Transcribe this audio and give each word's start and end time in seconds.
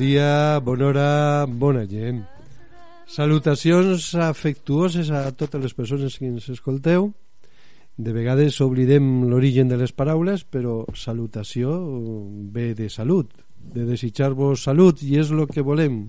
Dia, 0.00 0.58
bona 0.64 0.86
hora, 0.86 1.46
bona 1.46 1.84
gent. 1.84 2.22
Salutacions 3.06 4.14
afectuoses 4.14 5.10
a 5.12 5.28
totes 5.36 5.60
les 5.60 5.74
persones 5.76 6.16
que 6.16 6.30
ens 6.30 6.48
escolteu. 6.48 7.10
De 8.00 8.14
vegades 8.16 8.56
oblidem 8.64 9.28
l'origen 9.28 9.68
de 9.68 9.76
les 9.76 9.92
paraules, 9.92 10.46
però 10.48 10.86
salutació 10.96 11.74
ve 12.54 12.72
de 12.78 12.88
salut, 12.88 13.28
de 13.60 13.84
desitjar-vos 13.84 14.64
salut, 14.64 15.04
i 15.04 15.20
és 15.20 15.34
el 15.36 15.44
que 15.52 15.66
volem. 15.66 16.06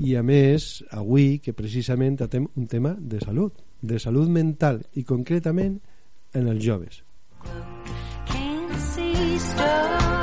I 0.00 0.16
a 0.16 0.24
més, 0.24 0.80
avui, 0.88 1.36
que 1.44 1.52
precisament 1.52 2.16
atem 2.24 2.48
un 2.56 2.66
tema 2.66 2.94
de 2.96 3.20
salut, 3.20 3.60
de 3.82 4.00
salut 4.00 4.32
mental, 4.32 4.80
i 4.96 5.04
concretament 5.04 5.76
en 6.32 6.48
els 6.48 6.64
joves. 6.64 7.04
Can't 8.32 8.72
see 8.80 9.36
stars. 9.36 10.21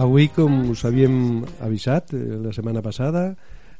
Avui, 0.00 0.28
com 0.32 0.70
us 0.70 0.84
havíem 0.86 1.42
avisat 1.60 2.14
eh, 2.14 2.20
la 2.40 2.54
setmana 2.56 2.80
passada, 2.80 3.34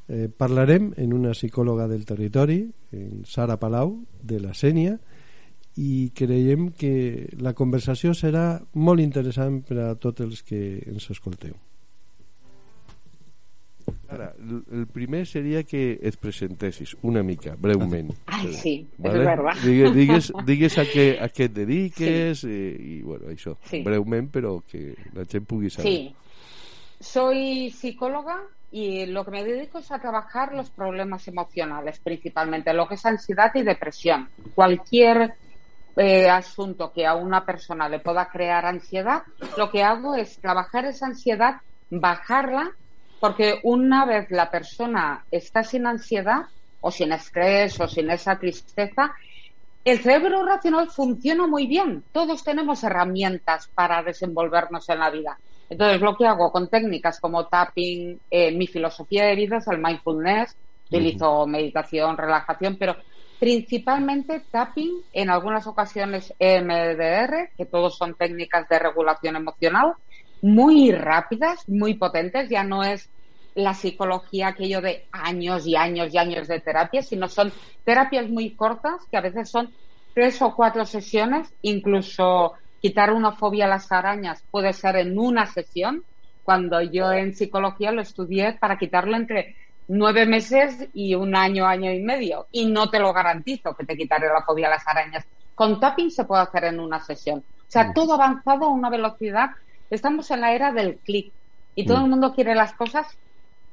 eh, 0.08 0.26
parlarem 0.28 0.90
en 0.98 1.14
una 1.14 1.32
psicòloga 1.32 1.86
del 1.88 2.04
territori, 2.04 2.64
en 2.92 3.22
Sara 3.24 3.56
Palau, 3.56 3.94
de 4.20 4.42
la 4.42 4.52
Sènia, 4.52 4.98
i 5.78 6.10
creiem 6.12 6.72
que 6.76 7.30
la 7.38 7.54
conversació 7.54 8.12
serà 8.12 8.60
molt 8.74 9.00
interessant 9.00 9.62
per 9.64 9.78
a 9.86 9.94
tots 9.94 10.26
els 10.26 10.42
que 10.42 10.82
ens 10.90 11.08
escolteu. 11.14 11.54
Ara, 14.10 14.34
el 14.72 14.86
primer 14.90 15.26
seria 15.26 15.62
que 15.62 15.98
et 16.02 16.16
presentessis 16.18 16.96
una 17.06 17.22
mica, 17.22 17.54
breument. 17.56 18.10
Ay, 18.26 18.52
sí, 18.52 18.88
es 18.98 19.12
verdad. 19.12 19.54
Digues, 19.62 19.94
digues, 19.94 20.32
digues 20.44 20.78
a, 20.78 20.84
què, 20.84 21.04
a 21.22 21.28
què 21.30 21.46
et 21.46 21.54
dediques 21.54 22.42
eh, 22.44 22.74
i, 22.74 23.02
bueno, 23.06 23.30
això, 23.30 23.54
Sí. 23.70 23.82
breument, 23.86 24.30
però 24.34 24.56
que 24.66 24.96
la 25.14 25.24
gent 25.30 25.46
pugui 25.46 25.70
saber. 25.70 25.90
Sí. 25.92 26.16
Soy 26.98 27.70
psicóloga 27.70 28.36
y 28.72 29.06
lo 29.06 29.24
que 29.24 29.30
me 29.30 29.44
dedico 29.44 29.78
es 29.78 29.90
a 29.92 29.98
trabajar 30.00 30.54
los 30.54 30.70
problemas 30.70 31.26
emocionales, 31.28 32.00
principalmente 32.00 32.74
lo 32.74 32.88
que 32.88 32.94
es 32.94 33.06
ansiedad 33.06 33.52
y 33.54 33.62
depresión. 33.62 34.28
Cualquier 34.54 35.34
eh, 35.96 36.28
asunto 36.28 36.92
que 36.92 37.06
a 37.06 37.14
una 37.14 37.44
persona 37.44 37.88
le 37.88 38.00
pueda 38.00 38.28
crear 38.28 38.66
ansiedad, 38.66 39.22
lo 39.56 39.70
que 39.70 39.82
hago 39.82 40.14
es 40.14 40.38
trabajar 40.38 40.84
esa 40.84 41.06
ansiedad, 41.06 41.56
bajarla, 41.90 42.70
porque 43.20 43.60
una 43.62 44.06
vez 44.06 44.30
la 44.30 44.50
persona 44.50 45.24
está 45.30 45.62
sin 45.62 45.86
ansiedad 45.86 46.46
o 46.80 46.90
sin 46.90 47.12
estrés 47.12 47.78
o 47.78 47.86
sin 47.86 48.10
esa 48.10 48.38
tristeza, 48.38 49.12
el 49.84 49.98
cerebro 49.98 50.44
racional 50.44 50.90
funciona 50.90 51.46
muy 51.46 51.66
bien. 51.66 52.02
Todos 52.12 52.42
tenemos 52.44 52.82
herramientas 52.82 53.68
para 53.74 54.02
desenvolvernos 54.02 54.88
en 54.88 54.98
la 54.98 55.10
vida. 55.10 55.38
Entonces, 55.68 56.00
lo 56.00 56.16
que 56.16 56.26
hago 56.26 56.50
con 56.50 56.68
técnicas 56.68 57.20
como 57.20 57.46
tapping, 57.46 58.18
eh, 58.30 58.52
mi 58.52 58.66
filosofía 58.66 59.26
de 59.26 59.36
vida 59.36 59.58
es 59.58 59.68
el 59.68 59.78
mindfulness, 59.78 60.56
utilizo 60.88 61.46
meditación, 61.46 62.16
relajación, 62.16 62.76
pero 62.76 62.96
principalmente 63.38 64.42
tapping, 64.50 65.02
en 65.12 65.30
algunas 65.30 65.66
ocasiones 65.66 66.34
EMDR, 66.38 67.50
que 67.56 67.66
todos 67.66 67.96
son 67.96 68.14
técnicas 68.14 68.68
de 68.68 68.78
regulación 68.78 69.36
emocional, 69.36 69.94
muy 70.40 70.92
rápidas, 70.92 71.68
muy 71.68 71.94
potentes, 71.94 72.48
ya 72.48 72.64
no 72.64 72.82
es 72.82 73.10
la 73.54 73.74
psicología 73.74 74.48
aquello 74.48 74.80
de 74.80 75.08
años 75.12 75.66
y 75.66 75.76
años 75.76 76.12
y 76.12 76.18
años 76.18 76.48
de 76.48 76.60
terapia, 76.60 77.02
sino 77.02 77.28
son 77.28 77.52
terapias 77.84 78.28
muy 78.28 78.54
cortas 78.54 79.02
que 79.10 79.16
a 79.16 79.22
veces 79.22 79.50
son 79.50 79.74
tres 80.14 80.40
o 80.42 80.54
cuatro 80.54 80.84
sesiones, 80.86 81.52
incluso 81.62 82.54
quitar 82.80 83.12
una 83.12 83.32
fobia 83.32 83.66
a 83.66 83.68
las 83.68 83.90
arañas 83.92 84.44
puede 84.50 84.72
ser 84.72 84.96
en 84.96 85.18
una 85.18 85.46
sesión, 85.46 86.04
cuando 86.42 86.80
yo 86.80 87.12
en 87.12 87.34
psicología 87.34 87.92
lo 87.92 88.02
estudié 88.02 88.54
para 88.54 88.78
quitarlo 88.78 89.16
entre 89.16 89.56
nueve 89.86 90.24
meses 90.24 90.88
y 90.94 91.14
un 91.14 91.36
año, 91.36 91.66
año 91.66 91.92
y 91.92 92.00
medio, 92.02 92.46
y 92.50 92.66
no 92.66 92.90
te 92.90 92.98
lo 92.98 93.12
garantizo 93.12 93.74
que 93.74 93.84
te 93.84 93.96
quitaré 93.96 94.28
la 94.28 94.42
fobia 94.42 94.68
a 94.68 94.70
las 94.70 94.86
arañas. 94.86 95.24
Con 95.54 95.78
tapping 95.80 96.10
se 96.10 96.24
puede 96.24 96.42
hacer 96.42 96.64
en 96.64 96.80
una 96.80 97.00
sesión. 97.00 97.40
O 97.40 97.72
sea, 97.72 97.92
todo 97.92 98.14
avanzado 98.14 98.66
a 98.66 98.72
una 98.72 98.88
velocidad. 98.88 99.50
Estamos 99.90 100.30
en 100.30 100.40
la 100.40 100.54
era 100.54 100.72
del 100.72 101.00
clic 101.00 101.34
y 101.74 101.86
todo 101.86 101.98
Mm. 101.98 102.04
el 102.04 102.10
mundo 102.10 102.34
quiere 102.34 102.54
las 102.54 102.74
cosas 102.74 103.06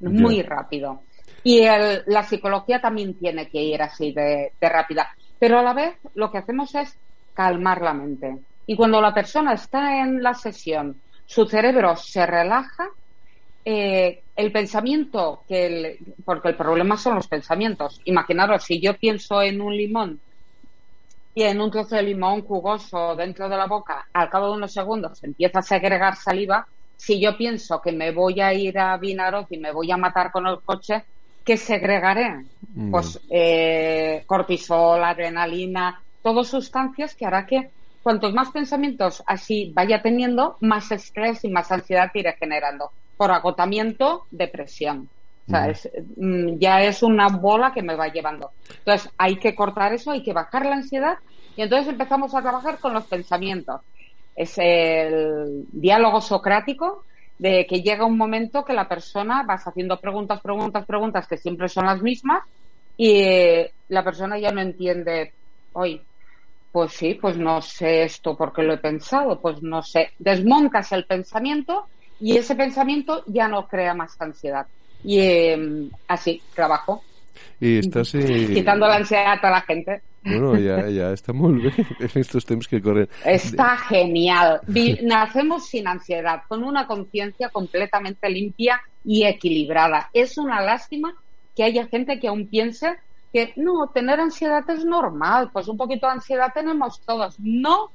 muy 0.00 0.42
rápido. 0.42 1.06
Y 1.42 1.60
el- 1.62 2.02
la 2.06 2.24
psicología 2.24 2.80
también 2.80 3.18
tiene 3.18 3.48
que 3.50 3.62
ir 3.62 3.82
así 3.82 4.12
de, 4.12 4.54
de 4.60 4.68
rápida. 4.68 5.08
Pero 5.38 5.58
a 5.58 5.62
la 5.62 5.72
vez 5.74 5.96
lo 6.14 6.30
que 6.30 6.38
hacemos 6.38 6.74
es 6.74 6.98
calmar 7.32 7.80
la 7.82 7.94
mente. 7.94 8.38
Y 8.66 8.76
cuando 8.76 9.00
la 9.00 9.14
persona 9.14 9.54
está 9.54 10.00
en 10.00 10.22
la 10.22 10.34
sesión, 10.34 11.02
su 11.24 11.46
cerebro 11.46 11.96
se 11.96 12.26
relaja, 12.26 12.88
eh, 13.64 14.24
el 14.36 14.52
pensamiento, 14.52 15.44
que 15.48 15.66
el- 15.66 16.14
porque 16.24 16.48
el 16.48 16.56
problema 16.56 16.96
son 16.96 17.16
los 17.16 17.28
pensamientos. 17.28 18.00
Imaginaros, 18.04 18.64
si 18.64 18.80
yo 18.80 18.94
pienso 18.96 19.42
en 19.42 19.60
un 19.60 19.76
limón 19.76 20.22
y 21.38 21.44
en 21.44 21.60
un 21.60 21.70
trozo 21.70 21.94
de 21.94 22.02
limón 22.02 22.42
jugoso 22.42 23.14
dentro 23.14 23.48
de 23.48 23.56
la 23.56 23.68
boca, 23.68 24.04
al 24.12 24.28
cabo 24.28 24.46
de 24.46 24.56
unos 24.56 24.72
segundos 24.72 25.22
empieza 25.22 25.60
a 25.60 25.62
segregar 25.62 26.16
saliva, 26.16 26.66
si 26.96 27.20
yo 27.20 27.38
pienso 27.38 27.80
que 27.80 27.92
me 27.92 28.10
voy 28.10 28.40
a 28.40 28.52
ir 28.52 28.76
a 28.76 28.96
Vinaroz 28.96 29.46
y 29.50 29.58
me 29.58 29.70
voy 29.70 29.88
a 29.92 29.96
matar 29.96 30.32
con 30.32 30.48
el 30.48 30.60
coche, 30.64 31.04
¿qué 31.44 31.56
segregaré? 31.56 32.44
Mm. 32.74 32.90
Pues 32.90 33.20
eh, 33.30 34.24
cortisol, 34.26 35.04
adrenalina, 35.04 36.02
todas 36.22 36.48
sustancias 36.48 37.14
que 37.14 37.26
hará 37.26 37.46
que 37.46 37.70
cuantos 38.02 38.34
más 38.34 38.50
pensamientos 38.50 39.22
así 39.24 39.72
vaya 39.76 40.02
teniendo, 40.02 40.56
más 40.60 40.90
estrés 40.90 41.44
y 41.44 41.50
más 41.50 41.70
ansiedad 41.70 42.10
iré 42.14 42.34
generando. 42.36 42.90
Por 43.16 43.30
agotamiento, 43.30 44.26
depresión. 44.32 45.08
O 45.48 45.50
sea, 45.50 45.70
es, 45.70 45.88
mm, 46.16 46.58
ya 46.58 46.82
es 46.82 47.02
una 47.02 47.28
bola 47.28 47.72
que 47.72 47.82
me 47.82 47.94
va 47.94 48.08
llevando. 48.08 48.50
Entonces, 48.68 49.10
hay 49.16 49.36
que 49.36 49.54
cortar 49.54 49.94
eso, 49.94 50.10
hay 50.10 50.22
que 50.22 50.34
bajar 50.34 50.66
la 50.66 50.74
ansiedad 50.74 51.16
y 51.56 51.62
entonces 51.62 51.88
empezamos 51.88 52.34
a 52.34 52.42
trabajar 52.42 52.78
con 52.78 52.92
los 52.92 53.06
pensamientos. 53.06 53.80
Es 54.36 54.58
el 54.58 55.64
diálogo 55.72 56.20
socrático 56.20 57.04
de 57.38 57.66
que 57.66 57.80
llega 57.80 58.04
un 58.04 58.18
momento 58.18 58.62
que 58.62 58.74
la 58.74 58.88
persona 58.88 59.42
vas 59.42 59.66
haciendo 59.66 59.98
preguntas, 59.98 60.40
preguntas, 60.42 60.84
preguntas 60.84 61.26
que 61.26 61.38
siempre 61.38 61.68
son 61.68 61.86
las 61.86 62.02
mismas 62.02 62.42
y 62.98 63.22
eh, 63.22 63.72
la 63.88 64.04
persona 64.04 64.38
ya 64.38 64.50
no 64.52 64.60
entiende, 64.60 65.32
hoy, 65.72 66.02
pues 66.70 66.92
sí, 66.92 67.14
pues 67.14 67.38
no 67.38 67.62
sé 67.62 68.02
esto 68.02 68.36
porque 68.36 68.62
lo 68.62 68.74
he 68.74 68.78
pensado, 68.78 69.40
pues 69.40 69.62
no 69.62 69.82
sé. 69.82 70.10
Desmontas 70.18 70.92
el 70.92 71.06
pensamiento 71.06 71.86
y 72.20 72.36
ese 72.36 72.54
pensamiento 72.54 73.22
ya 73.26 73.48
no 73.48 73.66
crea 73.66 73.94
más 73.94 74.20
ansiedad. 74.20 74.66
Y 75.04 75.18
eh, 75.20 75.88
así 76.08 76.42
trabajo, 76.54 77.02
Y 77.60 77.78
estás... 77.78 78.14
eh, 78.14 78.50
quitando 78.54 78.86
la 78.86 78.96
ansiedad 78.96 79.38
a 79.42 79.50
la 79.50 79.60
gente. 79.62 80.02
Bueno, 80.24 80.52
ja, 80.60 80.82
ja 80.92 81.12
està 81.14 81.32
molt 81.32 81.62
bé 81.62 81.84
en 82.04 82.16
estos 82.20 82.44
temps 82.44 82.66
que 82.68 82.80
corren. 82.82 83.08
Está 83.24 83.76
genial. 83.88 84.60
Nacemos 85.02 85.68
sin 85.68 85.86
ansiedad, 85.88 86.42
con 86.48 86.64
una 86.64 86.86
conciencia 86.86 87.48
completamente 87.48 88.28
limpia 88.28 88.80
y 89.04 89.24
equilibrada. 89.24 90.10
Es 90.12 90.36
una 90.36 90.60
lástima 90.60 91.14
que 91.56 91.64
haya 91.64 91.86
gente 91.86 92.18
que 92.20 92.28
aún 92.28 92.46
piense 92.46 92.96
que 93.32 93.52
no, 93.56 93.88
tener 93.88 94.20
ansiedad 94.20 94.68
es 94.68 94.84
normal, 94.84 95.50
pues 95.52 95.68
un 95.68 95.76
poquito 95.76 96.06
de 96.06 96.14
ansiedad 96.14 96.52
tenemos 96.52 97.00
todos. 97.00 97.38
No, 97.38 97.90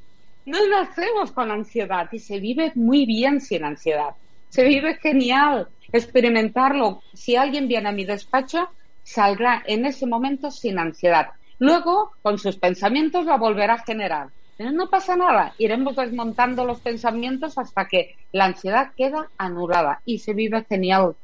no 0.45 0.57
nacemos 0.69 1.31
con 1.31 1.51
ansiedad 1.51 2.07
y 2.11 2.19
se 2.19 2.39
vive 2.39 2.71
muy 2.75 3.05
bien 3.05 3.41
sin 3.41 3.63
ansiedad. 3.63 4.15
Se 4.49 4.63
vive 4.63 4.95
genial 4.95 5.67
experimentarlo. 5.93 7.01
Si 7.13 7.35
alguien 7.35 7.67
viene 7.67 7.89
a 7.89 7.93
mi 7.93 8.03
despacho, 8.03 8.69
saldrá 9.03 9.63
en 9.65 9.85
ese 9.85 10.05
momento 10.05 10.51
sin 10.51 10.79
ansiedad. 10.79 11.29
Luego, 11.59 12.11
con 12.21 12.37
sus 12.37 12.57
pensamientos, 12.57 13.25
la 13.25 13.37
volverá 13.37 13.75
a 13.75 13.83
generar. 13.83 14.29
Pero 14.57 14.71
no 14.71 14.89
pasa 14.89 15.15
nada. 15.15 15.53
Iremos 15.57 15.95
desmontando 15.95 16.65
los 16.65 16.79
pensamientos 16.79 17.57
hasta 17.57 17.87
que 17.87 18.15
la 18.31 18.45
ansiedad 18.45 18.91
queda 18.97 19.29
anulada 19.37 20.01
y 20.05 20.19
se 20.19 20.33
vive 20.33 20.65
genial. 20.67 21.15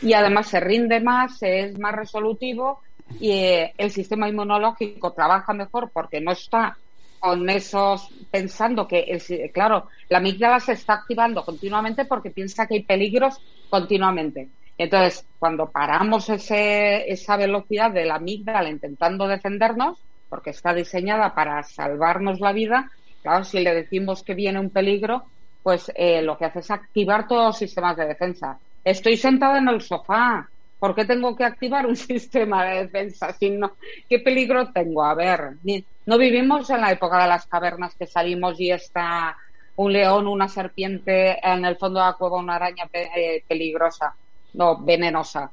Y 0.00 0.14
además 0.14 0.48
se 0.48 0.60
rinde 0.60 1.00
más, 1.00 1.42
es 1.42 1.78
más 1.78 1.94
resolutivo 1.94 2.80
y 3.20 3.30
eh, 3.30 3.74
el 3.76 3.90
sistema 3.90 4.28
inmunológico 4.28 5.12
trabaja 5.12 5.52
mejor 5.52 5.90
porque 5.92 6.20
no 6.20 6.32
está 6.32 6.76
con 7.20 7.48
esos 7.50 8.08
pensando 8.30 8.88
que 8.88 9.50
claro 9.54 9.88
la 10.08 10.18
amígdala 10.18 10.58
se 10.58 10.72
está 10.72 10.94
activando 10.94 11.44
continuamente 11.44 12.04
porque 12.04 12.30
piensa 12.30 12.66
que 12.66 12.74
hay 12.74 12.82
peligros 12.82 13.40
continuamente 13.72 14.50
entonces 14.76 15.26
cuando 15.38 15.72
paramos 15.72 16.28
ese, 16.28 17.10
esa 17.10 17.38
velocidad 17.38 17.90
de 17.90 18.04
la 18.04 18.16
amígdala 18.16 18.68
intentando 18.68 19.26
defendernos 19.26 19.98
porque 20.28 20.50
está 20.50 20.74
diseñada 20.74 21.34
para 21.34 21.62
salvarnos 21.62 22.38
la 22.38 22.52
vida 22.52 22.90
claro 23.22 23.44
si 23.44 23.60
le 23.60 23.74
decimos 23.74 24.22
que 24.22 24.34
viene 24.34 24.60
un 24.60 24.68
peligro 24.68 25.24
pues 25.62 25.90
eh, 25.94 26.20
lo 26.20 26.36
que 26.36 26.44
hace 26.44 26.58
es 26.58 26.70
activar 26.70 27.26
todos 27.26 27.46
los 27.46 27.56
sistemas 27.56 27.96
de 27.96 28.08
defensa 28.08 28.60
estoy 28.84 29.16
sentada 29.16 29.56
en 29.56 29.68
el 29.68 29.80
sofá 29.80 30.46
¿Por 30.78 30.96
qué 30.96 31.04
tengo 31.04 31.36
que 31.36 31.44
activar 31.44 31.86
un 31.86 31.94
sistema 32.10 32.64
de 32.64 32.82
defensa? 32.82 33.32
Si 33.34 33.50
no, 33.50 33.76
¿Qué 34.08 34.18
peligro 34.18 34.72
tengo? 34.72 35.04
A 35.04 35.14
ver, 35.14 35.52
no 36.06 36.18
vivimos 36.18 36.68
en 36.70 36.80
la 36.80 36.90
época 36.90 37.22
de 37.22 37.28
las 37.28 37.46
cavernas 37.46 37.94
que 37.96 38.08
salimos 38.08 38.58
y 38.58 38.72
está 38.72 39.36
un 39.82 39.92
león, 39.92 40.26
una 40.26 40.48
serpiente, 40.48 41.36
en 41.42 41.64
el 41.64 41.76
fondo 41.76 42.00
de 42.00 42.06
la 42.06 42.12
cueva 42.14 42.38
una 42.38 42.56
araña 42.56 42.86
pe- 42.90 43.10
eh, 43.16 43.44
peligrosa, 43.48 44.14
no, 44.54 44.82
venenosa. 44.84 45.50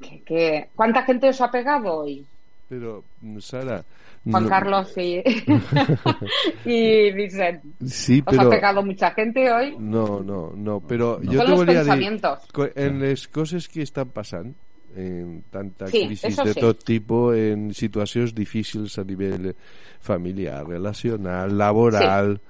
¿Qué- 0.00 0.22
qué- 0.24 0.70
¿Cuánta 0.74 1.02
gente 1.02 1.28
os 1.28 1.40
ha 1.40 1.50
pegado 1.50 1.98
hoy? 2.02 2.26
Però, 2.68 3.02
Sara... 3.40 3.82
Juan 4.24 4.44
no- 4.44 4.48
Carlos 4.48 4.92
y, 4.98 5.22
y 6.64 7.10
Vicent. 7.12 7.62
Sí, 7.84 8.22
¿Os 8.24 8.38
ha 8.38 8.48
pegado 8.48 8.82
mucha 8.82 9.10
gente 9.12 9.50
hoy? 9.50 9.76
No, 9.78 10.20
no, 10.22 10.52
no, 10.54 10.80
però 10.80 11.18
jo 11.24 11.38
Son 11.38 11.46
te 11.46 11.50
los 11.50 11.58
volia 11.58 11.80
dir... 11.82 11.84
pensamientos. 11.84 12.38
co- 12.52 12.68
En 12.74 13.00
les 13.00 13.26
coses 13.28 13.68
que 13.68 13.82
estan 13.82 14.10
passant, 14.10 14.54
en 14.94 15.42
tanta 15.50 15.86
Sí, 15.86 16.06
crisis 16.06 16.36
de 16.36 16.52
sí. 16.54 16.60
tot 16.60 16.84
tipus, 16.84 17.36
en 17.36 17.72
situacions 17.74 18.34
difícils 18.34 18.98
a 18.98 19.04
nivell 19.04 19.54
familiar, 20.00 20.66
relacional, 20.66 21.56
laboral, 21.56 22.40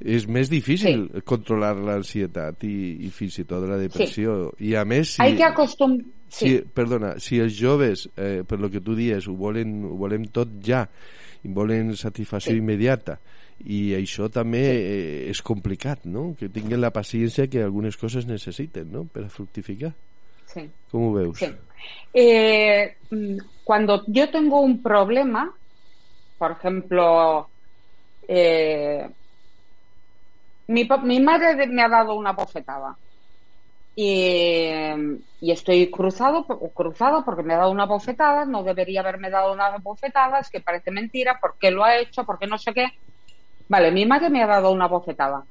és 0.00 0.26
més 0.26 0.50
difícil 0.50 1.06
controlar 1.24 1.74
l'ansietat 1.76 2.64
i, 2.66 3.06
i 3.06 3.10
fins 3.14 3.38
i 3.38 3.44
tot 3.48 3.62
la 3.68 3.78
depressió. 3.78 4.52
I 4.58 4.74
a 4.76 4.84
més, 4.84 5.14
si, 5.16 5.22
Hay 5.22 5.36
que 5.36 5.44
acostumbrar. 5.44 6.06
si, 6.28 6.56
perdona, 6.74 7.14
si 7.22 7.38
els 7.38 7.54
joves, 7.58 8.08
eh, 8.16 8.42
per 8.46 8.58
lo 8.60 8.70
que 8.70 8.80
tu 8.80 8.94
dies, 8.98 9.28
ho 9.28 9.34
volen, 9.38 9.84
ho 9.84 9.94
volem 10.00 10.24
tot 10.34 10.48
ja, 10.64 10.86
i 11.44 11.48
volen 11.52 11.94
satisfacció 11.96 12.52
Sí. 12.52 12.58
immediata, 12.58 13.18
i 13.64 13.92
això 13.94 14.28
també 14.32 14.62
eh, 14.74 15.30
és 15.30 15.40
complicat, 15.42 16.04
no? 16.10 16.34
Que 16.38 16.48
tinguin 16.48 16.80
la 16.80 16.90
paciència 16.90 17.46
que 17.48 17.62
algunes 17.62 17.96
coses 17.96 18.26
necessiten, 18.26 18.90
no?, 18.90 19.04
per 19.04 19.24
a 19.24 19.28
fructificar. 19.28 19.92
Sí. 20.50 20.66
Com 20.90 21.08
ho 21.08 21.12
veus? 21.14 21.38
Sí. 21.38 21.46
Eh, 22.14 22.96
cuando 23.62 24.02
yo 24.08 24.28
tengo 24.30 24.60
un 24.60 24.82
problema, 24.82 25.52
por 26.38 26.52
ejemplo, 26.52 27.48
eh, 28.26 29.06
mi, 30.68 30.88
mi 31.04 31.20
madre 31.20 31.66
me 31.66 31.82
ha 31.82 31.88
dado 31.88 32.14
una 32.14 32.32
bofetada 32.32 32.98
y, 33.94 34.68
y 35.40 35.50
estoy 35.52 35.90
cruzado, 35.90 36.46
cruzado 36.74 37.24
porque 37.24 37.42
me 37.42 37.54
ha 37.54 37.58
dado 37.58 37.70
una 37.70 37.86
bofetada, 37.86 38.44
no 38.46 38.62
debería 38.64 39.00
haberme 39.00 39.30
dado 39.30 39.52
una 39.52 39.78
bofetada, 39.78 40.40
es 40.40 40.50
que 40.50 40.60
parece 40.60 40.90
mentira, 40.90 41.38
porque 41.40 41.70
lo 41.70 41.84
ha 41.84 41.96
hecho, 41.98 42.24
porque 42.24 42.46
no 42.46 42.58
sé 42.58 42.72
qué. 42.74 42.88
Vale, 43.68 43.92
mi 43.92 44.06
madre 44.06 44.30
me 44.30 44.42
ha 44.42 44.46
dado 44.46 44.72
una 44.72 44.88
bofetada. 44.88 45.46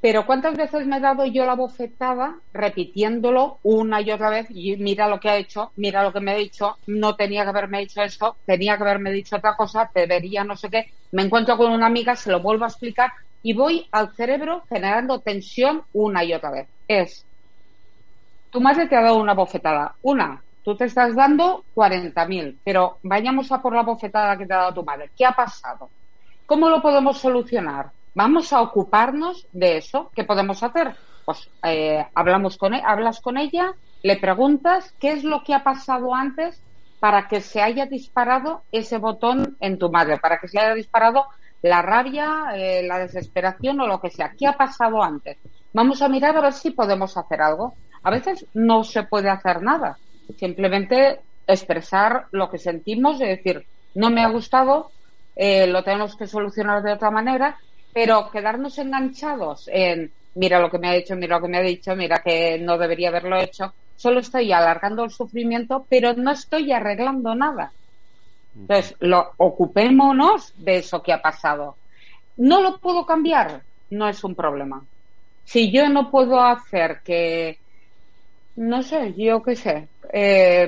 Pero 0.00 0.26
¿cuántas 0.26 0.56
veces 0.56 0.86
me 0.86 0.98
he 0.98 1.00
dado 1.00 1.26
yo 1.26 1.46
la 1.46 1.56
bofetada 1.56 2.40
repitiéndolo 2.52 3.60
una 3.62 4.00
y 4.02 4.12
otra 4.12 4.30
vez? 4.30 4.46
Y 4.50 4.76
mira 4.76 5.08
lo 5.08 5.20
que 5.20 5.30
ha 5.30 5.36
hecho, 5.38 5.72
mira 5.76 6.02
lo 6.04 6.12
que 6.12 6.20
me 6.20 6.32
ha 6.32 6.36
dicho, 6.36 6.78
no 6.86 7.16
tenía 7.16 7.44
que 7.44 7.50
haberme 7.50 7.80
dicho 7.80 8.02
esto, 8.02 8.38
tenía 8.46 8.76
que 8.76 8.84
haberme 8.84 9.12
dicho 9.12 9.36
otra 9.36 9.56
cosa, 9.56 9.90
debería 9.94 10.44
no 10.44 10.56
sé 10.56 10.70
qué. 10.70 10.86
Me 11.12 11.22
encuentro 11.22 11.56
con 11.56 11.72
una 11.72 11.86
amiga, 11.86 12.16
se 12.16 12.30
lo 12.32 12.40
vuelvo 12.42 12.64
a 12.64 12.68
explicar 12.68 13.10
y 13.42 13.54
voy 13.54 13.88
al 13.92 14.14
cerebro 14.14 14.64
generando 14.68 15.20
tensión 15.22 15.84
una 15.92 16.24
y 16.24 16.34
otra 16.34 16.50
vez. 16.50 16.68
Es, 16.88 17.26
tu 18.50 18.60
madre 18.60 18.86
te 18.88 18.96
ha 18.96 19.02
dado 19.02 19.16
una 19.18 19.34
bofetada. 19.34 19.96
Una, 20.02 20.44
tú 20.62 20.76
te 20.76 20.84
estás 20.86 21.14
dando 21.14 21.66
40.000, 21.74 22.60
pero 22.64 22.98
vayamos 23.02 23.50
a 23.52 23.60
por 23.62 23.74
la 23.74 23.82
bofetada 23.82 24.36
que 24.38 24.46
te 24.46 24.54
ha 24.54 24.58
dado 24.58 24.74
tu 24.74 24.84
madre. 24.84 25.10
¿Qué 25.14 25.24
ha 25.26 25.32
pasado? 25.32 25.92
¿Cómo 26.46 26.70
lo 26.70 26.82
podemos 26.82 27.18
solucionar? 27.20 27.92
Vamos 28.14 28.52
a 28.52 28.62
ocuparnos 28.62 29.48
de 29.52 29.78
eso. 29.78 30.12
¿Qué 30.14 30.24
podemos 30.24 30.62
hacer? 30.62 30.98
Pues 31.24 31.50
eh, 31.64 32.06
hablamos 32.14 32.58
con 32.58 32.74
e- 32.74 32.82
hablas 32.84 33.20
con 33.20 33.38
ella, 33.38 33.74
le 34.02 34.18
preguntas 34.18 34.94
qué 35.00 35.12
es 35.12 35.24
lo 35.24 35.44
que 35.44 35.54
ha 35.54 35.64
pasado 35.64 36.14
antes 36.14 36.64
para 37.00 37.28
que 37.28 37.40
se 37.40 37.62
haya 37.62 37.86
disparado 37.86 38.66
ese 38.72 38.98
botón 38.98 39.56
en 39.60 39.78
tu 39.78 39.90
madre, 39.90 40.18
para 40.18 40.38
que 40.38 40.48
se 40.48 40.58
haya 40.60 40.74
disparado 40.74 41.26
la 41.62 41.82
rabia, 41.82 42.52
eh, 42.54 42.82
la 42.82 42.98
desesperación 42.98 43.80
o 43.80 43.86
lo 43.86 44.00
que 44.00 44.10
sea. 44.10 44.32
¿Qué 44.36 44.46
ha 44.46 44.52
pasado 44.52 45.02
antes? 45.02 45.38
Vamos 45.72 46.02
a 46.02 46.08
mirar 46.08 46.36
a 46.36 46.40
ver 46.40 46.52
si 46.52 46.70
podemos 46.70 47.16
hacer 47.16 47.42
algo. 47.42 47.74
A 48.02 48.10
veces 48.10 48.46
no 48.54 48.84
se 48.84 49.02
puede 49.04 49.30
hacer 49.30 49.62
nada. 49.62 49.98
Simplemente 50.38 51.20
expresar 51.46 52.26
lo 52.32 52.50
que 52.50 52.58
sentimos 52.58 53.20
y 53.20 53.26
decir, 53.26 53.66
no 53.94 54.10
me 54.10 54.22
ha 54.22 54.28
gustado, 54.28 54.90
eh, 55.34 55.66
lo 55.66 55.82
tenemos 55.84 56.16
que 56.16 56.26
solucionar 56.26 56.82
de 56.82 56.92
otra 56.92 57.10
manera, 57.10 57.58
pero 57.92 58.30
quedarnos 58.30 58.78
enganchados 58.78 59.68
en 59.68 60.12
mira 60.36 60.60
lo 60.60 60.70
que 60.70 60.78
me 60.78 60.88
ha 60.88 60.94
hecho, 60.94 61.16
mira 61.16 61.36
lo 61.36 61.42
que 61.42 61.48
me 61.48 61.58
ha 61.58 61.62
dicho, 61.62 61.96
mira 61.96 62.22
que 62.22 62.58
no 62.58 62.78
debería 62.78 63.08
haberlo 63.08 63.38
hecho, 63.38 63.74
solo 63.96 64.20
estoy 64.20 64.52
alargando 64.52 65.04
el 65.04 65.10
sufrimiento, 65.10 65.86
pero 65.88 66.14
no 66.14 66.30
estoy 66.30 66.72
arreglando 66.72 67.34
nada. 67.34 67.72
Entonces, 68.58 68.96
lo, 69.00 69.32
ocupémonos 69.36 70.54
de 70.56 70.78
eso 70.78 71.02
que 71.02 71.12
ha 71.12 71.20
pasado. 71.20 71.76
¿No 72.36 72.60
lo 72.60 72.78
puedo 72.78 73.04
cambiar? 73.06 73.62
No 73.90 74.08
es 74.08 74.24
un 74.24 74.34
problema. 74.34 74.82
Si 75.44 75.70
yo 75.70 75.88
no 75.88 76.10
puedo 76.10 76.40
hacer 76.40 77.00
que, 77.04 77.58
no 78.56 78.82
sé, 78.82 79.14
yo 79.16 79.42
qué 79.42 79.56
sé, 79.56 79.88
eh, 80.12 80.66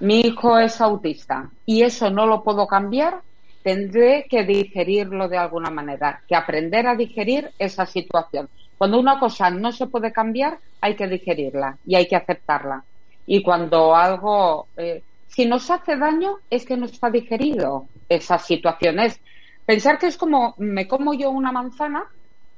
mi 0.00 0.20
hijo 0.20 0.58
es 0.58 0.80
autista 0.80 1.50
y 1.66 1.82
eso 1.82 2.10
no 2.10 2.26
lo 2.26 2.42
puedo 2.42 2.66
cambiar, 2.66 3.20
tendré 3.62 4.26
que 4.30 4.44
digerirlo 4.44 5.28
de 5.28 5.36
alguna 5.36 5.70
manera, 5.70 6.22
que 6.26 6.36
aprender 6.36 6.86
a 6.86 6.94
digerir 6.94 7.50
esa 7.58 7.84
situación. 7.84 8.48
Cuando 8.78 8.98
una 8.98 9.18
cosa 9.18 9.50
no 9.50 9.72
se 9.72 9.88
puede 9.88 10.12
cambiar, 10.12 10.58
hay 10.80 10.94
que 10.94 11.08
digerirla 11.08 11.76
y 11.84 11.96
hay 11.96 12.06
que 12.06 12.16
aceptarla. 12.16 12.84
Y 13.26 13.42
cuando 13.42 13.94
algo, 13.94 14.68
eh, 14.76 15.02
si 15.28 15.46
nos 15.46 15.70
hace 15.70 15.96
daño, 15.96 16.38
es 16.50 16.64
que 16.66 16.76
no 16.76 16.86
está 16.86 17.10
digerido 17.10 17.90
esa 18.08 18.38
situación. 18.38 18.98
Es 19.00 19.20
pensar 19.64 19.98
que 19.98 20.06
es 20.08 20.16
como 20.16 20.54
me 20.58 20.88
como 20.88 21.14
yo 21.14 21.30
una 21.30 21.52
manzana 21.52 22.04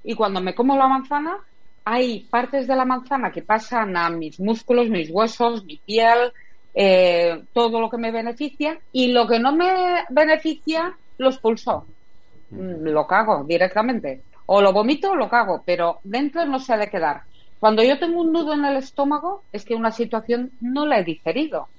y 0.03 0.15
cuando 0.15 0.41
me 0.41 0.55
como 0.55 0.77
la 0.77 0.89
manzana 0.89 1.37
hay 1.85 2.29
partes 2.29 2.67
de 2.67 2.77
la 2.77 2.85
manzana 2.85 3.33
que 3.33 3.43
pasan 3.43 3.97
a 3.97 4.11
mis 4.11 4.39
músculos, 4.41 4.89
mis 4.89 5.11
huesos, 5.11 5.65
mi 5.65 5.79
piel, 5.79 6.33
eh, 6.75 7.45
todo 7.53 7.81
lo 7.81 7.91
que 7.91 7.99
me 7.99 8.13
beneficia 8.13 8.81
y 8.93 9.13
lo 9.13 9.27
que 9.27 9.39
no 9.41 9.53
me 9.55 10.05
beneficia 10.11 10.97
lo 11.19 11.31
expulso. 11.31 11.89
Mm, 12.51 12.85
Lo 12.89 13.07
cago 13.07 13.45
directamente. 13.45 14.25
O 14.47 14.61
lo 14.63 14.73
vomito 14.73 15.13
o 15.13 15.17
lo 15.17 15.29
cago, 15.29 15.63
pero 15.65 16.01
dentro 16.03 16.45
no 16.47 16.59
se 16.59 16.73
ha 16.75 16.77
de 16.79 16.91
quedar. 16.91 17.23
Cuando 17.59 17.83
yo 17.83 17.99
tengo 17.99 18.21
un 18.21 18.33
nudo 18.33 18.55
en 18.55 18.65
el 18.65 18.77
estómago 18.77 19.45
es 19.53 19.65
que 19.65 19.75
una 19.75 19.93
situación 19.93 20.53
no 20.61 20.87
la 20.87 20.99
he 21.01 21.05
digerido 21.05 21.71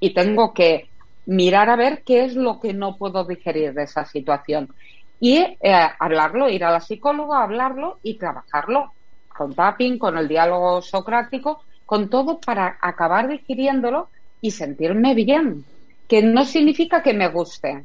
y 0.00 0.14
tengo 0.14 0.52
que 0.52 0.88
mirar 1.26 1.70
a 1.70 1.76
ver 1.76 2.02
qué 2.04 2.24
es 2.24 2.34
lo 2.34 2.60
que 2.60 2.72
no 2.72 2.96
puedo 2.96 3.24
digerir 3.24 3.74
de 3.74 3.82
esa 3.84 4.04
situación. 4.04 4.74
Y 5.20 5.38
eh, 5.38 5.56
hablarlo, 5.98 6.48
ir 6.48 6.64
a 6.64 6.70
la 6.70 6.80
psicóloga, 6.80 7.42
hablarlo 7.42 7.98
y 8.02 8.18
trabajarlo 8.18 8.92
con 9.28 9.54
tapping, 9.54 9.98
con 9.98 10.18
el 10.18 10.26
diálogo 10.26 10.82
socrático, 10.82 11.62
con 11.86 12.08
todo 12.08 12.40
para 12.40 12.78
acabar 12.80 13.28
digiriéndolo 13.28 14.08
y 14.40 14.50
sentirme 14.50 15.14
bien, 15.14 15.64
que 16.08 16.22
no 16.22 16.44
significa 16.44 17.02
que 17.02 17.14
me 17.14 17.28
guste, 17.28 17.84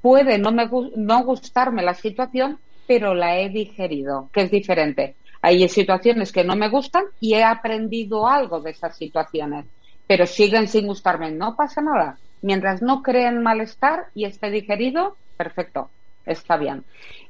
Puede 0.00 0.38
no, 0.38 0.50
me, 0.50 0.68
no 0.96 1.24
gustarme 1.24 1.82
la 1.82 1.94
situación, 1.94 2.58
pero 2.86 3.14
la 3.14 3.38
he 3.38 3.50
digerido, 3.50 4.30
que 4.32 4.42
es 4.42 4.50
diferente. 4.50 5.16
Hay 5.42 5.68
situaciones 5.68 6.32
que 6.32 6.42
no 6.42 6.56
me 6.56 6.70
gustan 6.70 7.04
y 7.20 7.34
he 7.34 7.44
aprendido 7.44 8.26
algo 8.26 8.60
de 8.60 8.70
esas 8.70 8.96
situaciones, 8.96 9.66
pero 10.08 10.26
siguen 10.26 10.66
sin 10.66 10.88
gustarme. 10.88 11.30
No 11.30 11.54
pasa 11.54 11.80
nada. 11.80 12.18
Mientras 12.42 12.82
no 12.82 13.02
creen 13.02 13.42
malestar 13.42 14.06
y 14.14 14.24
esté 14.24 14.50
digerido, 14.50 15.16
perfecto, 15.36 15.90
está 16.26 16.56
bien. 16.56 16.84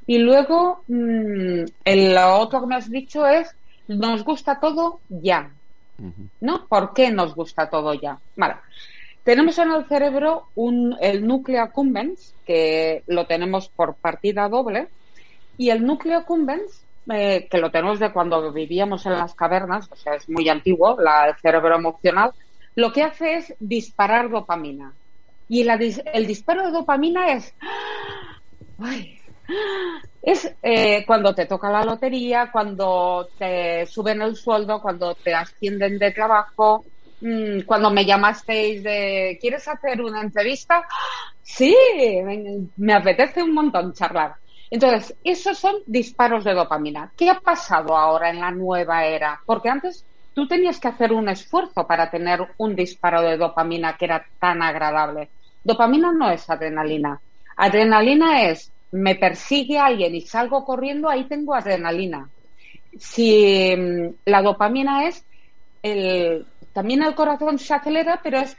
Y 0.07 0.19
luego, 0.19 0.85
mm, 0.89 1.65
el 1.85 2.15
lo 2.15 2.39
otro 2.39 2.61
que 2.61 2.67
me 2.67 2.77
has 2.77 2.91
dicho 2.91 3.27
es, 3.27 3.55
nos 3.89 4.25
gusta 4.25 4.59
todo 4.61 5.01
ya. 5.11 5.51
¿No? 6.41 6.67
¿Por 6.67 6.95
qué 6.95 7.11
nos 7.11 7.35
gusta 7.35 7.69
todo 7.69 7.93
ya? 7.93 8.19
Vale. 8.37 8.55
Tenemos 9.25 9.59
en 9.59 9.73
el 9.73 9.85
cerebro 9.87 10.45
un, 10.55 10.97
el 11.01 11.27
núcleo 11.27 11.61
accumbens, 11.61 12.35
que 12.47 13.03
lo 13.09 13.27
tenemos 13.27 13.69
por 13.69 13.97
partida 13.97 14.49
doble, 14.49 14.89
y 15.57 15.71
el 15.71 15.85
núcleo 15.85 16.19
accumbens, 16.19 16.85
eh, 17.11 17.49
que 17.51 17.59
lo 17.59 17.71
tenemos 17.71 17.99
de 17.99 18.13
cuando 18.13 18.53
vivíamos 18.53 19.05
en 19.07 19.13
las 19.13 19.35
cavernas, 19.35 19.89
o 19.91 19.97
sea, 19.97 20.15
es 20.15 20.29
muy 20.29 20.49
antiguo, 20.49 20.97
la, 21.01 21.29
el 21.29 21.37
cerebro 21.37 21.75
emocional, 21.75 22.33
lo 22.79 22.93
que 22.93 23.03
hace 23.03 23.35
es 23.35 23.55
disparar 23.59 24.31
dopamina. 24.31 24.95
Y 25.49 25.65
la 25.65 25.75
el 25.75 26.27
disparo 26.29 26.65
de 26.65 26.71
dopamina 26.71 27.33
es... 27.33 27.53
Es 30.23 30.55
eh, 30.63 31.05
cuando 31.05 31.35
te 31.35 31.47
toca 31.47 31.71
la 31.71 31.85
lotería, 31.85 32.51
cuando 32.53 33.31
te 33.37 33.85
suben 33.87 34.23
el 34.23 34.37
sueldo, 34.37 34.81
cuando 34.81 35.17
te 35.17 35.35
ascienden 35.35 35.99
de 35.99 36.13
trabajo, 36.13 36.85
mm, 37.21 37.63
cuando 37.67 37.91
me 37.91 38.05
llamasteis 38.05 38.85
de 38.85 39.39
¿quieres 39.41 39.67
hacer 39.67 40.01
una 40.01 40.21
entrevista? 40.21 40.85
Sí, 41.43 41.77
me, 42.25 42.69
me 42.77 42.93
apetece 42.93 43.43
un 43.43 43.55
montón 43.55 43.93
charlar. 43.93 44.37
Entonces, 44.71 45.17
esos 45.25 45.59
son 45.59 45.77
disparos 45.87 46.45
de 46.45 46.55
dopamina. 46.55 47.13
¿Qué 47.17 47.29
ha 47.29 47.41
pasado 47.41 47.97
ahora 47.97 48.31
en 48.31 48.39
la 48.39 48.53
nueva 48.53 49.05
era? 49.05 49.41
Porque 49.45 49.69
antes 49.69 50.08
tú 50.39 50.47
tenías 50.47 50.79
que 50.79 50.87
hacer 50.87 51.13
un 51.13 51.29
esfuerzo 51.29 51.85
para 51.85 52.13
tener 52.13 52.39
un 52.59 52.77
disparo 52.77 53.23
de 53.23 53.37
dopamina 53.37 53.97
que 53.97 54.05
era 54.05 54.25
tan 54.39 54.63
agradable. 54.63 55.31
Dopamina 55.65 56.13
no 56.13 56.31
es 56.31 56.49
adrenalina. 56.49 57.21
Adrenalina 57.57 58.45
es 58.45 58.71
me 58.93 59.17
persigue 59.17 59.81
alguien 59.81 60.15
y 60.15 60.21
salgo 60.21 60.65
corriendo, 60.65 61.09
ahí 61.11 61.25
tengo 61.25 61.57
adrenalina. 61.57 62.29
Si 62.97 63.75
mm, 63.77 64.15
la 64.27 64.41
dopamina 64.43 65.09
es 65.09 65.25
el 65.83 66.47
también 66.73 67.03
el 67.03 67.17
corazón 67.17 67.59
se 67.59 67.75
acelera, 67.75 68.21
pero 68.23 68.39
es 68.39 68.57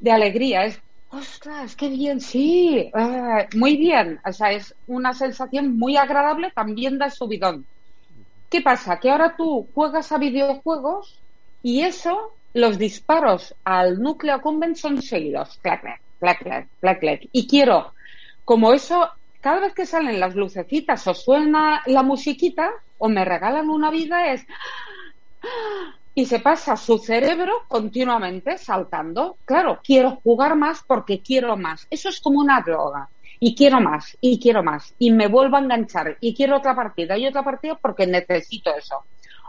de 0.00 0.12
alegría, 0.12 0.66
es 0.66 0.82
ostras, 1.08 1.76
qué 1.76 1.88
bien, 1.88 2.20
sí, 2.20 2.90
ah, 2.92 3.46
muy 3.54 3.78
bien. 3.78 4.20
O 4.22 4.34
sea, 4.34 4.52
es 4.52 4.74
una 4.86 5.14
sensación 5.14 5.78
muy 5.78 5.96
agradable, 5.96 6.52
también 6.54 6.98
da 6.98 7.08
subidón. 7.08 7.64
¿Qué 8.48 8.62
pasa? 8.62 8.98
Que 9.00 9.10
ahora 9.10 9.36
tú 9.36 9.68
juegas 9.74 10.12
a 10.12 10.18
videojuegos 10.18 11.22
y 11.62 11.82
eso, 11.82 12.38
los 12.52 12.78
disparos 12.78 13.54
al 13.64 14.00
núcleo 14.00 14.34
accumbens 14.34 14.80
son 14.80 15.02
seguidos. 15.02 15.58
Clac, 15.62 15.80
clac, 15.80 16.00
clac, 16.20 16.42
clac, 16.42 16.68
clac, 16.80 17.00
clac. 17.00 17.20
Y 17.32 17.48
quiero, 17.48 17.92
como 18.44 18.72
eso, 18.72 19.10
cada 19.40 19.60
vez 19.60 19.74
que 19.74 19.86
salen 19.86 20.20
las 20.20 20.34
lucecitas 20.34 21.06
o 21.06 21.14
suena 21.14 21.82
la 21.86 22.02
musiquita 22.02 22.70
o 22.98 23.08
me 23.08 23.24
regalan 23.24 23.68
una 23.68 23.90
vida 23.90 24.32
es 24.32 24.46
y 26.14 26.24
se 26.24 26.40
pasa 26.40 26.76
su 26.76 26.98
cerebro 26.98 27.64
continuamente 27.68 28.56
saltando. 28.56 29.38
Claro, 29.44 29.80
quiero 29.84 30.20
jugar 30.22 30.56
más 30.56 30.82
porque 30.86 31.22
quiero 31.22 31.56
más. 31.58 31.86
Eso 31.90 32.08
es 32.08 32.20
como 32.20 32.40
una 32.40 32.62
droga. 32.62 33.10
Y 33.38 33.54
quiero 33.54 33.80
más, 33.80 34.16
y 34.20 34.40
quiero 34.40 34.62
más. 34.62 34.94
Y 34.98 35.10
me 35.10 35.28
vuelvo 35.28 35.56
a 35.56 35.60
enganchar. 35.60 36.16
Y 36.20 36.34
quiero 36.34 36.56
otra 36.56 36.74
partida 36.74 37.16
y 37.18 37.26
otra 37.26 37.42
partida 37.42 37.78
porque 37.80 38.06
necesito 38.06 38.74
eso. 38.74 39.04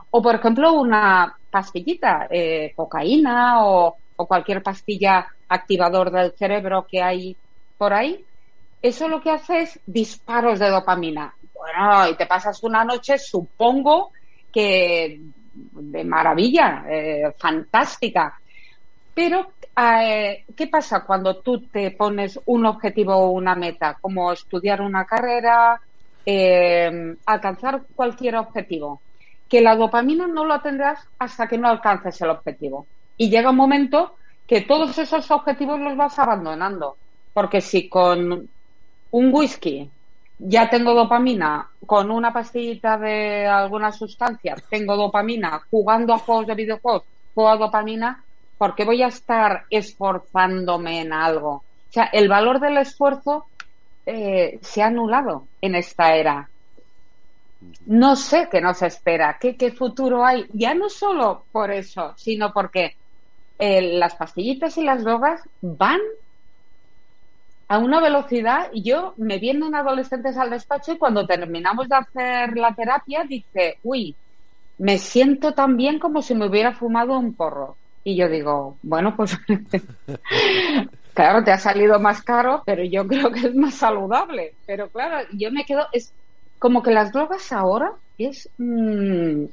O, 0.10 0.22
por 0.22 0.36
ejemplo, 0.36 0.74
una 0.74 1.36
pastillita, 1.50 2.28
eh, 2.30 2.74
cocaína 2.76 3.66
o, 3.66 3.98
cualquier 4.16 4.64
pastilla 4.64 5.28
activador 5.48 6.10
del 6.10 6.32
cerebro 6.32 6.88
que 6.90 7.02
hay 7.02 7.38
por 7.78 7.94
ahí. 7.94 8.26
Eso 8.82 9.08
lo 9.08 9.22
que 9.22 9.30
hace 9.30 9.62
es 9.62 9.80
disparos 9.86 10.60
de 10.60 10.70
dopamina. 10.70 11.36
Bueno, 11.54 12.10
y 12.10 12.16
te 12.16 12.26
pasas 12.26 12.64
una 12.64 12.84
noche, 12.84 13.20
supongo 13.20 14.12
que 14.52 15.22
de 15.54 16.04
maravilla, 16.04 16.84
eh, 16.90 17.32
fantástica. 17.38 18.40
Pero, 19.18 19.54
eh, 19.76 20.46
¿qué 20.56 20.68
pasa 20.68 21.04
cuando 21.04 21.38
tú 21.38 21.62
te 21.70 21.90
pones 21.90 22.40
un 22.46 22.68
objetivo 22.68 23.16
o 23.16 23.32
una 23.32 23.56
meta, 23.56 23.98
como 24.00 24.32
estudiar 24.32 24.80
una 24.80 25.06
carrera, 25.06 25.82
eh, 26.24 27.16
alcanzar 27.26 27.82
cualquier 27.96 28.36
objetivo? 28.36 29.02
Que 29.50 29.62
la 29.62 29.76
dopamina 29.76 30.28
no 30.28 30.46
la 30.46 30.62
tendrás 30.62 31.00
hasta 31.18 31.48
que 31.48 31.58
no 31.58 31.68
alcances 31.68 32.22
el 32.22 32.30
objetivo. 32.30 32.86
Y 33.18 33.32
llega 33.32 33.50
un 33.50 33.56
momento 33.56 34.18
que 34.46 34.62
todos 34.62 34.96
esos 35.00 35.32
objetivos 35.32 35.80
los 35.80 35.98
vas 35.98 36.20
abandonando. 36.20 36.96
Porque 37.34 37.60
si 37.60 37.90
con 37.90 38.48
un 39.10 39.34
whisky 39.34 39.90
ya 40.38 40.70
tengo 40.70 40.94
dopamina, 40.94 41.68
con 41.88 42.12
una 42.12 42.32
pastillita 42.32 43.00
de 43.00 43.48
alguna 43.48 43.92
sustancia 43.92 44.56
tengo 44.70 44.96
dopamina, 44.96 45.60
jugando 45.72 46.14
a 46.14 46.20
juegos 46.20 46.46
de 46.46 46.54
videojuegos 46.54 47.04
juego 47.38 47.58
dopamina, 47.58 48.24
¿por 48.58 48.76
qué 48.76 48.86
voy 48.86 49.04
a 49.04 49.08
estar 49.08 49.66
esforzándome 49.70 51.02
en 51.02 51.14
algo? 51.14 51.52
O 51.52 51.92
sea, 51.92 52.06
el 52.06 52.28
valor 52.28 52.60
del 52.60 52.78
esfuerzo 52.78 53.48
eh, 54.06 54.60
se 54.62 54.82
ha 54.82 54.88
anulado 54.88 55.48
en 55.62 55.76
esta 55.76 56.16
era. 56.16 56.50
No 57.86 58.16
sé 58.16 58.48
qué 58.52 58.62
nos 58.62 58.82
espera, 58.82 59.38
qué, 59.40 59.58
qué 59.58 59.72
futuro 59.72 60.26
hay, 60.26 60.46
ya 60.54 60.76
no 60.76 60.90
solo 60.90 61.48
por 61.52 61.72
eso, 61.72 62.14
sino 62.18 62.54
porque 62.54 62.94
eh, 63.58 63.98
las 63.98 64.16
pastillitas 64.16 64.78
y 64.78 64.84
las 64.84 65.04
drogas 65.04 65.42
van 65.62 66.00
a 67.68 67.80
una 67.80 68.00
velocidad 68.00 68.70
y 68.74 68.84
yo 68.84 69.14
me 69.18 69.40
vienen 69.40 69.76
adolescentes 69.76 70.38
al 70.38 70.50
despacho 70.52 70.94
y 70.94 70.98
cuando 70.98 71.26
terminamos 71.28 71.90
de 71.90 71.96
hacer 71.96 72.56
la 72.58 72.74
terapia 72.76 73.24
dice, 73.28 73.80
uy, 73.84 74.16
me 74.78 74.98
siento 75.00 75.54
tan 75.54 75.76
bien 75.78 76.00
como 76.00 76.22
si 76.22 76.36
me 76.36 76.48
hubiera 76.48 76.74
fumado 76.74 77.18
un 77.20 77.36
porro. 77.36 77.78
Y 78.08 78.16
yo 78.16 78.30
digo, 78.30 78.78
bueno, 78.84 79.18
pues 79.18 79.38
claro, 81.14 81.44
te 81.44 81.52
ha 81.52 81.58
salido 81.58 82.00
más 82.00 82.22
caro, 82.22 82.64
pero 82.66 82.82
yo 82.86 83.06
creo 83.06 83.30
que 83.34 83.48
es 83.48 83.54
más 83.54 83.74
saludable. 83.74 84.54
Pero 84.66 84.88
claro, 84.88 85.28
yo 85.34 85.52
me 85.52 85.66
quedo, 85.66 85.88
es 85.92 86.14
como 86.58 86.82
que 86.82 86.92
las 86.92 87.12
drogas 87.12 87.52
ahora 87.52 87.92
es 88.18 88.50
mm, 88.60 89.44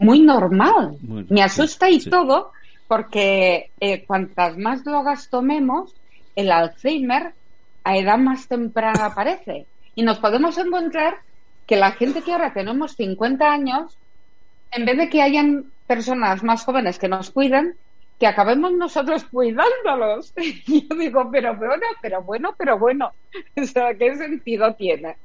muy 0.00 0.20
normal. 0.20 0.98
Me 1.30 1.42
asusta 1.42 1.86
sí, 1.86 1.94
y 1.94 2.00
sí. 2.00 2.10
todo 2.10 2.52
porque 2.88 3.70
eh, 3.80 4.04
cuantas 4.04 4.58
más 4.58 4.84
drogas 4.84 5.30
tomemos, 5.30 5.94
el 6.36 6.52
Alzheimer 6.52 7.32
a 7.84 7.96
edad 7.96 8.18
más 8.18 8.48
temprana 8.48 9.06
aparece. 9.06 9.64
Y 9.94 10.02
nos 10.02 10.18
podemos 10.18 10.58
encontrar 10.58 11.20
que 11.66 11.76
la 11.76 11.92
gente 11.92 12.20
que 12.20 12.32
ahora 12.32 12.52
tenemos 12.52 12.92
50 12.96 13.50
años, 13.50 13.96
en 14.72 14.84
vez 14.84 14.98
de 14.98 15.08
que 15.08 15.22
hayan 15.22 15.72
personas 15.88 16.44
más 16.44 16.64
jóvenes 16.64 16.98
que 16.98 17.08
nos 17.08 17.30
cuiden, 17.30 17.76
que 18.20 18.26
acabemos 18.26 18.72
nosotros 18.72 19.24
cuidándolos. 19.24 20.32
Y 20.36 20.86
yo 20.86 20.96
digo, 20.96 21.28
pero 21.32 21.56
bueno, 21.56 21.86
pero 22.00 22.22
bueno, 22.22 22.54
pero 22.56 22.78
bueno. 22.78 23.12
O 23.56 23.64
sea, 23.64 23.94
¿qué 23.94 24.14
sentido 24.16 24.74
tiene? 24.74 25.16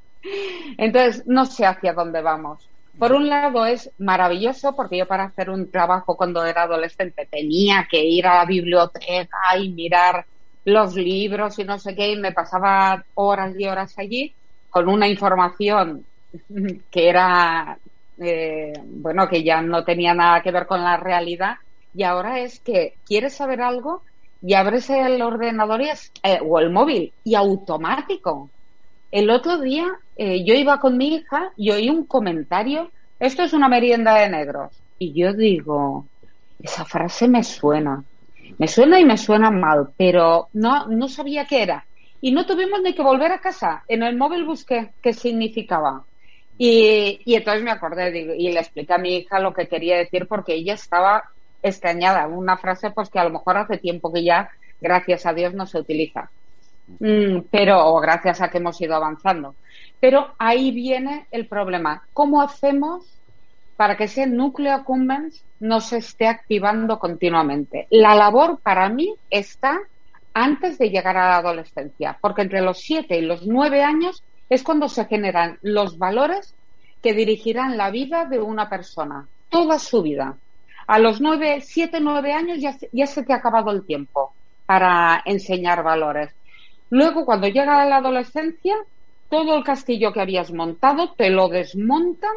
Entonces, 0.78 1.24
no 1.28 1.46
sé 1.46 1.66
hacia 1.66 1.94
dónde 1.94 2.22
vamos. 2.22 2.70
Por 2.98 3.12
un 3.12 3.28
lado 3.28 3.66
es 3.66 3.92
maravilloso 3.98 4.76
porque 4.76 4.98
yo 4.98 5.08
para 5.08 5.26
hacer 5.26 5.50
un 5.50 5.70
trabajo 5.72 6.16
cuando 6.16 6.46
era 6.46 6.64
adolescente 6.64 7.28
tenía 7.30 7.88
que 7.90 8.04
ir 8.04 8.28
a 8.28 8.38
la 8.38 8.46
biblioteca 8.46 9.58
y 9.60 9.70
mirar 9.70 10.26
los 10.66 10.96
libros 10.96 11.58
y 11.60 11.64
no 11.64 11.80
sé 11.80 11.96
qué 11.96 12.12
y 12.12 12.18
me 12.18 12.32
pasaba 12.32 13.04
horas 13.16 13.56
y 13.58 13.66
horas 13.66 13.98
allí 13.98 14.36
con 14.70 14.88
una 14.88 15.08
información 15.08 16.06
que 16.92 17.10
era 17.10 17.80
eh, 18.18 18.74
bueno 18.86 19.28
que 19.28 19.44
ya 19.44 19.62
no 19.62 19.84
tenía 19.84 20.14
nada 20.14 20.42
que 20.42 20.52
ver 20.52 20.68
con 20.68 20.84
la 20.84 20.98
realidad 20.98 21.56
y 21.94 22.04
ahora 22.04 22.40
es 22.40 22.60
que 22.60 22.96
quieres 23.06 23.34
saber 23.36 23.62
algo 23.62 24.04
y 24.42 24.54
abres 24.56 24.90
el 24.90 25.22
ordenador 25.22 25.82
y 25.82 25.90
es, 25.90 26.12
eh, 26.24 26.40
o 26.46 26.60
el 26.60 26.70
móvil 26.70 27.14
y 27.24 27.36
automático 27.36 28.52
el 29.14 29.30
otro 29.30 29.60
día 29.60 29.86
eh, 30.16 30.44
yo 30.44 30.56
iba 30.56 30.80
con 30.80 30.98
mi 30.98 31.16
hija 31.16 31.54
y 31.56 31.70
oí 31.70 31.88
un 31.88 32.08
comentario, 32.08 32.92
esto 33.20 33.44
es 33.44 33.54
una 33.54 33.70
merienda 33.70 34.16
de 34.16 34.28
negros. 34.28 34.84
Y 34.98 35.14
yo 35.14 35.34
digo, 35.34 36.10
esa 36.60 36.84
frase 36.86 37.28
me 37.28 37.44
suena. 37.44 38.04
Me 38.58 38.68
suena 38.68 39.00
y 39.00 39.06
me 39.06 39.18
suena 39.20 39.52
mal, 39.52 39.90
pero 39.98 40.50
no, 40.54 40.88
no 40.88 41.08
sabía 41.08 41.46
qué 41.46 41.62
era. 41.62 41.86
Y 42.22 42.32
no 42.32 42.48
tuvimos 42.48 42.82
ni 42.82 42.96
que 42.96 43.04
volver 43.04 43.32
a 43.32 43.40
casa. 43.40 43.84
En 43.88 44.02
el 44.02 44.18
móvil 44.18 44.46
busqué 44.46 44.94
qué 45.00 45.14
significaba. 45.14 46.08
Y, 46.58 47.22
entonces 47.26 47.64
me 47.64 47.72
acordé 47.72 48.36
y 48.38 48.52
le 48.52 48.60
expliqué 48.60 48.94
a 48.94 48.98
mi 48.98 49.18
hija 49.18 49.40
lo 49.40 49.54
que 49.54 49.68
quería 49.68 49.98
decir 49.98 50.28
porque 50.28 50.54
ella 50.54 50.76
estaba 50.76 51.24
extrañada. 51.62 52.28
Una 52.28 52.58
frase 52.58 52.92
pues 52.92 53.10
que 53.10 53.20
a 53.20 53.24
lo 53.24 53.32
mejor 53.32 53.58
hace 53.58 53.78
tiempo 53.78 54.14
que 54.14 54.24
ya, 54.24 54.50
gracias 54.80 55.26
a 55.26 55.34
Dios, 55.34 55.54
no 55.54 55.66
se 55.66 55.80
utiliza. 55.80 56.30
Mm, 57.00 57.46
pero 57.50 57.88
o 57.88 58.00
gracias 58.00 58.42
a 58.42 58.50
que 58.50 58.58
hemos 58.58 58.80
ido 58.82 58.96
avanzando. 58.96 59.56
Pero 60.00 60.34
ahí 60.38 60.72
viene 60.72 61.28
el 61.32 61.48
problema. 61.48 62.04
¿Cómo 62.14 62.42
hacemos 62.42 63.06
para 63.78 63.98
que 63.98 64.04
ese 64.04 64.28
núcleo 64.28 64.74
accumbens 64.74 65.44
no 65.60 65.82
se 65.82 65.98
esté 65.98 66.28
activando 66.28 67.00
continuamente? 67.00 67.88
La 67.90 68.16
labor 68.16 68.60
para 68.62 68.90
mí 68.90 69.16
está 69.30 69.80
antes 70.34 70.78
de 70.78 70.90
llegar 70.90 71.16
a 71.16 71.30
la 71.30 71.38
adolescencia, 71.38 72.18
porque 72.20 72.42
entre 72.42 72.62
los 72.62 72.80
siete 72.80 73.18
y 73.18 73.22
los 73.22 73.46
nueve 73.46 73.84
años 73.84 74.24
es 74.54 74.64
cuando 74.64 74.90
se 74.90 75.06
generan 75.06 75.58
los 75.62 75.98
valores 75.98 76.56
que 77.02 77.14
dirigirán 77.14 77.78
la 77.78 77.92
vida 77.92 78.26
de 78.26 78.40
una 78.42 78.70
persona, 78.70 79.30
toda 79.50 79.80
su 79.80 80.02
vida. 80.02 80.40
A 80.88 81.00
los 81.00 81.22
nueve, 81.22 81.62
siete, 81.62 82.00
nueve 82.00 82.34
años 82.34 82.60
ya, 82.60 82.74
se- 82.74 82.90
ya 82.92 83.08
se 83.08 83.24
te 83.24 83.34
ha 83.34 83.38
acabado 83.38 83.72
el 83.72 83.86
tiempo 83.86 84.36
para 84.66 85.22
enseñar 85.26 85.84
valores. 85.84 86.36
Luego, 86.90 87.26
cuando 87.26 87.48
llega 87.48 87.86
la 87.86 87.98
adolescencia, 87.98 88.76
todo 89.30 89.56
el 89.58 89.64
castillo 89.64 90.14
que 90.14 90.22
habías 90.22 90.52
montado 90.54 91.16
te 91.16 91.30
lo 91.30 91.50
desmontan, 91.50 92.32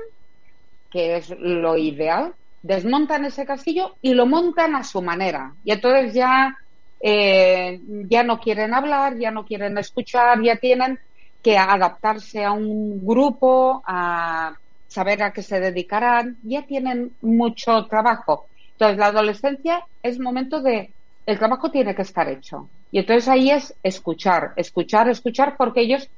que 0.90 1.16
es 1.16 1.30
lo 1.38 1.76
ideal, 1.76 2.34
desmontan 2.62 3.24
ese 3.24 3.46
castillo 3.46 3.96
y 4.00 4.14
lo 4.14 4.26
montan 4.26 4.74
a 4.76 4.84
su 4.84 5.02
manera. 5.02 5.54
Y 5.64 5.72
entonces 5.72 6.14
ya, 6.14 6.56
eh, 7.00 7.80
ya 8.08 8.22
no 8.22 8.38
quieren 8.40 8.74
hablar, 8.74 9.18
ya 9.18 9.30
no 9.30 9.44
quieren 9.44 9.78
escuchar, 9.78 10.42
ya 10.42 10.56
tienen 10.56 10.98
que 11.46 11.56
adaptarse 11.56 12.44
a 12.44 12.50
un 12.50 13.06
grupo, 13.06 13.80
a 13.86 14.58
saber 14.88 15.22
a 15.22 15.32
qué 15.32 15.42
se 15.44 15.60
dedicarán, 15.60 16.38
ya 16.42 16.66
tienen 16.66 17.16
mucho 17.20 17.86
trabajo. 17.86 18.48
Entonces, 18.72 18.98
la 18.98 19.06
adolescencia 19.06 19.84
es 20.02 20.18
momento 20.18 20.60
de, 20.60 20.96
el 21.24 21.38
trabajo 21.38 21.70
tiene 21.70 21.94
que 21.94 22.02
estar 22.02 22.28
hecho. 22.28 22.72
Y 22.90 22.98
entonces 22.98 23.28
ahí 23.28 23.52
es 23.52 23.72
escuchar, 23.84 24.54
escuchar, 24.56 25.08
escuchar, 25.08 25.54
porque 25.56 25.82
ellos 25.82 26.10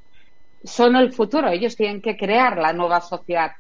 son 0.65 0.97
el 0.97 1.13
futuro, 1.13 1.51
ellos 1.51 1.77
tienen 1.77 2.01
que 2.01 2.17
crear 2.17 2.57
la 2.57 2.73
nueva 2.73 3.03
sociedad. 3.03 3.51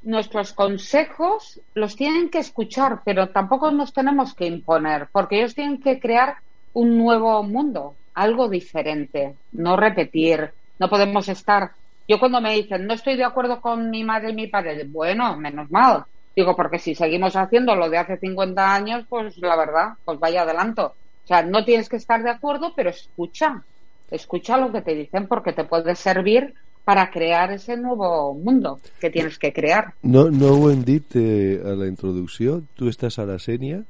Nuestros 0.00 0.54
consejos 0.54 1.60
los 1.74 1.94
tienen 1.94 2.30
que 2.30 2.38
escuchar, 2.38 3.02
pero 3.04 3.32
tampoco 3.32 3.70
nos 3.70 3.92
tenemos 3.92 4.34
que 4.34 4.46
imponer, 4.46 5.10
porque 5.12 5.40
ellos 5.40 5.54
tienen 5.54 5.78
que 5.78 6.00
crear 6.00 6.38
un 6.72 6.96
nuevo 6.96 7.42
mundo, 7.42 7.98
algo 8.14 8.48
diferente, 8.48 9.36
no 9.52 9.76
repetir. 9.76 10.54
No 10.80 10.88
podemos 10.88 11.28
estar. 11.28 11.70
Yo 12.08 12.18
cuando 12.18 12.40
me 12.40 12.54
dicen 12.54 12.86
no 12.86 12.94
estoy 12.94 13.16
de 13.16 13.24
acuerdo 13.24 13.60
con 13.60 13.88
mi 13.90 14.02
madre 14.02 14.30
y 14.30 14.34
mi 14.34 14.48
padre, 14.48 14.84
bueno, 14.88 15.36
menos 15.36 15.70
mal. 15.70 16.04
Digo, 16.34 16.56
porque 16.56 16.78
si 16.78 16.94
seguimos 16.94 17.36
haciendo 17.36 17.76
lo 17.76 17.88
de 17.88 17.98
hace 17.98 18.16
50 18.16 18.74
años, 18.74 19.04
pues 19.08 19.38
la 19.38 19.56
verdad, 19.56 19.92
pues 20.04 20.18
vaya 20.18 20.42
adelanto. 20.42 20.94
O 21.24 21.26
sea, 21.26 21.42
no 21.42 21.64
tienes 21.64 21.88
que 21.88 21.96
estar 21.96 22.22
de 22.22 22.30
acuerdo, 22.30 22.72
pero 22.74 22.90
escucha. 22.90 23.62
Escucha 24.10 24.56
lo 24.56 24.72
que 24.72 24.82
te 24.82 24.94
dicen 24.94 25.28
porque 25.28 25.52
te 25.52 25.64
puede 25.64 25.94
servir 25.94 26.54
para 26.84 27.10
crear 27.10 27.52
ese 27.52 27.76
nuevo 27.76 28.34
mundo 28.34 28.80
que 29.00 29.10
tienes 29.10 29.38
que 29.38 29.52
crear. 29.52 29.94
No, 30.02 30.30
no 30.30 30.54
ho 30.54 30.70
hem 30.70 30.82
dit 30.82 31.14
eh, 31.14 31.60
a 31.62 31.76
la 31.78 31.86
introducció, 31.86 32.62
tu 32.74 32.88
estàs 32.90 33.20
a 33.20 33.26
la 33.28 33.36
Sènia 33.38 33.84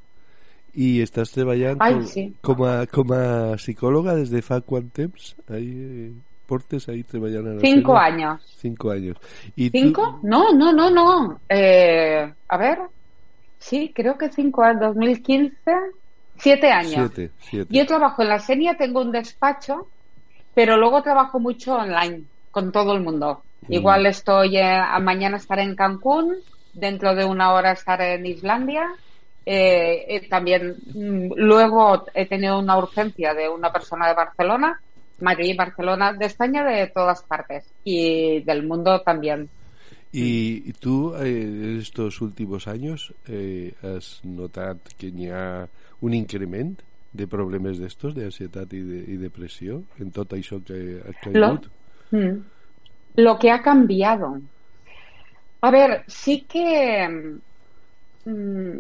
i 0.74 0.90
estàs 1.00 1.32
treballant 1.32 1.80
Ai, 1.80 1.94
com, 1.94 2.04
sí. 2.10 2.24
com, 2.44 2.64
a, 2.66 2.74
com 2.90 3.14
a 3.16 3.22
psicòloga 3.56 4.18
des 4.18 4.28
de 4.34 4.42
fa 4.44 4.60
quant 4.60 4.90
temps? 4.92 5.32
Ahí, 5.48 5.70
eh, 5.70 6.10
portes 6.50 6.88
ahí 6.88 7.04
treballant 7.04 7.46
a 7.46 7.50
la 7.50 7.60
Cinco 7.60 7.96
años. 7.96 8.42
Cinco 8.56 8.90
años. 8.90 9.16
¿Y 9.54 9.70
¿Cinco? 9.70 10.18
Tú, 10.20 10.26
No, 10.26 10.52
no, 10.52 10.72
no, 10.72 10.90
no. 10.90 11.40
Eh, 11.48 12.28
a 12.48 12.56
ver. 12.56 12.78
Sí, 13.60 13.92
creo 13.94 14.18
que 14.18 14.32
cinco 14.32 14.64
años. 14.64 14.80
2015. 14.80 15.54
Siete 16.36 16.72
años. 16.72 16.94
siete, 16.94 17.30
siete. 17.38 17.72
Yo 17.72 17.86
trabajo 17.86 18.22
en 18.22 18.30
la 18.30 18.40
Senia, 18.40 18.76
tengo 18.76 19.00
un 19.00 19.12
despacho, 19.12 19.86
pero 20.52 20.76
luego 20.76 21.02
trabajo 21.02 21.38
mucho 21.38 21.76
online 21.76 22.24
con 22.50 22.72
todo 22.72 22.94
el 22.96 23.02
mundo. 23.02 23.44
Mm. 23.68 23.72
Igual 23.72 24.06
estoy, 24.06 24.56
eh, 24.56 24.64
a 24.64 24.98
mañana 24.98 25.36
estaré 25.36 25.62
en 25.62 25.76
Cancún, 25.76 26.34
dentro 26.72 27.14
de 27.14 27.24
una 27.24 27.52
hora 27.52 27.70
estaré 27.70 28.14
en 28.14 28.26
Islandia. 28.26 28.88
Eh, 29.46 30.04
eh, 30.08 30.28
también 30.28 30.76
mm, 30.94 31.32
luego 31.36 32.06
he 32.12 32.26
tenido 32.26 32.58
una 32.58 32.76
urgencia 32.76 33.34
de 33.34 33.48
una 33.48 33.72
persona 33.72 34.08
de 34.08 34.14
Barcelona, 34.14 34.80
Madrid, 35.22 35.56
Barcelona, 35.56 36.12
de 36.12 36.26
España, 36.26 36.64
de 36.64 36.86
todas 36.88 37.22
partes 37.22 37.64
y 37.84 38.40
del 38.40 38.66
mundo 38.66 39.00
también. 39.02 39.48
Y, 40.12 40.72
tú, 40.74 41.14
eh, 41.14 41.42
en 41.42 41.78
estos 41.78 42.20
últimos 42.20 42.66
años, 42.66 43.14
eh, 43.28 43.72
has 43.82 44.20
notat 44.24 44.78
que 44.98 45.06
hi 45.06 45.28
ha 45.30 45.68
un 46.02 46.14
increment 46.14 46.80
de 47.12 47.26
problemes 47.30 47.78
d'estos, 47.78 48.16
d'ansietat 48.16 48.72
i, 48.74 48.80
de, 48.82 49.02
i 49.14 49.18
depressió, 49.20 49.84
en 50.02 50.10
tot 50.10 50.34
això 50.34 50.58
que 50.66 50.98
ha 50.98 51.14
Lo, 51.30 51.54
caigut? 51.54 51.68
Mm. 52.10 52.34
Lo 53.22 53.38
que 53.38 53.50
ha 53.50 53.62
cambiado. 53.62 54.40
A 55.60 55.70
ver, 55.70 56.02
sí 56.08 56.40
que 56.48 57.06
mm, 58.24 58.78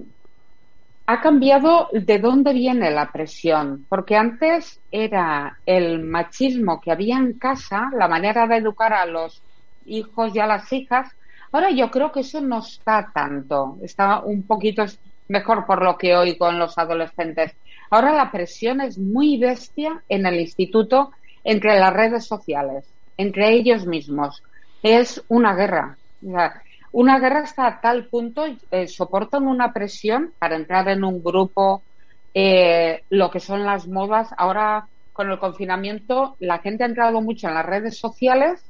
ha 1.12 1.20
cambiado 1.20 1.88
de 1.92 2.20
dónde 2.20 2.52
viene 2.52 2.88
la 2.92 3.10
presión, 3.10 3.84
porque 3.88 4.14
antes 4.14 4.78
era 4.92 5.58
el 5.66 6.04
machismo 6.04 6.80
que 6.80 6.92
había 6.92 7.16
en 7.16 7.32
casa, 7.32 7.90
la 7.98 8.06
manera 8.06 8.46
de 8.46 8.58
educar 8.58 8.92
a 8.92 9.06
los 9.06 9.42
hijos 9.86 10.32
y 10.36 10.38
a 10.38 10.46
las 10.46 10.72
hijas. 10.72 11.10
Ahora 11.50 11.70
yo 11.72 11.90
creo 11.90 12.12
que 12.12 12.20
eso 12.20 12.40
no 12.40 12.60
está 12.60 13.10
tanto, 13.12 13.78
está 13.82 14.20
un 14.20 14.44
poquito 14.44 14.84
mejor 15.26 15.66
por 15.66 15.82
lo 15.82 15.98
que 15.98 16.14
oigo 16.14 16.48
en 16.48 16.60
los 16.60 16.78
adolescentes. 16.78 17.56
Ahora 17.90 18.12
la 18.12 18.30
presión 18.30 18.80
es 18.80 18.96
muy 18.96 19.36
bestia 19.36 20.04
en 20.08 20.26
el 20.26 20.38
instituto 20.38 21.10
entre 21.42 21.76
las 21.80 21.92
redes 21.92 22.24
sociales, 22.24 22.88
entre 23.16 23.50
ellos 23.50 23.84
mismos. 23.84 24.44
Es 24.80 25.24
una 25.26 25.56
guerra. 25.56 25.96
Una 26.92 27.18
guerra 27.18 27.40
hasta 27.40 27.80
tal 27.80 28.06
punto, 28.06 28.44
eh, 28.70 28.88
soportan 28.88 29.46
una 29.46 29.72
presión 29.72 30.32
para 30.38 30.56
entrar 30.56 30.88
en 30.88 31.04
un 31.04 31.22
grupo, 31.22 31.82
eh, 32.34 33.04
lo 33.10 33.30
que 33.30 33.40
son 33.40 33.64
las 33.64 33.86
modas. 33.86 34.30
Ahora, 34.36 34.88
con 35.12 35.30
el 35.30 35.38
confinamiento, 35.38 36.36
la 36.40 36.58
gente 36.58 36.84
ha 36.84 36.88
entrado 36.88 37.20
mucho 37.20 37.48
en 37.48 37.54
las 37.54 37.66
redes 37.66 37.98
sociales 37.98 38.62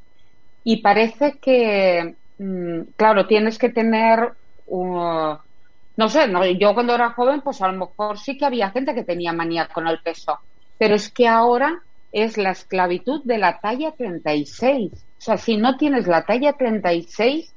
y 0.64 0.82
parece 0.82 1.38
que, 1.40 2.16
mm, 2.38 2.92
claro, 2.96 3.26
tienes 3.26 3.58
que 3.58 3.70
tener 3.70 4.34
no 5.96 6.08
sé, 6.08 6.28
no, 6.28 6.44
yo 6.46 6.74
cuando 6.74 6.94
era 6.94 7.10
joven, 7.10 7.40
pues 7.42 7.60
a 7.60 7.68
lo 7.68 7.78
mejor 7.86 8.18
sí 8.18 8.38
que 8.38 8.46
había 8.46 8.70
gente 8.70 8.94
que 8.94 9.04
tenía 9.04 9.32
manía 9.32 9.68
con 9.68 9.86
el 9.86 10.00
peso, 10.00 10.38
pero 10.78 10.94
es 10.94 11.12
que 11.12 11.28
ahora 11.28 11.82
es 12.12 12.38
la 12.38 12.52
esclavitud 12.52 13.22
de 13.24 13.38
la 13.38 13.60
talla 13.60 13.92
36. 13.92 14.92
O 14.92 14.96
sea, 15.18 15.36
si 15.36 15.56
no 15.56 15.76
tienes 15.76 16.06
la 16.06 16.24
talla 16.24 16.54
36, 16.54 17.54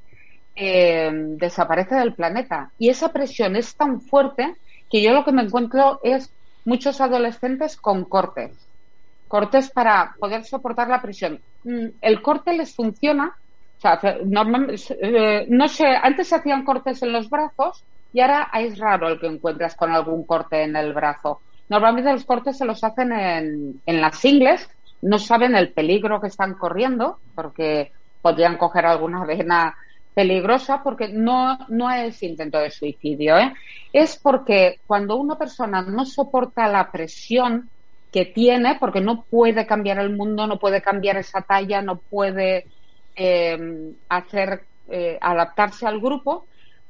eh, 0.56 1.10
desaparece 1.12 1.96
del 1.96 2.14
planeta. 2.14 2.72
Y 2.78 2.90
esa 2.90 3.12
presión 3.12 3.56
es 3.56 3.76
tan 3.76 4.02
fuerte 4.02 4.56
que 4.90 5.02
yo 5.02 5.14
lo 5.14 5.26
que 5.26 5.32
me 5.32 5.44
encuentro 5.44 6.00
es 6.04 6.32
muchos 6.66 7.02
adolescentes 7.02 7.78
con 7.78 8.06
cortes. 8.06 8.52
Cortes 9.28 9.72
para 9.72 10.16
poder 10.20 10.46
soportar 10.46 10.88
la 10.88 11.02
presión. 11.02 11.40
Mm, 11.64 11.88
El 12.02 12.22
corte 12.22 12.54
les 12.54 12.76
funciona. 12.76 13.36
O 13.78 13.82
sea, 13.82 14.00
eh, 14.04 15.46
no 15.50 15.68
sé, 15.68 15.86
antes 15.88 16.28
se 16.28 16.36
hacían 16.36 16.64
cortes 16.64 17.02
en 17.02 17.12
los 17.12 17.30
brazos 17.30 17.84
y 18.14 18.22
ahora 18.22 18.50
es 18.54 18.78
raro 18.78 19.10
el 19.10 19.20
que 19.20 19.28
encuentras 19.28 19.76
con 19.76 19.92
algún 19.92 20.26
corte 20.26 20.64
en 20.64 20.76
el 20.76 20.94
brazo. 20.94 21.42
Normalmente 21.68 22.12
los 22.12 22.24
cortes 22.26 22.58
se 22.58 22.66
los 22.66 22.84
hacen 22.84 23.12
en, 23.12 23.82
en 23.86 24.02
las 24.02 24.24
ingles, 24.24 24.70
no 25.02 25.20
saben 25.20 25.56
el 25.56 25.74
peligro 25.74 26.22
que 26.22 26.28
están 26.28 26.54
corriendo 26.54 27.18
porque 27.36 27.92
podrían 28.22 28.58
coger 28.58 28.86
alguna 28.86 29.26
vena 29.26 29.76
peligrosa 30.14 30.84
porque 30.84 31.10
no, 31.10 31.58
no 31.70 31.90
es 31.92 32.22
intento 32.24 32.60
de 32.60 32.72
suicidio, 32.72 33.38
¿eh? 33.38 33.54
es 33.92 34.18
porque 34.18 34.80
cuando 34.86 35.16
una 35.16 35.38
persona 35.38 35.82
no 35.82 36.06
soporta 36.06 36.68
la 36.68 36.92
presión 36.92 37.70
que 38.12 38.26
tiene, 38.26 38.76
porque 38.80 39.02
no 39.02 39.24
puede 39.24 39.66
cambiar 39.66 40.00
el 40.00 40.16
mundo, 40.16 40.46
no 40.46 40.60
puede 40.60 40.82
cambiar 40.82 41.18
esa 41.18 41.42
talla, 41.42 41.82
no 41.82 41.98
puede 41.98 42.68
eh, 43.16 43.94
hacer 44.10 44.66
eh, 44.90 45.18
adaptarse 45.20 45.88
al 45.88 46.00
grupo, 46.00 46.46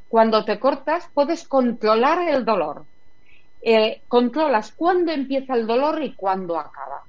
cuando 0.10 0.44
te 0.44 0.60
cortas 0.60 1.10
puedes 1.14 1.48
controlar 1.48 2.28
el 2.30 2.46
dolor. 2.46 2.86
Controlas 4.10 4.74
cuándo 4.74 5.14
empieza 5.14 5.56
el 5.56 5.66
dolor 5.66 6.04
y 6.04 6.14
cuándo 6.14 6.60
acaba. 6.60 7.04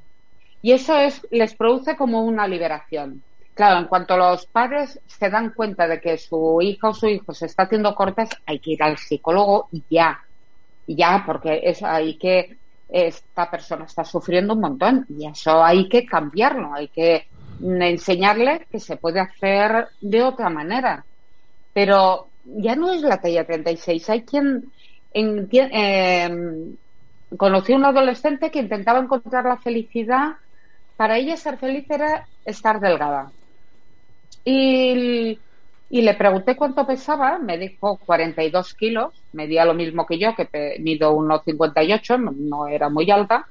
Y 0.62 0.72
eso 0.72 0.96
es, 0.96 1.26
les 1.30 1.54
produce 1.54 1.96
como 1.96 2.22
una 2.22 2.46
liberación. 2.46 3.22
Claro, 3.54 3.78
en 3.80 3.86
cuanto 3.86 4.16
los 4.16 4.46
padres 4.46 5.00
se 5.06 5.30
dan 5.30 5.52
cuenta 5.54 5.86
de 5.86 6.00
que 6.00 6.18
su 6.18 6.58
hija 6.60 6.88
o 6.88 6.94
su 6.94 7.06
hijo 7.08 7.32
se 7.32 7.46
está 7.46 7.64
haciendo 7.64 7.94
cortes, 7.94 8.30
hay 8.46 8.58
que 8.60 8.72
ir 8.72 8.82
al 8.82 8.98
psicólogo 8.98 9.68
ya. 9.88 10.20
Ya, 10.86 11.22
porque 11.26 11.60
es 11.64 11.82
ahí 11.82 12.18
que 12.18 12.58
esta 12.88 13.50
persona 13.50 13.84
está 13.86 14.04
sufriendo 14.04 14.54
un 14.54 14.60
montón 14.60 15.06
y 15.08 15.26
eso 15.28 15.62
hay 15.64 15.88
que 15.88 16.04
cambiarlo, 16.06 16.74
hay 16.74 16.88
que 16.90 17.26
enseñarle 17.60 18.66
que 18.70 18.80
se 18.80 18.96
puede 18.98 19.20
hacer 19.20 19.88
de 20.00 20.22
otra 20.22 20.50
manera. 20.50 21.06
Pero 21.72 22.32
ya 22.44 22.76
no 22.76 22.92
es 22.92 23.02
la 23.02 23.20
talla 23.20 23.46
36, 23.46 24.08
hay 24.10 24.24
quien 24.24 24.72
enti- 25.14 25.70
eh, 25.72 26.30
conocí 27.38 27.72
a 27.72 27.76
un 27.76 27.84
adolescente 27.84 28.50
que 28.50 28.60
intentaba 28.60 28.98
encontrar 29.00 29.44
la 29.44 29.58
felicidad 29.58 30.34
para 30.96 31.18
ella 31.18 31.36
ser 31.36 31.58
feliz 31.58 31.86
era 31.90 32.28
estar 32.44 32.80
delgada. 32.80 33.32
Y, 34.44 35.40
le 35.90 36.14
pregunté 36.14 36.56
cuánto 36.56 36.86
pesaba, 36.86 37.38
me 37.38 37.56
dijo 37.58 37.98
42 37.98 38.74
kilos, 38.74 39.24
medía 39.32 39.64
lo 39.64 39.74
mismo 39.74 40.06
que 40.06 40.18
yo, 40.18 40.34
que 40.34 40.76
mido 40.80 41.14
1,58, 41.14 42.18
no, 42.18 42.32
no 42.32 42.66
era 42.66 42.88
muy 42.88 43.10
alta. 43.10 43.46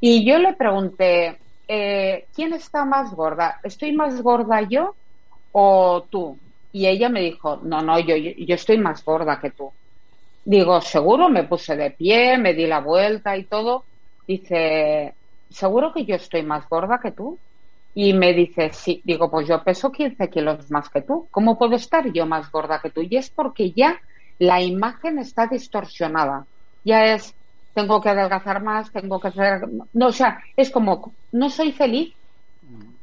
Y 0.00 0.24
yo 0.24 0.38
le 0.38 0.54
pregunté, 0.54 1.40
eh, 1.68 2.28
¿quién 2.34 2.52
está 2.54 2.84
más 2.84 3.14
gorda? 3.14 3.60
¿Estoy 3.62 3.92
más 3.92 4.20
gorda 4.22 4.62
yo 4.62 4.96
o 5.52 6.06
tú? 6.10 6.38
Y 6.72 6.86
ella 6.86 7.08
me 7.08 7.20
dijo, 7.20 7.58
no, 7.62 7.82
no, 7.82 7.98
yo, 8.00 8.16
yo 8.16 8.54
estoy 8.54 8.78
más 8.78 9.04
gorda 9.04 9.40
que 9.40 9.50
tú. 9.50 9.72
Digo, 10.44 10.80
seguro, 10.80 11.28
me 11.28 11.44
puse 11.44 11.76
de 11.76 11.90
pie, 11.92 12.38
me 12.38 12.54
di 12.54 12.66
la 12.66 12.80
vuelta 12.80 13.36
y 13.36 13.44
todo. 13.46 13.86
Dice, 14.26 15.14
¿seguro 15.50 15.92
que 15.92 16.04
yo 16.04 16.16
estoy 16.16 16.42
más 16.42 16.68
gorda 16.68 17.00
que 17.00 17.12
tú? 17.12 17.38
Y 17.94 18.14
me 18.14 18.32
dice, 18.32 18.70
sí, 18.72 19.02
digo, 19.04 19.30
pues 19.30 19.46
yo 19.46 19.62
peso 19.62 19.92
15 19.92 20.30
kilos 20.30 20.70
más 20.70 20.88
que 20.88 21.02
tú. 21.02 21.28
¿Cómo 21.30 21.58
puedo 21.58 21.76
estar 21.76 22.10
yo 22.12 22.26
más 22.26 22.50
gorda 22.50 22.80
que 22.80 22.90
tú? 22.90 23.02
Y 23.02 23.16
es 23.16 23.28
porque 23.30 23.72
ya 23.72 24.00
la 24.38 24.62
imagen 24.62 25.18
está 25.18 25.46
distorsionada. 25.46 26.46
Ya 26.84 27.14
es, 27.14 27.34
tengo 27.74 28.00
que 28.00 28.08
adelgazar 28.08 28.62
más, 28.62 28.90
tengo 28.90 29.20
que 29.20 29.28
hacer... 29.28 29.68
No, 29.92 30.06
o 30.06 30.12
sea, 30.12 30.40
es 30.56 30.70
como, 30.70 31.12
no 31.32 31.50
soy 31.50 31.72
feliz. 31.72 32.14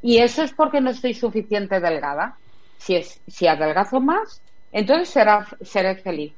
Y 0.02 0.17
eso 0.17 0.43
es 0.43 0.54
porque 0.54 0.82
no 0.82 0.89
estoy 0.89 1.13
suficiente 1.13 1.80
delgada. 1.80 2.38
Si, 2.78 2.95
es, 2.95 3.21
si 3.28 3.47
adelgazo 3.47 3.99
más, 3.99 4.41
entonces 4.71 5.10
será, 5.10 5.45
seré 5.62 5.95
feliz. 5.95 6.34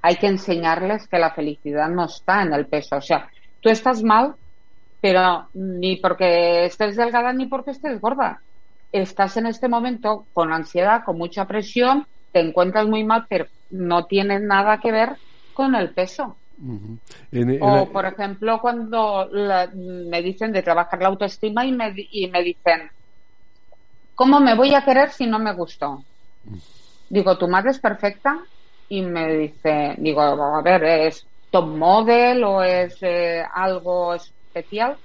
Hay 0.00 0.16
que 0.16 0.26
enseñarles 0.26 1.06
que 1.06 1.18
la 1.18 1.30
felicidad 1.30 1.88
no 1.88 2.06
está 2.06 2.42
en 2.42 2.52
el 2.54 2.66
peso. 2.66 2.96
O 2.96 3.00
sea, 3.00 3.28
tú 3.60 3.68
estás 3.68 4.02
mal, 4.02 4.34
pero 5.02 5.50
ni 5.54 5.96
porque 5.96 6.64
estés 6.66 6.96
delgada 6.96 7.32
ni 7.32 7.46
porque 7.46 7.72
estés 7.72 8.00
gorda. 8.00 8.42
Estás 8.92 9.36
en 9.36 9.46
este 9.46 9.68
momento 9.68 10.28
con 10.32 10.52
ansiedad, 10.52 11.02
con 11.04 11.18
mucha 11.18 11.46
presión, 11.46 12.06
te 12.30 12.40
encuentras 12.40 12.86
muy 12.86 13.02
mal, 13.04 13.26
pero 13.28 13.46
no 13.70 14.06
tiene 14.06 14.38
nada 14.40 14.78
que 14.78 14.92
ver 14.92 15.18
con 15.52 15.74
el 15.74 15.92
peso. 15.92 16.40
Ujú. 16.58 17.00
En- 17.32 17.50
en 17.50 17.60
O, 17.62 17.66
la- 17.74 17.92
por 17.92 18.06
ejemplo, 18.06 18.60
cuando 18.60 19.28
la- 19.32 19.72
me 19.74 20.22
dicen 20.22 20.52
de 20.52 20.62
trabajar 20.62 21.02
la 21.02 21.08
autoestima 21.08 21.66
y 21.66 21.72
me, 21.72 21.92
y 21.96 22.30
me 22.30 22.42
dicen, 22.44 22.90
¿cómo 24.14 24.40
me 24.40 24.54
voy 24.54 24.74
a 24.74 24.84
querer 24.84 25.10
si 25.10 25.26
no 25.26 25.38
me 25.40 25.52
gustó? 25.54 26.06
Digo, 27.08 27.36
¿tu 27.38 27.48
madre 27.48 27.70
es 27.72 27.80
perfecta? 27.80 28.38
Y 28.88 29.02
me 29.02 29.36
dice, 29.36 29.96
digo, 29.98 30.20
a 30.22 30.62
ver, 30.62 30.84
¿es 30.84 31.28
top 31.50 31.66
model 31.66 32.44
o 32.44 32.62
es 32.62 32.96
eh, 33.02 33.44
algo 33.54 34.14
especial? 34.52 34.98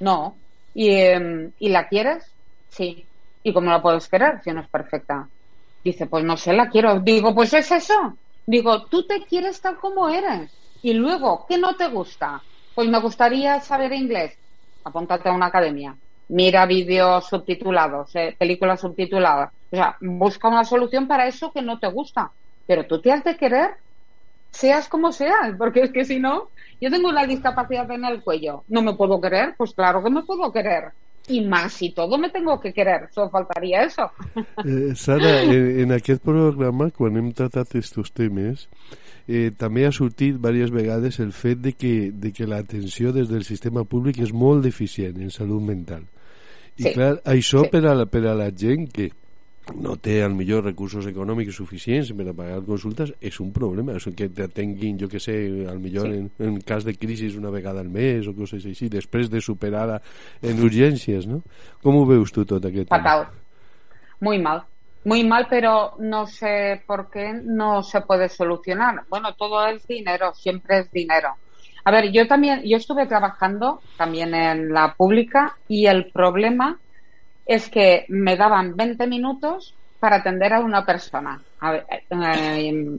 No. 0.00 0.36
¿Y, 0.74 0.90
em, 0.90 1.52
¿Y 1.58 1.68
la 1.70 1.88
quieres? 1.88 2.24
Sí. 2.68 3.06
¿Y 3.42 3.52
cómo 3.52 3.70
la 3.70 3.82
puedes 3.82 4.08
querer 4.08 4.42
si 4.42 4.50
no 4.52 4.60
es 4.60 4.68
perfecta? 4.68 5.28
Dice, 5.84 6.06
pues 6.06 6.24
no 6.24 6.36
sé, 6.36 6.52
la 6.52 6.68
quiero. 6.68 7.00
Digo, 7.00 7.34
pues 7.34 7.52
es 7.54 7.70
eso. 7.70 8.18
Digo, 8.46 8.86
tú 8.86 9.06
te 9.06 9.24
quieres 9.24 9.60
tal 9.60 9.78
como 9.78 10.08
eres. 10.08 10.58
Y 10.82 10.94
luego, 10.94 11.46
¿qué 11.48 11.58
no 11.58 11.76
te 11.76 11.88
gusta? 11.88 12.42
Pues 12.74 12.88
me 12.88 13.00
gustaría 13.00 13.60
saber 13.60 13.92
inglés. 13.92 14.38
Apúntate 14.84 15.28
a 15.28 15.32
una 15.32 15.46
academia. 15.46 15.96
Mira 16.28 16.66
vídeos 16.66 17.26
subtitulados, 17.28 18.14
eh, 18.16 18.36
películas 18.38 18.80
subtituladas. 18.80 19.52
O 19.70 19.76
sea, 19.76 19.96
busca 20.00 20.48
una 20.48 20.64
solución 20.64 21.06
para 21.08 21.26
eso 21.26 21.52
que 21.52 21.62
no 21.62 21.78
te 21.78 21.88
gusta. 21.88 22.32
Pero 22.66 22.86
tú 22.86 23.00
te 23.00 23.12
has 23.12 23.24
de 23.24 23.36
querer, 23.36 23.70
seas 24.52 24.88
como 24.88 25.12
seas, 25.12 25.54
porque 25.58 25.80
es 25.82 25.92
que 25.92 26.04
si 26.04 26.18
no, 26.20 26.50
yo 26.80 26.90
tengo 26.90 27.08
una 27.08 27.26
discapacidad 27.26 27.90
en 27.90 28.04
el 28.04 28.22
cuello. 28.22 28.64
¿No 28.68 28.82
me 28.82 28.94
puedo 28.94 29.20
querer? 29.20 29.54
Pues 29.56 29.72
claro 29.74 30.02
que 30.02 30.10
me 30.10 30.22
puedo 30.22 30.52
querer. 30.52 30.92
Y 31.28 31.42
más 31.42 31.74
si 31.74 31.90
todo 31.90 32.16
me 32.16 32.30
tengo 32.30 32.58
que 32.58 32.72
querer. 32.72 33.08
Solo 33.12 33.28
faltaría 33.30 33.82
eso. 33.82 34.10
Eh, 34.64 34.94
Sara, 34.94 35.42
en, 35.42 35.80
en 35.80 35.92
aquest 35.92 36.22
programa, 36.24 36.90
quan 36.90 37.16
hem 37.16 37.32
tratat 37.36 37.74
estos 37.76 38.12
temes, 38.16 38.68
eh, 39.28 39.50
també 39.52 39.84
ha 39.86 39.92
sortit 39.92 40.38
diverses 40.38 40.72
vegades 40.72 41.18
el 41.20 41.32
fet 41.36 41.60
de 41.60 41.74
que, 41.76 42.10
de 42.12 42.32
que 42.32 42.46
l'atenció 42.48 43.12
des 43.12 43.28
del 43.28 43.44
sistema 43.44 43.84
públic 43.84 44.18
és 44.24 44.32
molt 44.32 44.64
deficient 44.64 45.20
en 45.20 45.30
salut 45.30 45.60
mental. 45.62 46.06
I 46.78 46.82
Sí. 46.88 46.92
clar, 46.94 47.18
això 47.26 47.64
Sí. 47.66 47.70
per, 47.72 47.84
a 47.86 47.94
la, 47.94 48.06
per 48.06 48.24
a 48.26 48.34
la 48.34 48.50
gent 48.50 48.88
que 48.92 49.10
no 49.74 49.96
té 49.96 50.22
al 50.22 50.34
millor 50.34 50.64
recursos 50.64 51.06
econòmics 51.06 51.56
suficients 51.56 52.12
per 52.16 52.28
a 52.28 52.34
pagar 52.36 52.62
consultes 52.66 53.12
és 53.20 53.38
un 53.40 53.52
problema, 53.52 53.96
és 53.98 54.06
que 54.16 54.28
t'atenguin 54.28 54.98
jo 55.00 55.08
que 55.08 55.20
sé, 55.20 55.66
al 55.68 55.78
millor 55.78 56.08
Sí. 56.08 56.16
en, 56.18 56.30
en 56.38 56.60
cas 56.60 56.84
de 56.84 56.94
crisi 56.94 57.28
una 57.36 57.50
vegada 57.50 57.80
al 57.80 57.88
mes 57.88 58.26
o 58.26 58.34
coses 58.34 58.64
així, 58.64 58.88
després 58.88 59.28
de 59.30 59.40
superar 59.40 60.00
en 60.42 60.58
urgències, 60.64 61.26
no? 61.26 61.42
Com 61.82 61.96
ho 61.96 62.06
veus 62.06 62.32
tu 62.32 62.44
tot 62.44 62.64
aquest 62.64 62.88
tema? 62.88 63.02
Fatal. 63.02 63.26
Muy 64.20 64.38
mal. 64.38 64.62
Muy 65.04 65.24
mal, 65.24 65.46
pero 65.48 65.94
no 65.98 66.26
sé 66.26 66.82
por 66.86 67.10
qué 67.10 67.32
no 67.44 67.82
se 67.82 68.00
puede 68.02 68.28
solucionar. 68.28 69.04
Bueno, 69.08 69.34
todo 69.34 69.66
es 69.68 69.86
dinero, 69.86 70.34
siempre 70.34 70.80
es 70.80 70.90
dinero. 70.90 71.30
A 71.84 71.90
ver, 71.90 72.10
yo 72.12 72.26
también, 72.26 72.62
yo 72.64 72.76
estuve 72.76 73.06
trabajando 73.06 73.80
también 73.96 74.34
en 74.34 74.72
la 74.72 74.94
pública 74.94 75.56
y 75.68 75.86
el 75.86 76.10
problema 76.10 76.78
es 77.48 77.70
que 77.70 78.04
me 78.08 78.36
daban 78.36 78.76
20 78.76 79.06
minutos 79.06 79.74
para 79.98 80.16
atender 80.16 80.52
a 80.52 80.60
una 80.60 80.84
persona. 80.84 81.40
Eh, 81.62 82.98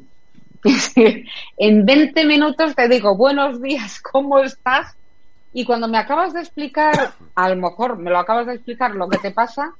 en 1.57 1.85
20 1.85 2.25
minutos 2.25 2.75
te 2.75 2.89
digo, 2.89 3.15
buenos 3.15 3.61
días, 3.61 4.01
¿cómo 4.01 4.39
estás? 4.39 4.97
Y 5.53 5.65
cuando 5.65 5.87
me 5.87 5.99
acabas 5.99 6.33
de 6.33 6.41
explicar, 6.41 7.13
a 7.35 7.49
lo 7.49 7.55
mejor 7.55 7.97
me 7.99 8.09
lo 8.09 8.17
acabas 8.17 8.47
de 8.47 8.55
explicar 8.55 8.95
lo 8.95 9.07
que 9.07 9.19
te 9.19 9.31
pasa, 9.31 9.75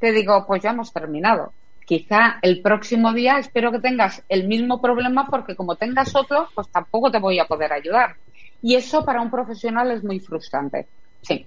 te 0.00 0.10
digo, 0.12 0.44
pues 0.44 0.62
ya 0.62 0.70
hemos 0.70 0.92
terminado. 0.92 1.52
Quizá 1.86 2.38
el 2.42 2.62
próximo 2.62 3.12
día 3.12 3.38
espero 3.38 3.70
que 3.70 3.78
tengas 3.78 4.24
el 4.28 4.48
mismo 4.48 4.80
problema 4.80 5.26
porque 5.26 5.54
como 5.54 5.76
tengas 5.76 6.16
otro, 6.16 6.48
pues 6.54 6.68
tampoco 6.68 7.12
te 7.12 7.20
voy 7.20 7.38
a 7.38 7.46
poder 7.46 7.72
ayudar. 7.72 8.16
Y 8.60 8.74
eso 8.74 9.04
para 9.04 9.22
un 9.22 9.30
profesional 9.30 9.92
es 9.92 10.02
muy 10.02 10.18
frustrante. 10.18 10.88
Sí. 11.22 11.46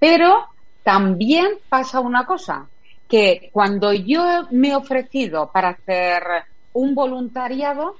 Pero 0.00 0.46
también 0.82 1.48
pasa 1.68 2.00
una 2.00 2.24
cosa, 2.24 2.66
que 3.08 3.50
cuando 3.52 3.92
yo 3.92 4.46
me 4.50 4.68
he 4.68 4.76
ofrecido 4.76 5.50
para 5.52 5.70
hacer 5.70 6.22
un 6.72 6.94
voluntariado, 6.94 7.96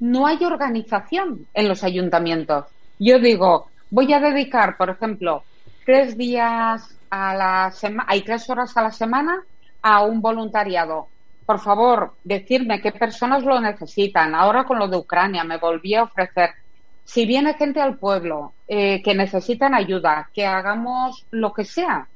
no 0.00 0.26
hay 0.26 0.42
organización 0.44 1.46
en 1.54 1.68
los 1.68 1.84
ayuntamientos. 1.84 2.64
Yo 2.98 3.18
digo, 3.18 3.68
voy 3.90 4.12
a 4.12 4.20
dedicar, 4.20 4.76
por 4.76 4.90
ejemplo, 4.90 5.44
tres 5.84 6.16
días 6.16 6.96
a 7.10 7.34
la 7.34 7.70
semana, 7.70 8.06
hay 8.08 8.22
tres 8.22 8.48
horas 8.50 8.76
a 8.76 8.82
la 8.82 8.92
semana 8.92 9.42
a 9.82 10.02
un 10.02 10.20
voluntariado. 10.20 11.08
Por 11.44 11.60
favor, 11.60 12.14
decirme 12.24 12.80
qué 12.80 12.92
personas 12.92 13.44
lo 13.44 13.60
necesitan. 13.60 14.34
Ahora 14.34 14.64
con 14.64 14.78
lo 14.78 14.88
de 14.88 14.96
Ucrania 14.96 15.44
me 15.44 15.58
volví 15.58 15.94
a 15.94 16.02
ofrecer. 16.02 16.50
Si 17.04 17.24
viene 17.24 17.54
gente 17.54 17.80
al 17.80 17.98
pueblo 17.98 18.54
eh, 18.66 19.00
que 19.02 19.14
necesitan 19.14 19.74
ayuda, 19.74 20.28
que 20.34 20.44
hagamos 20.44 21.24
lo 21.30 21.52
que 21.52 21.64
sea, 21.64 22.08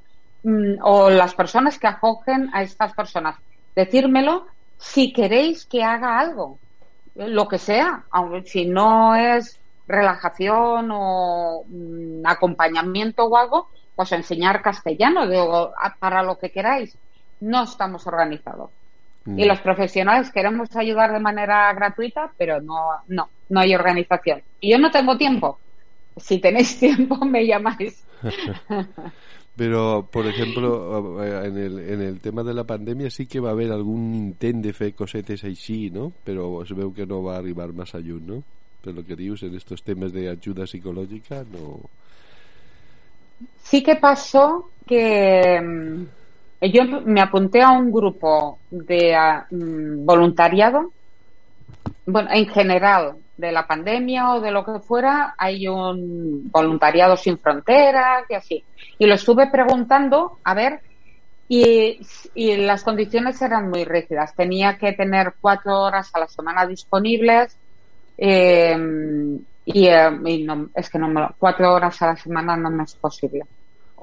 mm, 0.42 0.74
o 0.82 1.10
las 1.10 1.34
personas 1.34 1.78
que 1.78 1.86
acogen 1.86 2.50
a 2.52 2.62
estas 2.62 2.92
personas, 2.94 3.36
decírmelo 3.74 4.46
si 4.78 5.12
queréis 5.12 5.66
que 5.66 5.82
haga 5.82 6.18
algo, 6.18 6.58
lo 7.14 7.48
que 7.48 7.58
sea, 7.58 8.04
aunque 8.10 8.48
si 8.48 8.66
no 8.66 9.14
es 9.14 9.60
relajación 9.86 10.90
o 10.92 11.64
mm, 11.66 12.26
acompañamiento 12.26 13.24
o 13.24 13.36
algo, 13.36 13.68
pues 13.94 14.12
enseñar 14.12 14.62
castellano, 14.62 15.26
digo, 15.26 15.72
para 15.98 16.22
lo 16.22 16.38
que 16.38 16.50
queráis. 16.50 16.96
No 17.40 17.64
estamos 17.64 18.06
organizados. 18.06 18.70
Y 19.26 19.44
los 19.44 19.60
profesionales 19.60 20.32
queremos 20.32 20.74
ayudar 20.74 21.12
de 21.12 21.20
manera 21.20 21.72
gratuita, 21.74 22.32
pero 22.38 22.60
no, 22.60 22.92
no, 23.08 23.28
no 23.50 23.60
hay 23.60 23.74
organización. 23.74 24.42
Y 24.60 24.70
yo 24.70 24.78
no 24.78 24.90
tengo 24.90 25.16
tiempo. 25.18 25.58
Si 26.16 26.38
tenéis 26.38 26.78
tiempo, 26.80 27.16
me 27.24 27.46
llamáis. 27.46 28.02
Però, 29.60 30.06
per 30.08 30.22
exemple, 30.30 30.68
eh, 31.20 31.46
en 31.46 31.58
el, 31.58 31.78
en 31.92 32.00
el 32.00 32.20
tema 32.24 32.42
de 32.42 32.54
la 32.56 32.64
pandèmia 32.64 33.10
sí 33.12 33.26
que 33.28 33.42
va 33.44 33.50
haver 33.52 33.66
algun 33.74 34.14
intent 34.16 34.62
de 34.64 34.72
fer 34.72 34.94
cosetes 34.96 35.42
així, 35.44 35.90
no? 35.92 36.06
Però 36.24 36.62
es 36.62 36.72
veu 36.78 36.94
que 36.96 37.04
no 37.04 37.18
va 37.26 37.34
arribar 37.36 37.66
massa 37.76 38.00
lluny, 38.00 38.22
no? 38.24 38.38
Per 38.80 38.94
lo 38.96 39.04
que 39.04 39.18
dius, 39.18 39.42
en 39.44 39.58
estos 39.58 39.82
temes 39.84 40.14
de 40.14 40.30
ayuda 40.30 40.64
psicològica, 40.64 41.42
no... 41.52 41.74
Sí 43.68 43.82
que 43.84 43.98
pasó 44.00 44.70
que 44.86 45.60
mm, 45.60 46.64
yo 46.72 46.86
me 47.04 47.20
apunté 47.20 47.60
a 47.60 47.76
un 47.76 47.92
grupo 47.92 48.60
de 48.70 49.14
ah, 49.14 49.44
mm, 49.50 50.06
voluntariado. 50.06 50.90
Bueno, 52.06 52.30
en 52.32 52.48
general, 52.48 53.18
de 53.40 53.52
la 53.52 53.66
pandemia 53.66 54.34
o 54.34 54.40
de 54.40 54.50
lo 54.50 54.64
que 54.64 54.78
fuera, 54.80 55.34
hay 55.36 55.66
un 55.66 56.50
voluntariado 56.50 57.16
sin 57.16 57.38
fronteras 57.38 58.24
y 58.28 58.34
así. 58.34 58.64
Y 58.98 59.06
lo 59.06 59.14
estuve 59.14 59.50
preguntando, 59.50 60.38
a 60.44 60.54
ver, 60.54 60.80
y, 61.48 62.00
y 62.34 62.56
las 62.58 62.84
condiciones 62.84 63.40
eran 63.42 63.70
muy 63.70 63.84
rígidas. 63.84 64.34
Tenía 64.36 64.78
que 64.78 64.92
tener 64.92 65.34
cuatro 65.40 65.80
horas 65.80 66.10
a 66.14 66.20
la 66.20 66.28
semana 66.28 66.66
disponibles. 66.66 67.56
eh, 68.18 68.76
y, 69.64 70.42
no, 70.44 70.68
es 70.74 70.90
que 70.90 70.98
no 70.98 71.08
me 71.08 71.28
cuatro 71.38 71.72
horas 71.74 72.00
a 72.02 72.08
la 72.08 72.16
semana 72.16 72.56
no 72.56 72.70
me 72.70 72.84
es 72.84 72.94
posible. 72.94 73.42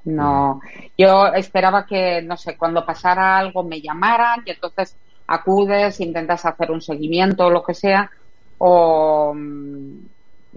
No, 0.05 0.61
yo 0.97 1.27
esperaba 1.33 1.85
que, 1.85 2.21
no 2.21 2.37
sé, 2.37 2.55
cuando 2.55 2.85
pasara 2.85 3.37
algo 3.37 3.63
me 3.63 3.81
llamaran 3.81 4.41
y 4.45 4.51
entonces 4.51 4.95
acudes, 5.27 5.99
intentas 5.99 6.45
hacer 6.45 6.71
un 6.71 6.81
seguimiento 6.81 7.47
o 7.47 7.49
lo 7.49 7.63
que 7.63 7.73
sea. 7.73 8.09
O 8.57 9.33
mm, 9.35 10.07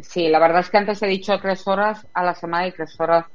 sí, 0.03 0.29
la 0.29 0.39
verdad 0.39 0.61
es 0.61 0.71
que 0.71 0.79
antes 0.79 1.03
he 1.03 1.07
dicho 1.07 1.39
tres 1.41 1.67
horas 1.67 2.07
a 2.15 2.25
la 2.25 2.35
semana 2.35 2.67
y 2.69 2.73
tres 2.73 2.95
horas 2.99 3.27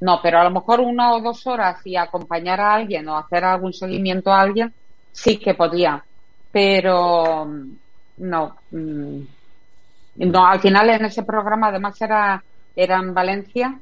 no, 0.00 0.20
pero 0.22 0.38
a 0.38 0.44
lo 0.44 0.50
mejor 0.50 0.80
una 0.80 1.14
o 1.14 1.20
dos 1.20 1.46
horas 1.46 1.80
y 1.84 1.96
acompañar 1.96 2.60
a 2.60 2.74
alguien 2.74 3.08
o 3.08 3.16
hacer 3.18 3.44
algún 3.44 3.72
seguimiento 3.72 4.30
a 4.32 4.40
alguien 4.42 4.74
sí 5.12 5.38
que 5.40 5.54
podía, 5.54 6.06
pero 6.52 7.44
mm, 7.46 7.72
no. 8.18 8.56
mm, 8.70 9.22
No, 10.16 10.46
al 10.46 10.60
final 10.60 10.90
en 10.90 11.04
ese 11.06 11.22
programa 11.22 11.68
además 11.68 12.00
era, 12.00 12.44
era 12.74 12.96
en 12.98 13.14
Valencia, 13.14 13.80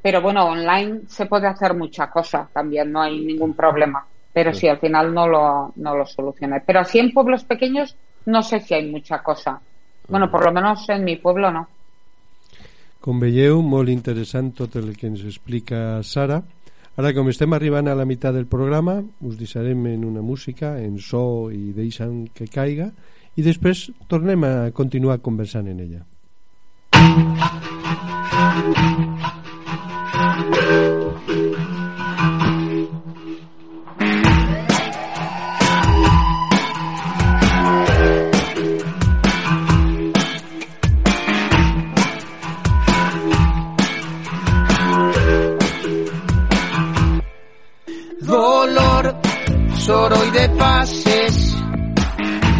pero 0.00 0.22
bueno, 0.22 0.46
online 0.46 1.02
se 1.08 1.26
puede 1.26 1.46
hacer 1.46 1.74
mucha 1.74 2.10
cosa 2.10 2.50
también, 2.52 2.90
no 2.92 3.02
hay 3.02 3.24
ningún 3.24 3.54
problema. 3.54 4.08
Pero 4.32 4.52
sí, 4.54 4.66
al 4.68 4.80
final 4.80 5.14
no 5.14 5.28
lo, 5.28 5.72
no 5.76 5.96
lo 5.96 6.06
solucioné. 6.06 6.62
Pero 6.66 6.80
así 6.80 6.98
en 6.98 7.12
pueblos 7.12 7.44
pequeños 7.44 7.98
no 8.26 8.42
sé 8.42 8.60
si 8.60 8.74
hay 8.74 8.90
mucha 8.90 9.22
cosa. 9.22 9.62
Bueno, 10.08 10.30
por 10.30 10.44
lo 10.44 10.52
menos 10.52 10.88
en 10.88 11.04
mi 11.04 11.16
pueblo 11.16 11.50
no. 11.50 11.66
Com 13.04 13.20
veieu, 13.20 13.60
molt 13.60 13.92
interessant 13.92 14.54
tot 14.56 14.76
el 14.80 14.94
que 14.96 15.08
ens 15.10 15.24
explica 15.28 16.00
Sara. 16.02 16.40
Ara, 16.96 17.10
com 17.12 17.28
estem 17.28 17.52
arribant 17.52 17.90
a 17.90 17.96
la 17.98 18.06
meitat 18.08 18.32
del 18.36 18.46
programa, 18.48 19.00
us 19.20 19.36
deixarem 19.36 19.86
en 19.90 20.04
una 20.08 20.22
música, 20.22 20.78
en 20.80 20.96
so 21.02 21.50
i 21.52 21.74
deixant 21.76 22.28
que 22.32 22.48
caiga, 22.48 22.88
i 23.36 23.42
després 23.42 23.90
tornem 24.08 24.46
a 24.46 24.54
continuar 24.72 25.18
conversant 25.20 25.68
en 25.68 25.84
ella. 25.84 26.04
dolor, 30.54 30.93
soroll 49.84 50.32
de 50.32 50.48
passes. 50.56 51.36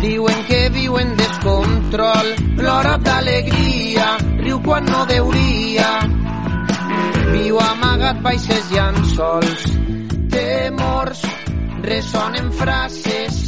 Diuen 0.02 0.40
que 0.46 0.68
viu 0.68 0.98
en 1.00 1.14
descontrol, 1.16 2.28
plora 2.58 2.98
d'alegria, 3.00 4.08
riu 4.42 4.60
quan 4.60 4.84
no 4.84 5.06
deuria. 5.08 5.88
Viu 7.32 7.60
amagat 7.64 8.20
baix 8.26 8.44
els 8.58 8.68
llençols, 8.74 9.64
temors, 10.36 11.24
ressonen 11.88 12.52
frases, 12.60 13.40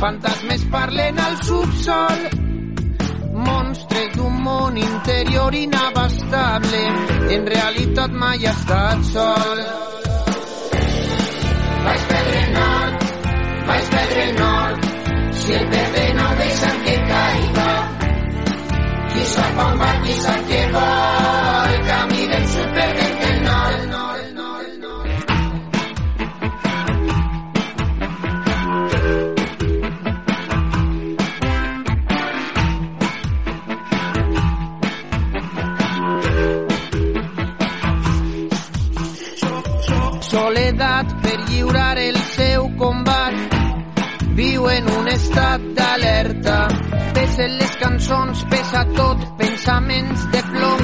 fantasmes 0.00 0.64
parlen 0.72 1.20
al 1.20 1.36
subsol, 1.44 2.28
monstres 3.44 4.12
d'un 4.16 4.40
món 4.48 4.80
interior 4.80 5.54
inabastable, 5.54 6.84
en 7.36 7.50
realitat 7.56 8.22
mai 8.24 8.48
ha 8.48 8.56
estat 8.56 9.10
sol. 9.12 9.68
Nord, 11.84 12.13
vaig 13.66 13.84
perdre 13.90 14.22
el 14.28 14.34
nord, 14.38 14.86
si 15.32 15.52
el 15.52 15.66
perdre 15.68 16.14
no 16.14 16.28
deixen 16.40 16.76
que 16.84 16.96
caiga. 17.10 17.70
Qui 19.12 19.24
sap 19.32 19.60
on 19.66 19.78
va, 19.80 19.90
qui 20.04 20.14
sap 20.24 20.46
què 20.50 20.62
el 20.64 21.78
camí 21.90 22.26
del 22.32 22.46
sud 22.52 22.68
perdent 22.78 23.24
el 23.30 23.38
nord, 23.46 23.78
el 23.80 23.90
nord. 23.92 24.34
Soledat 40.34 41.08
per 41.22 41.38
el 42.08 42.23
viu 44.38 44.66
en 44.70 44.90
un 44.98 45.08
estat 45.08 45.62
d'alerta. 45.76 46.58
Pesen 47.14 47.56
les 47.60 47.76
cançons, 47.82 48.44
pesa 48.50 48.84
tot 48.96 49.22
pensaments 49.38 50.26
de 50.34 50.42
plom. 50.50 50.82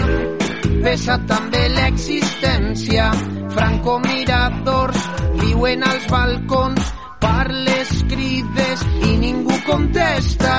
Pesa 0.84 1.18
també 1.30 1.66
l'existència. 1.74 3.10
Francomiradors 3.50 5.08
viuen 5.42 5.82
als 5.82 6.06
balcons 6.12 6.94
parles, 7.20 7.90
crides 8.12 8.86
i 9.08 9.16
ningú 9.26 9.58
contesta. 9.66 10.54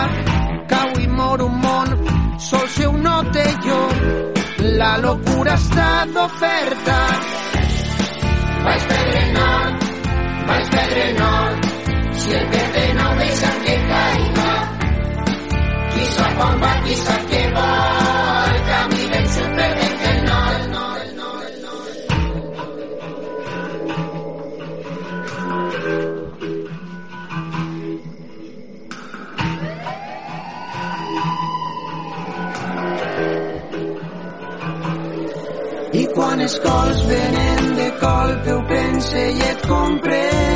Cau 0.71 0.99
i 0.99 1.07
mor 1.07 1.47
un 1.47 1.57
món 1.63 1.95
sol 2.41 2.67
seu 2.75 2.93
no 2.97 3.17
té 3.31 3.47
jo 3.65 3.79
la 4.79 4.97
locura 4.97 5.53
està 5.57 5.89
d'oferta. 6.13 6.97
Vaig 8.65 8.87
perdre 10.75 11.01
el 11.07 11.15
nord, 11.19 11.59
si 12.21 12.29
el 12.39 12.47
Qui 16.41 16.47
sap 16.47 16.53
on 16.53 16.59
va, 16.61 16.69
qui 16.85 16.95
sap 16.97 17.25
què 17.29 17.41
vol, 17.55 18.51
el 18.51 18.61
camí 18.69 19.03
del 19.11 19.25
sud 19.33 19.51
perdent 19.57 19.99
el 20.11 20.19
nord, 20.27 20.55
el 20.55 20.65
nord, 20.73 21.01
el 21.05 21.13
nord, 21.17 21.45
el 21.45 21.57
nord. 21.65 21.97
I 36.01 36.03
quan 36.15 36.37
els 36.47 36.55
cols 36.65 36.99
venen 37.11 37.61
de 37.83 37.89
colp 38.01 38.43
ho 38.55 38.57
pense 38.73 39.21
i 39.29 39.39
et 39.51 39.59
compre 39.69 40.50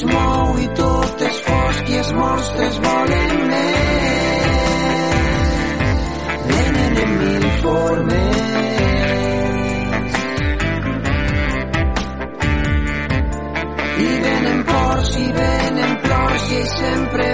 es 0.00 0.06
mou 0.08 0.56
i 0.56 0.68
tot 0.78 1.22
és 1.28 1.38
fosc 1.44 1.88
i 1.92 1.96
els 2.00 2.10
monstres 2.16 2.76
volen 2.84 3.40
més. 3.50 4.54
Venen 6.50 7.00
en 7.04 7.12
mil 7.22 7.46
formes. 7.64 8.38
I 14.06 14.10
venen 14.24 14.64
ports 14.72 15.12
i 15.20 15.28
venen 15.40 15.96
plors 16.06 16.50
i 16.60 16.64
sempre 16.78 17.30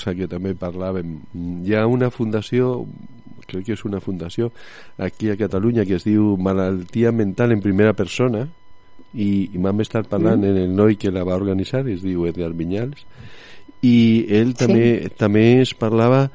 cosa 0.00 0.16
que 0.16 0.28
també 0.28 0.54
parlàvem. 0.56 1.18
Hi 1.66 1.76
ha 1.76 1.86
una 1.86 2.10
fundació, 2.10 2.86
crec 3.46 3.66
que 3.66 3.74
és 3.76 3.84
una 3.84 4.00
fundació, 4.00 4.50
aquí 4.98 5.30
a 5.30 5.36
Catalunya 5.36 5.84
que 5.84 5.98
es 5.98 6.06
diu 6.08 6.36
Malaltia 6.38 7.12
Mental 7.12 7.52
en 7.52 7.60
Primera 7.60 7.92
Persona 7.92 8.46
i, 9.12 9.50
i 9.52 9.58
m'han 9.58 9.80
estat 9.80 10.08
parlant 10.08 10.44
en 10.44 10.56
el 10.56 10.72
noi 10.74 10.96
que 10.96 11.12
la 11.12 11.24
va 11.24 11.36
organitzar, 11.36 11.86
es 11.88 12.02
diu 12.02 12.26
Edgar 12.26 12.52
Vinyals, 12.54 13.04
i 13.82 14.26
ell 14.28 14.54
també, 14.54 15.10
també 15.18 15.60
es 15.60 15.74
parlava 15.74 16.28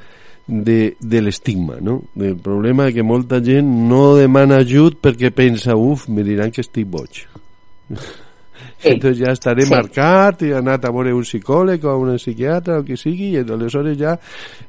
de, 0.48 0.96
de 1.00 1.22
l'estigma, 1.22 1.80
no? 1.82 2.04
del 2.14 2.38
problema 2.38 2.92
que 2.94 3.06
molta 3.06 3.42
gent 3.42 3.70
no 3.90 4.16
demana 4.18 4.60
ajut 4.62 5.00
perquè 5.02 5.32
pensa, 5.34 5.78
uf, 5.78 6.08
me 6.10 6.26
diran 6.26 6.54
que 6.54 6.62
estic 6.66 6.90
boig. 6.90 7.26
Sí. 8.78 8.90
Entonces 8.90 9.20
ja 9.26 9.32
estaré 9.34 9.64
Sí. 9.66 9.74
marcat 9.74 10.42
i 10.44 10.52
he 10.52 10.56
anat 10.58 10.86
a 10.86 10.92
veure 10.92 11.14
un 11.14 11.24
psicòleg 11.24 11.84
o 11.86 11.98
un 11.98 12.16
psiquiatre 12.18 12.78
o 12.80 12.84
que 12.84 12.98
sigui 12.98 13.32
i 13.34 13.38
aleshores 13.38 13.98
ja 13.98 14.18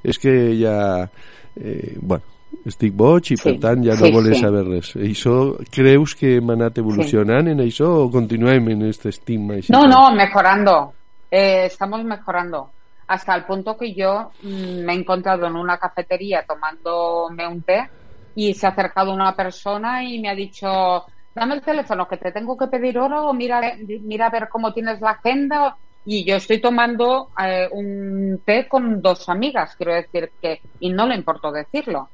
és 0.02 0.18
que 0.18 0.54
ja 0.60 1.08
eh, 1.56 1.96
bueno, 2.00 2.22
estic 2.66 2.92
boig 2.94 3.30
i 3.32 3.36
Sí. 3.36 3.42
per 3.42 3.58
tant 3.60 3.84
ja 3.84 3.94
no 3.94 4.06
Sí, 4.06 4.12
voler 4.12 4.34
sí. 4.34 4.40
saber 4.40 4.64
res. 4.66 4.94
Això 4.96 5.56
creus 5.70 6.14
que 6.14 6.36
hem 6.36 6.50
anat 6.50 6.78
evolucionant 6.78 7.48
en 7.48 7.58
això 7.60 7.88
o 8.04 8.10
continuem 8.10 8.68
en 8.70 8.82
este 8.82 9.08
estigma? 9.10 9.54
No, 9.68 9.84
no, 9.86 10.10
mejorando. 10.14 10.92
Eh, 11.30 11.66
estamos 11.66 12.04
mejorando. 12.04 12.70
Hasta 13.08 13.34
el 13.36 13.44
punto 13.44 13.76
que 13.76 13.94
yo 13.94 14.30
mm, 14.42 14.84
me 14.84 14.92
he 14.92 14.96
encontrado 14.96 15.46
en 15.46 15.54
una 15.56 15.78
cafetería 15.78 16.44
tomándome 16.46 17.46
un 17.46 17.62
té 17.62 17.88
y 18.34 18.52
se 18.54 18.66
ha 18.66 18.70
acercado 18.70 19.12
una 19.14 19.34
persona 19.34 20.02
y 20.04 20.18
me 20.20 20.28
ha 20.28 20.34
dicho, 20.34 21.04
dame 21.36 21.54
el 21.54 21.60
teléfono 21.60 22.08
que 22.08 22.16
te 22.16 22.32
tengo 22.32 22.56
que 22.56 22.66
pedir 22.66 22.96
ahora 22.96 23.22
o 23.22 23.34
mira, 23.34 23.60
mira 24.02 24.26
a 24.26 24.30
ver 24.30 24.48
cómo 24.48 24.72
tienes 24.72 25.00
la 25.02 25.10
agenda. 25.10 25.76
Y 26.04 26.24
yo 26.24 26.36
estoy 26.36 26.60
tomando 26.60 27.30
eh, 27.38 27.68
un 27.70 28.42
té 28.44 28.66
con 28.68 29.02
dos 29.02 29.28
amigas, 29.28 29.74
quiero 29.76 29.92
decir 29.92 30.32
que, 30.40 30.62
y 30.80 30.90
no 30.90 31.06
le 31.06 31.14
importó 31.14 31.52
decirlo. 31.52 32.10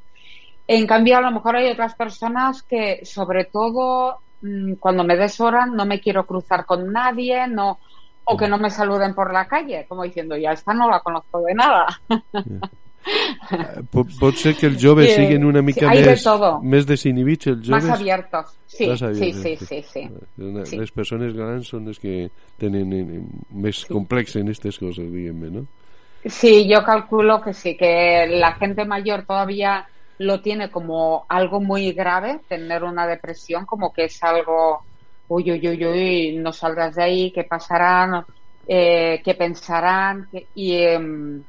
En 0.67 0.87
cambio, 0.87 1.19
a 1.19 1.21
lo 1.21 1.31
mejor 1.31 1.57
hay 1.57 1.71
otras 1.71 1.95
personas 1.95 2.63
que, 2.63 3.05
sobre 3.05 3.45
todo, 3.45 4.19
mm, 4.41 4.75
cuando 4.81 5.05
me 5.05 5.17
des 5.17 5.39
hora, 5.41 5.67
no 5.67 5.85
me 5.85 6.01
quiero 6.01 6.27
cruzar 6.27 6.65
con 6.65 6.91
nadie, 6.91 7.47
no, 7.47 7.79
o 8.25 8.37
que 8.37 8.49
no 8.49 8.59
me 8.59 8.71
saluden 8.71 9.15
por 9.15 9.33
la 9.33 9.47
calle, 9.47 9.87
como 9.89 10.03
diciendo, 10.03 10.37
ya 10.37 10.53
esta 10.53 10.75
no 10.75 10.89
la 10.89 11.01
conozco 11.01 11.43
de 11.43 11.55
nada. 11.55 11.87
Pot, 13.93 14.09
pot 14.21 14.37
ser 14.39 14.55
que 14.57 14.69
els 14.71 14.79
joves 14.81 15.11
Sí, 15.11 15.17
siguin 15.23 15.45
una 15.45 15.63
mica 15.63 15.81
sí, 15.81 15.87
hay 15.91 16.03
de 16.03 16.11
més, 16.15 16.23
todo. 16.25 16.51
més 16.63 16.87
desinhibits, 16.89 17.49
els 17.51 17.69
Más 17.69 17.85
joves? 17.85 18.01
abiertos. 18.01 18.47
Sí, 18.67 18.87
Más 18.89 18.99
sí, 19.01 19.05
abiertos, 19.05 19.43
sí, 19.43 19.57
sí, 19.57 19.83
sí. 19.83 20.09
Sí. 20.39 20.77
Les 20.79 20.91
persones 20.95 21.35
grans 21.37 21.69
són 21.69 21.87
les 21.91 21.99
que 22.01 22.31
tenen 22.61 22.93
eh, 22.97 23.21
més 23.51 23.85
complex 23.91 24.37
en 24.37 24.49
aquestes 24.49 24.79
coses, 24.81 25.11
diguem-ne, 25.13 25.51
no? 25.59 25.67
Sí, 26.25 26.69
yo 26.69 26.85
calculo 26.85 27.41
que 27.43 27.53
sí, 27.53 27.77
que 27.77 28.27
la 28.31 28.53
gente 28.55 28.85
mayor 28.85 29.25
todavía 29.27 29.87
lo 30.19 30.41
tiene 30.41 30.71
como 30.71 31.27
algo 31.29 31.61
muy 31.61 31.93
grave, 31.93 32.41
tener 32.49 32.85
una 32.85 33.07
depresión, 33.09 33.67
como 33.67 33.93
que 33.93 34.05
es 34.05 34.23
algo, 34.23 34.83
uy, 35.29 35.51
uy, 35.51 35.69
uy, 35.69 35.85
uy, 35.85 36.37
no 36.39 36.53
salgas 36.53 36.95
de 36.95 37.03
ahí, 37.03 37.33
qué 37.33 37.43
pasarán, 37.45 38.25
eh, 38.69 39.21
qué 39.25 39.35
pensarán, 39.35 40.29
y 40.55 40.77
em, 40.77 41.43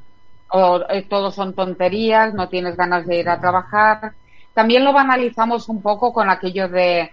o, 0.53 0.81
eh, 0.89 1.07
todo 1.09 1.31
son 1.31 1.55
tonterías, 1.55 2.33
no 2.33 2.47
tienes 2.49 2.77
ganas 2.77 3.05
de 3.07 3.17
ir 3.19 3.29
a 3.29 3.39
trabajar. 3.39 4.13
También 4.53 4.83
lo 4.85 4.93
banalizamos 4.93 5.67
un 5.69 5.81
poco 5.81 6.13
con 6.13 6.29
aquello 6.29 6.69
de, 6.69 7.11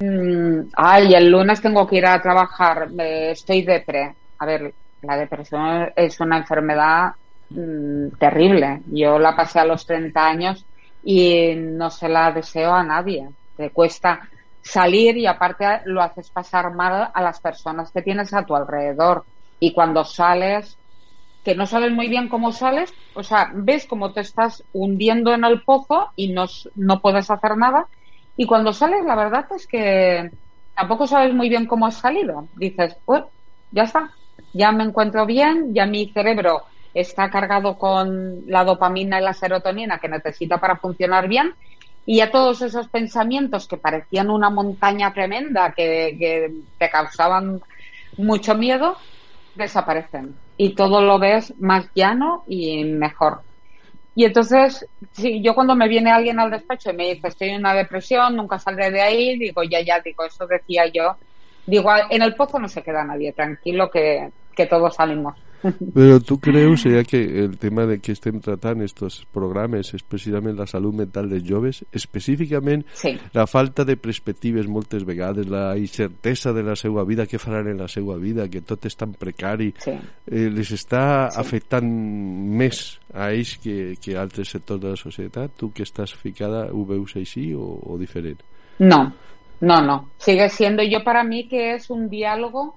mm, 0.00 0.70
ay, 0.76 1.14
el 1.14 1.30
lunes 1.30 1.60
tengo 1.62 1.86
que 1.86 1.96
ir 1.96 2.06
a 2.06 2.20
trabajar, 2.22 2.88
eh, 2.98 3.30
estoy 3.32 3.62
depre. 3.62 4.14
A 4.38 4.46
ver, 4.46 4.74
la 5.02 5.16
depresión 5.16 5.90
es 5.96 6.20
una 6.20 6.38
enfermedad 6.38 7.12
mm, 7.50 8.08
terrible. 8.18 8.82
Yo 8.86 9.18
la 9.18 9.34
pasé 9.36 9.60
a 9.60 9.64
los 9.64 9.86
30 9.86 10.26
años 10.26 10.66
y 11.02 11.54
no 11.56 11.90
se 11.90 12.08
la 12.08 12.32
deseo 12.32 12.72
a 12.74 12.82
nadie. 12.84 13.28
Te 13.56 13.70
cuesta 13.70 14.20
salir 14.60 15.16
y 15.16 15.26
aparte 15.26 15.82
lo 15.86 16.02
haces 16.02 16.30
pasar 16.30 16.72
mal 16.74 17.10
a 17.14 17.22
las 17.22 17.40
personas 17.40 17.90
que 17.92 18.02
tienes 18.02 18.34
a 18.34 18.44
tu 18.44 18.54
alrededor. 18.56 19.24
Y 19.60 19.72
cuando 19.72 20.04
sales, 20.04 20.78
que 21.46 21.54
no 21.54 21.64
sabes 21.68 21.92
muy 21.92 22.08
bien 22.08 22.28
cómo 22.28 22.50
sales, 22.50 22.92
o 23.12 23.22
sea, 23.22 23.52
ves 23.54 23.86
cómo 23.86 24.12
te 24.12 24.20
estás 24.20 24.64
hundiendo 24.72 25.32
en 25.32 25.44
el 25.44 25.62
pozo 25.62 26.10
y 26.16 26.32
no, 26.32 26.46
no 26.74 27.00
puedes 27.00 27.30
hacer 27.30 27.56
nada. 27.56 27.86
Y 28.36 28.46
cuando 28.46 28.72
sales, 28.72 29.04
la 29.04 29.14
verdad 29.14 29.46
es 29.54 29.68
que 29.68 30.28
tampoco 30.74 31.06
sabes 31.06 31.32
muy 31.32 31.48
bien 31.48 31.66
cómo 31.68 31.86
has 31.86 32.00
salido. 32.00 32.48
Dices, 32.56 32.96
pues 33.04 33.22
ya 33.70 33.84
está, 33.84 34.10
ya 34.52 34.72
me 34.72 34.82
encuentro 34.82 35.24
bien, 35.24 35.72
ya 35.72 35.86
mi 35.86 36.10
cerebro 36.12 36.64
está 36.92 37.30
cargado 37.30 37.78
con 37.78 38.42
la 38.46 38.64
dopamina 38.64 39.20
y 39.20 39.22
la 39.22 39.32
serotonina 39.32 40.00
que 40.00 40.08
necesita 40.08 40.58
para 40.58 40.78
funcionar 40.80 41.28
bien. 41.28 41.54
Y 42.04 42.16
ya 42.16 42.32
todos 42.32 42.60
esos 42.60 42.88
pensamientos 42.88 43.68
que 43.68 43.76
parecían 43.78 44.30
una 44.30 44.50
montaña 44.50 45.14
tremenda, 45.14 45.72
que, 45.76 46.16
que 46.18 46.52
te 46.76 46.90
causaban 46.90 47.60
mucho 48.16 48.56
miedo, 48.56 48.98
desaparecen. 49.54 50.40
Y 50.56 50.74
todo 50.74 51.02
lo 51.02 51.18
ves 51.18 51.54
más 51.58 51.90
llano 51.94 52.44
y 52.46 52.84
mejor. 52.84 53.42
Y 54.14 54.24
entonces, 54.24 54.86
si 55.12 55.42
yo 55.42 55.54
cuando 55.54 55.76
me 55.76 55.88
viene 55.88 56.10
alguien 56.10 56.40
al 56.40 56.50
despacho 56.50 56.90
y 56.90 56.94
me 56.96 57.14
dice 57.14 57.28
estoy 57.28 57.50
en 57.50 57.60
una 57.60 57.74
depresión, 57.74 58.34
nunca 58.34 58.58
saldré 58.58 58.90
de 58.90 59.02
ahí, 59.02 59.38
digo 59.38 59.62
ya, 59.62 59.82
ya, 59.82 60.00
digo, 60.00 60.24
eso 60.24 60.46
decía 60.46 60.86
yo. 60.86 61.16
Digo, 61.66 61.90
en 62.10 62.22
el 62.22 62.34
pozo 62.34 62.58
no 62.58 62.68
se 62.68 62.82
queda 62.82 63.04
nadie, 63.04 63.32
tranquilo 63.34 63.90
que, 63.90 64.30
que 64.54 64.66
todos 64.66 64.94
salimos. 64.96 65.45
Però 65.62 66.18
tu 66.20 66.38
creus 66.38 66.82
ja 66.84 67.02
que 67.04 67.20
el 67.44 67.56
tema 67.58 67.86
de 67.86 67.98
que 68.00 68.12
estem 68.12 68.40
tratant 68.44 68.82
estos 68.84 69.22
programes 69.32 69.92
és 69.96 70.02
precisament 70.06 70.56
la 70.58 70.66
salut 70.70 70.94
mental 70.94 71.28
dels 71.30 71.46
joves, 71.48 71.84
específicament 71.92 72.84
Sí. 72.94 73.16
la 73.32 73.46
falta 73.46 73.84
de 73.84 73.96
perspectives 73.96 74.66
moltes 74.68 75.04
vegades, 75.04 75.48
la 75.48 75.76
incertesa 75.78 76.52
de 76.52 76.62
la 76.62 76.76
seva 76.76 77.04
vida, 77.04 77.26
què 77.26 77.38
faran 77.38 77.68
en 77.68 77.78
la 77.78 77.88
seva 77.88 78.16
vida, 78.16 78.48
que 78.48 78.60
tot 78.62 78.84
és 78.86 78.96
tan 78.96 79.14
precari, 79.14 79.72
Sí. 79.78 79.92
eh, 80.26 80.48
les 80.50 80.70
està 80.72 81.28
afectant 81.34 81.86
més 81.86 83.00
a 83.14 83.30
ells 83.32 83.56
que, 83.62 83.96
que 84.00 84.16
a 84.16 84.22
altres 84.22 84.50
sectors 84.50 84.80
de 84.80 84.90
la 84.90 84.96
societat? 84.96 85.50
Tu 85.56 85.72
que 85.72 85.82
estàs 85.84 86.12
ficada 86.14 86.66
ho 86.72 86.84
veus 86.84 87.16
així 87.16 87.52
o, 87.54 87.80
o 87.82 87.98
diferent? 87.98 88.40
No, 88.78 89.12
no, 89.60 89.80
no. 89.80 90.10
Sigue 90.18 90.48
siendo 90.50 90.82
yo 90.82 91.02
para 91.02 91.24
mí 91.24 91.48
que 91.48 91.74
es 91.74 91.88
un 91.90 92.08
diálogo 92.10 92.76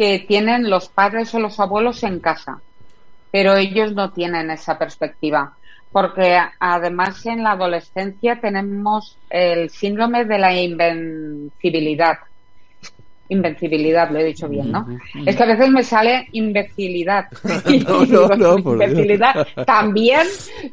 que 0.00 0.18
tienen 0.18 0.70
los 0.70 0.88
padres 0.88 1.34
o 1.34 1.40
los 1.40 1.60
abuelos 1.60 2.02
en 2.04 2.20
casa, 2.20 2.62
pero 3.30 3.54
ellos 3.58 3.92
no 3.92 4.10
tienen 4.10 4.50
esa 4.50 4.78
perspectiva, 4.78 5.52
porque 5.92 6.40
además 6.58 7.26
en 7.26 7.42
la 7.42 7.50
adolescencia 7.50 8.40
tenemos 8.40 9.18
el 9.28 9.68
síndrome 9.68 10.24
de 10.24 10.38
la 10.38 10.58
invencibilidad. 10.58 12.16
Invencibilidad, 13.28 14.10
lo 14.10 14.20
he 14.20 14.24
dicho 14.24 14.48
bien, 14.48 14.72
¿no? 14.72 14.86
Es 15.26 15.36
que 15.36 15.42
a 15.42 15.46
veces 15.46 15.68
me 15.68 15.82
sale 15.82 16.28
imbecilidad. 16.32 17.26
No, 17.86 18.06
no, 18.36 18.56
no, 18.56 19.64
también, 19.66 20.26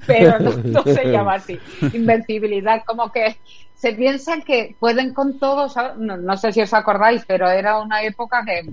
pero 0.06 0.40
no, 0.40 0.52
no 0.52 0.84
se 0.84 1.04
llama 1.12 1.34
así. 1.34 1.60
Invencibilidad, 1.92 2.82
como 2.86 3.12
que 3.12 3.36
se 3.76 3.92
piensan 3.92 4.42
que 4.44 4.78
pueden 4.80 5.14
con 5.14 5.38
todo, 5.38 5.68
¿sabes? 5.68 5.98
no, 5.98 6.16
no 6.16 6.38
sé 6.38 6.54
si 6.54 6.62
os 6.62 6.74
acordáis, 6.74 7.26
pero 7.28 7.50
era 7.50 7.82
una 7.82 8.02
época 8.04 8.42
que 8.46 8.64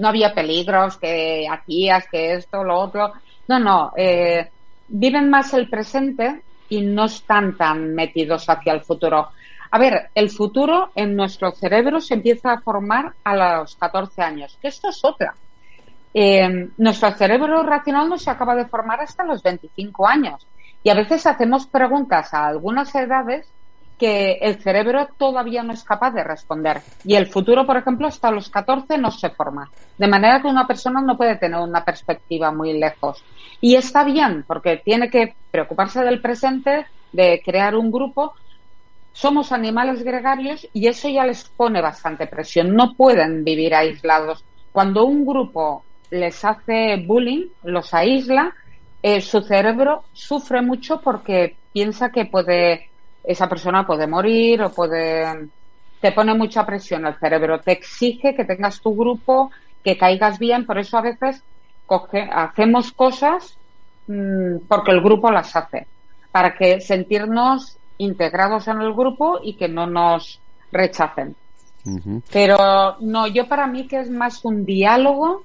no 0.00 0.08
había 0.08 0.34
peligros, 0.34 0.96
que 0.96 1.46
hacías, 1.48 2.06
que 2.10 2.34
esto, 2.34 2.64
lo 2.64 2.78
otro. 2.78 3.12
No, 3.48 3.58
no, 3.58 3.92
eh, 3.96 4.48
viven 4.88 5.30
más 5.30 5.54
el 5.54 5.68
presente 5.68 6.42
y 6.68 6.80
no 6.82 7.04
están 7.04 7.56
tan 7.56 7.94
metidos 7.94 8.48
hacia 8.48 8.72
el 8.72 8.80
futuro. 8.80 9.28
A 9.70 9.78
ver, 9.78 10.10
el 10.14 10.30
futuro 10.30 10.90
en 10.94 11.14
nuestro 11.14 11.52
cerebro 11.52 12.00
se 12.00 12.14
empieza 12.14 12.52
a 12.52 12.60
formar 12.60 13.12
a 13.22 13.36
los 13.36 13.76
14 13.76 14.22
años, 14.22 14.58
que 14.60 14.68
esto 14.68 14.88
es 14.88 15.04
otra. 15.04 15.34
Eh, 16.12 16.68
nuestro 16.78 17.12
cerebro 17.12 17.62
racional 17.62 18.08
no 18.08 18.18
se 18.18 18.30
acaba 18.30 18.56
de 18.56 18.66
formar 18.66 19.00
hasta 19.00 19.22
los 19.24 19.42
25 19.42 20.06
años. 20.06 20.44
Y 20.82 20.88
a 20.88 20.94
veces 20.94 21.26
hacemos 21.26 21.66
preguntas 21.66 22.32
a 22.34 22.46
algunas 22.46 22.92
edades 22.94 23.46
que 24.00 24.38
el 24.40 24.62
cerebro 24.62 25.10
todavía 25.18 25.62
no 25.62 25.74
es 25.74 25.84
capaz 25.84 26.12
de 26.12 26.24
responder. 26.24 26.80
Y 27.04 27.16
el 27.16 27.26
futuro, 27.26 27.66
por 27.66 27.76
ejemplo, 27.76 28.06
hasta 28.06 28.30
los 28.30 28.48
14 28.48 28.96
no 28.96 29.10
se 29.10 29.28
forma. 29.28 29.70
De 29.98 30.08
manera 30.08 30.40
que 30.40 30.48
una 30.48 30.66
persona 30.66 31.02
no 31.02 31.18
puede 31.18 31.36
tener 31.36 31.60
una 31.60 31.84
perspectiva 31.84 32.50
muy 32.50 32.78
lejos. 32.78 33.22
Y 33.60 33.74
está 33.76 34.02
bien, 34.02 34.42
porque 34.48 34.78
tiene 34.78 35.10
que 35.10 35.34
preocuparse 35.50 36.02
del 36.02 36.22
presente, 36.22 36.86
de 37.12 37.42
crear 37.44 37.76
un 37.76 37.92
grupo. 37.92 38.32
Somos 39.12 39.52
animales 39.52 40.02
gregarios 40.02 40.66
y 40.72 40.88
eso 40.88 41.10
ya 41.10 41.26
les 41.26 41.44
pone 41.44 41.82
bastante 41.82 42.26
presión. 42.26 42.74
No 42.74 42.94
pueden 42.94 43.44
vivir 43.44 43.74
aislados. 43.74 44.42
Cuando 44.72 45.04
un 45.04 45.26
grupo 45.26 45.84
les 46.10 46.42
hace 46.42 47.04
bullying, 47.06 47.48
los 47.64 47.92
aísla, 47.92 48.54
eh, 49.02 49.20
su 49.20 49.42
cerebro 49.42 50.04
sufre 50.14 50.62
mucho 50.62 51.02
porque 51.02 51.56
piensa 51.74 52.10
que 52.10 52.24
puede 52.24 52.89
esa 53.24 53.48
persona 53.48 53.86
puede 53.86 54.06
morir 54.06 54.62
o 54.62 54.72
puede 54.72 55.48
te 56.00 56.12
pone 56.12 56.34
mucha 56.34 56.64
presión 56.64 57.04
al 57.04 57.18
cerebro, 57.18 57.60
te 57.60 57.72
exige 57.72 58.34
que 58.34 58.44
tengas 58.44 58.80
tu 58.80 58.96
grupo, 58.96 59.50
que 59.84 59.98
caigas 59.98 60.38
bien, 60.38 60.64
por 60.64 60.78
eso 60.78 60.96
a 60.96 61.02
veces 61.02 61.42
coge, 61.86 62.28
hacemos 62.32 62.92
cosas 62.92 63.56
mmm, 64.06 64.58
porque 64.66 64.92
el 64.92 65.02
grupo 65.02 65.30
las 65.30 65.54
hace, 65.54 65.86
para 66.32 66.54
que 66.54 66.80
sentirnos 66.80 67.76
integrados 67.98 68.66
en 68.68 68.80
el 68.80 68.94
grupo 68.94 69.40
y 69.42 69.54
que 69.54 69.68
no 69.68 69.86
nos 69.86 70.40
rechacen. 70.72 71.36
Uh 71.84 71.98
-huh. 71.98 72.22
Pero 72.32 72.96
no, 73.00 73.26
yo 73.26 73.46
para 73.46 73.66
mí 73.66 73.86
que 73.86 74.00
es 74.00 74.10
más 74.10 74.44
un 74.44 74.64
diálogo 74.64 75.42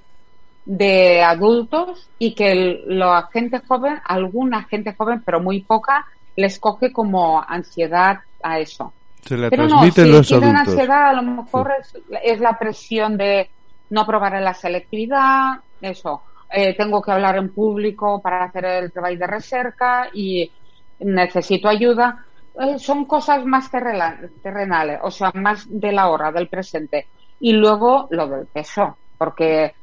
de 0.66 1.22
adultos 1.22 2.10
y 2.18 2.34
que 2.34 2.52
el, 2.52 3.00
la 3.00 3.30
gente 3.32 3.62
joven, 3.68 4.00
alguna 4.06 4.64
gente 4.64 4.96
joven, 4.98 5.22
pero 5.26 5.40
muy 5.40 5.62
poca, 5.62 6.06
les 6.36 6.60
coge 6.60 6.92
como 6.92 7.42
ansiedad 7.42 8.20
a 8.44 8.60
eso. 8.60 8.94
Se 9.22 9.38
la 9.38 9.50
Pero 9.50 9.68
no, 9.68 9.82
si 9.82 10.06
los 10.06 10.28
tienen 10.28 10.56
adultos. 10.56 10.74
ansiedad, 10.74 11.10
a 11.10 11.14
lo 11.14 11.24
mejor 11.24 11.72
es, 11.80 11.98
es 12.24 12.40
la 12.40 12.58
presión 12.58 13.18
de 13.18 13.50
no 13.90 14.02
aprobar 14.02 14.40
la 14.42 14.54
selectividad, 14.54 15.60
eso. 15.82 16.22
Eh, 16.52 16.76
tengo 16.76 17.02
que 17.02 17.12
hablar 17.12 17.38
en 17.38 17.50
público 17.50 18.22
para 18.22 18.46
hacer 18.46 18.66
el 18.66 18.92
trabajo 18.92 19.16
de 19.16 19.28
recerca 19.28 20.10
y 20.14 20.52
necesito 21.00 21.68
ayuda. 21.68 22.26
Eh, 22.60 22.80
son 22.80 23.06
cosas 23.06 23.46
más 23.46 23.70
terrenales, 23.70 25.00
o 25.04 25.12
sea, 25.12 25.32
más 25.34 25.66
de 25.70 25.92
la 25.92 26.10
hora, 26.10 26.32
del 26.32 26.48
presente. 26.48 27.08
Y 27.40 27.54
luego 27.54 28.08
lo 28.12 28.28
del 28.28 28.46
peso, 28.46 28.98
porque 29.18 29.74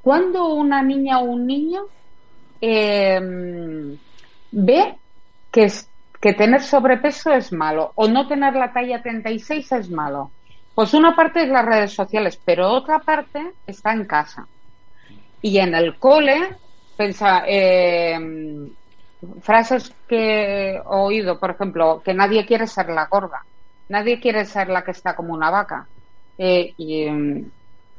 cuando 0.00 0.54
una 0.54 0.82
niña 0.82 1.18
o 1.18 1.24
un 1.24 1.46
niño 1.46 1.82
eh, 2.60 3.20
ve 4.52 4.94
que, 5.50 5.70
tener 6.34 6.62
sobrepeso 6.62 7.32
es 7.32 7.52
malo 7.52 7.92
o 7.94 8.08
no 8.08 8.26
tener 8.26 8.54
la 8.54 8.72
talla 8.72 9.02
36 9.02 9.72
es 9.72 9.90
malo. 9.90 10.30
Pues 10.74 10.94
una 10.94 11.14
parte 11.16 11.42
es 11.42 11.48
las 11.48 11.64
redes 11.64 11.92
sociales, 11.92 12.40
pero 12.44 12.70
otra 12.70 13.00
parte 13.00 13.52
está 13.66 13.92
en 13.92 14.04
casa. 14.06 14.46
Y 15.42 15.58
en 15.58 15.74
el 15.74 15.98
cole, 15.98 16.56
pensa, 16.96 17.42
eh, 17.46 18.18
frases 19.42 19.92
que 20.08 20.74
he 20.76 20.80
oído, 20.86 21.38
por 21.38 21.50
ejemplo, 21.50 22.02
que 22.04 22.14
nadie 22.14 22.46
quiere 22.46 22.66
ser 22.66 22.88
la 22.90 23.06
gorda, 23.06 23.44
nadie 23.88 24.20
quiere 24.20 24.44
ser 24.44 24.68
la 24.68 24.82
que 24.82 24.92
está 24.92 25.16
como 25.16 25.34
una 25.34 25.50
vaca. 25.50 25.86
Eh, 26.38 26.72
y 26.76 27.06
mm, 27.10 27.50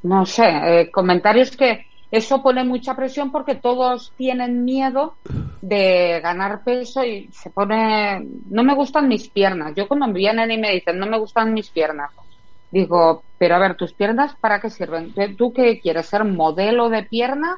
no 0.04 0.26
sé, 0.26 0.48
eh, 0.48 0.92
comentarios 0.92 1.56
que 1.56 1.86
eso 2.10 2.42
pone 2.42 2.64
mucha 2.64 2.96
presión 2.96 3.32
porque 3.32 3.56
todos 3.56 4.12
tienen 4.18 4.66
miedo 4.66 5.16
de 5.62 6.20
ganar 6.22 6.64
peso 6.64 7.04
y 7.06 7.32
se 7.32 7.52
pone, 7.52 8.26
no 8.50 8.64
me 8.64 8.76
gustan 8.76 9.08
mis 9.08 9.30
piernas. 9.32 9.74
Yo 9.76 9.88
cuando 9.88 10.08
me 10.08 10.14
vienen 10.14 10.52
y 10.52 10.58
me 10.58 10.72
dicen, 10.72 10.98
no 11.00 11.06
me 11.08 11.20
gustan 11.20 11.54
mis 11.54 11.72
piernas, 11.72 12.12
digo, 12.70 13.26
pero 13.38 13.56
a 13.56 13.60
ver, 13.60 13.76
¿tus 13.76 13.94
piernas 13.94 14.36
para 14.42 14.60
qué 14.62 14.70
sirven? 14.70 15.14
¿Tú- 15.14 15.36
¿Tú 15.38 15.54
qué 15.54 15.80
quieres 15.80 16.08
ser 16.08 16.24
modelo 16.26 16.90
de 16.90 17.04
piernas? 17.04 17.58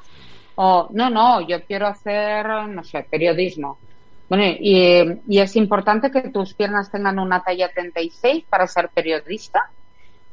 O, 0.55 0.89
no, 0.93 1.09
no, 1.09 1.47
yo 1.47 1.63
quiero 1.65 1.87
hacer, 1.87 2.45
no 2.69 2.83
sé, 2.83 3.07
periodismo. 3.09 3.81
Bueno, 4.29 4.45
y, 4.59 5.21
y 5.27 5.39
es 5.39 5.55
importante 5.55 6.11
que 6.11 6.29
tus 6.29 6.55
piernas 6.55 6.91
tengan 6.91 7.19
una 7.19 7.41
talla 7.43 7.69
36 7.73 8.45
para 8.49 8.67
ser 8.67 8.89
periodista. 8.93 9.63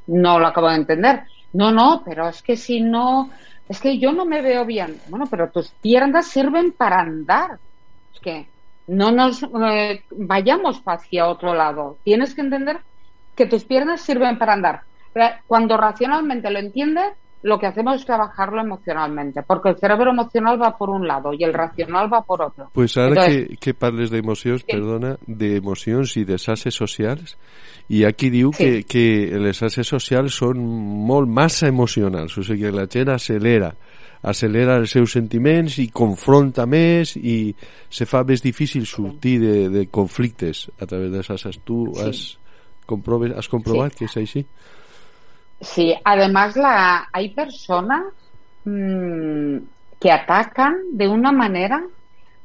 No 0.06 0.38
lo 0.38 0.46
acabo 0.46 0.68
de 0.70 0.76
entender. 0.76 1.24
No, 1.52 1.70
no, 1.72 2.02
pero 2.04 2.28
es 2.28 2.42
que 2.42 2.56
si 2.56 2.80
no, 2.80 3.30
es 3.70 3.80
que 3.80 3.98
yo 3.98 4.10
no 4.10 4.24
me 4.24 4.42
veo 4.42 4.66
bien. 4.66 5.00
Bueno, 5.06 5.26
pero 5.30 5.52
tus 5.52 5.70
piernas 5.80 6.26
sirven 6.26 6.72
para 6.72 6.98
andar. 6.98 7.60
Es 8.12 8.20
que 8.20 8.48
no 8.88 9.12
nos 9.12 9.44
eh, 9.44 10.02
vayamos 10.10 10.82
hacia 10.84 11.28
otro 11.28 11.54
lado. 11.54 11.96
Tienes 12.02 12.34
que 12.34 12.40
entender 12.40 12.80
que 13.36 13.46
tus 13.46 13.64
piernas 13.64 14.00
sirven 14.00 14.38
para 14.38 14.54
andar. 14.54 14.82
Cuando 15.46 15.76
racionalmente 15.76 16.50
lo 16.50 16.58
entiendes, 16.58 17.12
lo 17.42 17.58
que 17.58 17.66
hacemos 17.66 17.96
es 17.96 18.04
trabajarlo 18.04 18.60
emocionalmente, 18.60 19.42
porque 19.42 19.70
el 19.70 19.76
cerebro 19.78 20.10
emocional 20.10 20.60
va 20.60 20.76
por 20.76 20.90
un 20.90 21.06
lado 21.08 21.32
y 21.32 21.42
el 21.42 21.54
racional 21.54 22.12
va 22.12 22.20
por 22.22 22.42
otro. 22.42 22.68
Pues 22.74 22.96
Entonces- 22.96 23.48
que, 23.48 23.56
que 23.56 23.74
parles 23.74 24.10
d'emocions, 24.10 24.62
perdona, 24.64 25.16
d'emocions 25.26 26.16
i 26.18 26.24
de 26.24 26.36
xarxes 26.38 26.74
socials, 26.74 27.38
i 27.88 28.04
aquí 28.04 28.28
diu 28.30 28.50
que, 28.50 28.82
Sí. 28.82 28.84
que 28.84 29.38
les 29.40 29.56
xarxes 29.56 29.88
socials 29.88 30.34
són 30.36 30.60
molt 30.60 31.28
massa 31.28 31.66
emocionals, 31.68 32.36
o 32.36 32.42
sigui 32.42 32.66
que 32.68 32.72
la 32.72 32.86
gent 32.86 33.08
acelera, 33.08 33.74
acelera 34.22 34.76
els 34.76 34.90
seus 34.92 35.12
sentiments 35.16 35.78
i 35.80 35.88
confronta 35.88 36.66
més 36.66 37.16
i 37.16 37.54
se 37.88 38.04
fa 38.04 38.20
més 38.22 38.42
difícil 38.44 38.84
sortir 38.84 39.38
de, 39.40 39.68
de 39.70 39.86
conflictes 39.88 40.70
a 40.78 40.84
través 40.84 41.10
de 41.10 41.22
xarxes. 41.22 41.58
Tu 41.64 41.86
Sí. 41.94 42.02
has, 42.04 42.38
comproves, 42.84 43.32
has 43.34 43.48
comprovat 43.48 43.94
que 43.96 44.04
és 44.04 44.16
així? 44.18 44.42
Sí, 44.42 44.46
además 46.04 46.56
la, 46.56 47.08
hay 47.12 47.30
personas 47.30 48.04
mm, 48.64 49.58
que 49.98 50.10
atacan 50.12 50.76
de 50.92 51.08
una 51.08 51.32
manera, 51.32 51.82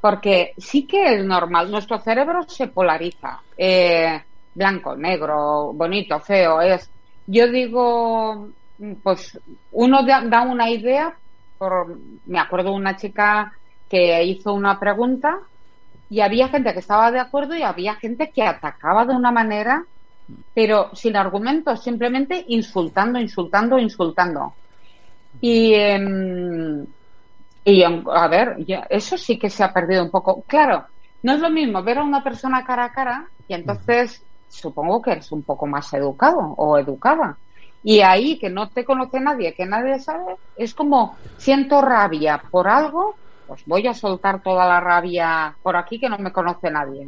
porque 0.02 0.54
sí 0.58 0.86
que 0.86 1.16
es 1.16 1.26
normal, 1.26 1.72
nuestro 1.72 2.00
cerebro 2.00 2.44
se 2.44 2.68
polariza, 2.68 3.40
eh, 3.58 4.22
blanco, 4.54 4.96
negro, 4.96 5.72
bonito, 5.74 6.20
feo, 6.20 6.62
es, 6.62 6.90
yo 7.28 7.48
digo, 7.48 8.50
mm, 8.78 8.94
pues 9.04 9.40
uno 9.72 10.04
da, 10.04 10.22
da 10.22 10.42
una 10.42 10.70
idea, 10.70 11.16
por, 11.58 11.98
me 12.26 12.40
acuerdo 12.40 12.74
una 12.74 12.98
chica 12.98 13.54
que 13.90 14.24
hizo 14.24 14.54
una 14.54 14.80
pregunta 14.80 15.40
y 16.10 16.20
había 16.22 16.50
gente 16.50 16.74
que 16.74 16.80
estaba 16.80 17.12
de 17.12 17.20
acuerdo 17.20 17.56
y 17.56 17.64
había 17.64 17.96
gente 17.96 18.32
que 18.32 18.44
atacaba 18.44 19.06
de 19.06 19.16
una 19.16 19.32
manera 19.32 19.86
pero 20.54 20.92
sin 20.96 21.16
argumentos, 21.16 21.84
simplemente 21.84 22.44
insultando, 22.48 23.20
insultando, 23.20 23.78
insultando. 23.80 24.58
Y, 25.40 25.74
em, 25.74 26.86
y 27.64 27.82
em, 27.84 28.04
a 28.10 28.28
ver, 28.28 28.58
eso 28.90 29.18
sí 29.18 29.38
que 29.40 29.50
se 29.50 29.64
ha 29.64 29.74
perdido 29.74 30.04
un 30.04 30.12
poco. 30.12 30.44
Claro, 30.48 30.88
no 31.24 31.34
es 31.34 31.40
lo 31.40 31.50
mismo 31.50 31.84
ver 31.84 32.00
a 32.00 32.04
una 32.04 32.24
persona 32.24 32.66
cara 32.66 32.86
a 32.86 32.92
cara 32.94 33.30
y 33.48 33.54
entonces 33.54 34.26
supongo 34.48 35.02
que 35.02 35.12
eres 35.14 35.32
un 35.32 35.44
poco 35.44 35.66
más 35.68 35.92
educado 35.94 36.40
o 36.58 36.78
educada. 36.78 37.40
Y 37.84 38.02
ahí 38.02 38.40
que 38.40 38.50
no 38.50 38.72
te 38.72 38.86
conoce 38.86 39.20
nadie, 39.20 39.54
que 39.54 39.66
nadie 39.66 40.00
sabe, 40.00 40.38
es 40.56 40.74
como 40.74 41.20
siento 41.38 41.82
rabia 41.82 42.44
por 42.52 42.68
algo, 42.68 43.20
pues 43.46 43.64
voy 43.66 43.88
a 43.88 43.94
soltar 43.94 44.42
toda 44.42 44.68
la 44.68 44.80
rabia 44.80 45.58
por 45.62 45.76
aquí 45.76 46.00
que 46.00 46.10
no 46.10 46.18
me 46.18 46.32
conoce 46.32 46.72
nadie. 46.72 47.06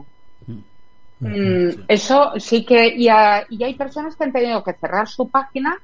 Mm, 1.20 1.86
eso 1.88 2.34
sí 2.40 2.66
que 2.66 2.88
y, 2.96 3.08
a- 3.10 3.46
y 3.50 3.64
hay 3.64 3.76
personas 3.76 4.16
que 4.16 4.24
han 4.26 4.34
tenido 4.34 4.64
que 4.64 4.74
cerrar 4.80 5.08
su 5.08 5.30
página 5.32 5.78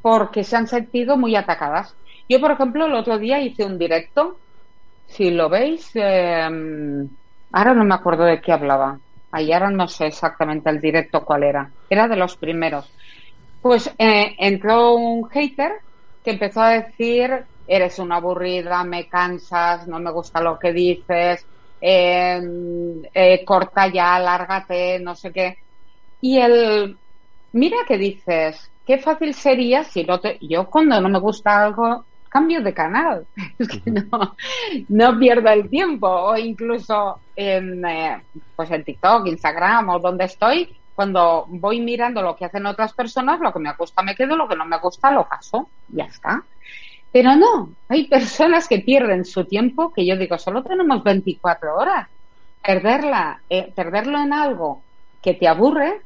porque 0.00 0.44
se 0.44 0.56
han 0.56 0.68
sentido 0.68 1.16
muy 1.16 1.36
atacadas. 1.36 1.96
Yo, 2.28 2.40
por 2.40 2.52
ejemplo, 2.52 2.86
el 2.86 2.94
otro 2.94 3.18
día 3.18 3.40
hice 3.42 3.64
un 3.64 3.78
directo, 3.78 4.42
si 5.06 5.30
lo 5.30 5.48
veis, 5.50 5.90
eh, 5.96 6.48
ahora 7.52 7.74
no 7.74 7.84
me 7.84 7.94
acuerdo 7.94 8.24
de 8.24 8.40
qué 8.40 8.52
hablaba. 8.52 9.00
Ahí 9.30 9.52
ahora 9.52 9.70
no 9.70 9.88
sé 9.88 10.06
exactamente 10.06 10.70
el 10.70 10.80
directo 10.80 11.24
cuál 11.24 11.42
era. 11.44 11.74
Era 11.88 12.08
de 12.08 12.16
los 12.16 12.36
primeros. 12.38 12.94
Pues 13.60 13.88
eh, 13.98 14.34
entró 14.38 14.94
un 14.94 15.28
hater 15.30 15.72
que 16.22 16.32
empezó 16.32 16.62
a 16.62 16.70
decir, 16.72 17.46
eres 17.66 17.98
una 17.98 18.16
aburrida, 18.16 18.84
me 18.84 19.08
cansas, 19.08 19.86
no 19.88 20.00
me 20.00 20.12
gusta 20.12 20.40
lo 20.42 20.58
que 20.58 20.72
dices, 20.72 21.46
eh, 21.80 22.40
eh, 23.14 23.44
corta 23.44 23.88
ya, 23.88 24.18
lárgate, 24.18 24.98
no 25.00 25.14
sé 25.14 25.32
qué. 25.32 25.56
Y 26.20 26.38
el, 26.38 26.98
mira 27.52 27.78
que 27.86 27.98
dices, 27.98 28.70
qué 28.84 28.98
fácil 28.98 29.34
sería 29.34 29.84
si 29.84 30.04
no 30.04 30.20
te, 30.20 30.38
yo 30.40 30.68
cuando 30.70 31.00
no 31.00 31.08
me 31.08 31.18
gusta 31.20 31.64
algo, 31.64 32.06
cambio 32.28 32.62
de 32.62 32.74
canal. 32.74 33.26
Es 33.58 33.68
que 33.68 33.90
no, 33.90 34.36
no 34.88 35.18
pierdo 35.18 35.50
el 35.50 35.68
tiempo. 35.70 36.08
O 36.08 36.36
incluso 36.36 37.22
en, 37.34 37.84
eh, 37.86 38.22
pues 38.54 38.70
en 38.70 38.84
TikTok, 38.84 39.26
Instagram 39.26 39.88
o 39.90 39.98
donde 40.00 40.24
estoy, 40.26 40.78
cuando 40.94 41.46
voy 41.48 41.80
mirando 41.80 42.22
lo 42.22 42.36
que 42.36 42.46
hacen 42.46 42.66
otras 42.66 42.94
personas, 42.94 43.40
lo 43.40 43.52
que 43.52 43.58
me 43.60 43.72
gusta 43.74 44.02
me 44.02 44.14
quedo, 44.14 44.36
lo 44.36 44.48
que 44.48 44.56
no 44.56 44.64
me 44.66 44.78
gusta 44.78 45.10
lo 45.12 45.28
paso. 45.28 45.70
Ya 45.88 46.04
está. 46.04 46.46
Pero 47.16 47.34
no, 47.34 47.70
hay 47.88 48.08
personas 48.08 48.68
que 48.68 48.80
pierden 48.80 49.24
su 49.24 49.46
tiempo, 49.46 49.90
que 49.90 50.04
yo 50.04 50.18
digo, 50.18 50.36
solo 50.36 50.62
tenemos 50.62 51.02
24 51.02 51.74
horas. 51.74 52.08
Perderla, 52.62 53.40
eh, 53.48 53.72
perderlo 53.74 54.20
en 54.20 54.34
algo 54.34 54.82
que 55.22 55.32
te 55.32 55.48
aburre, 55.48 56.02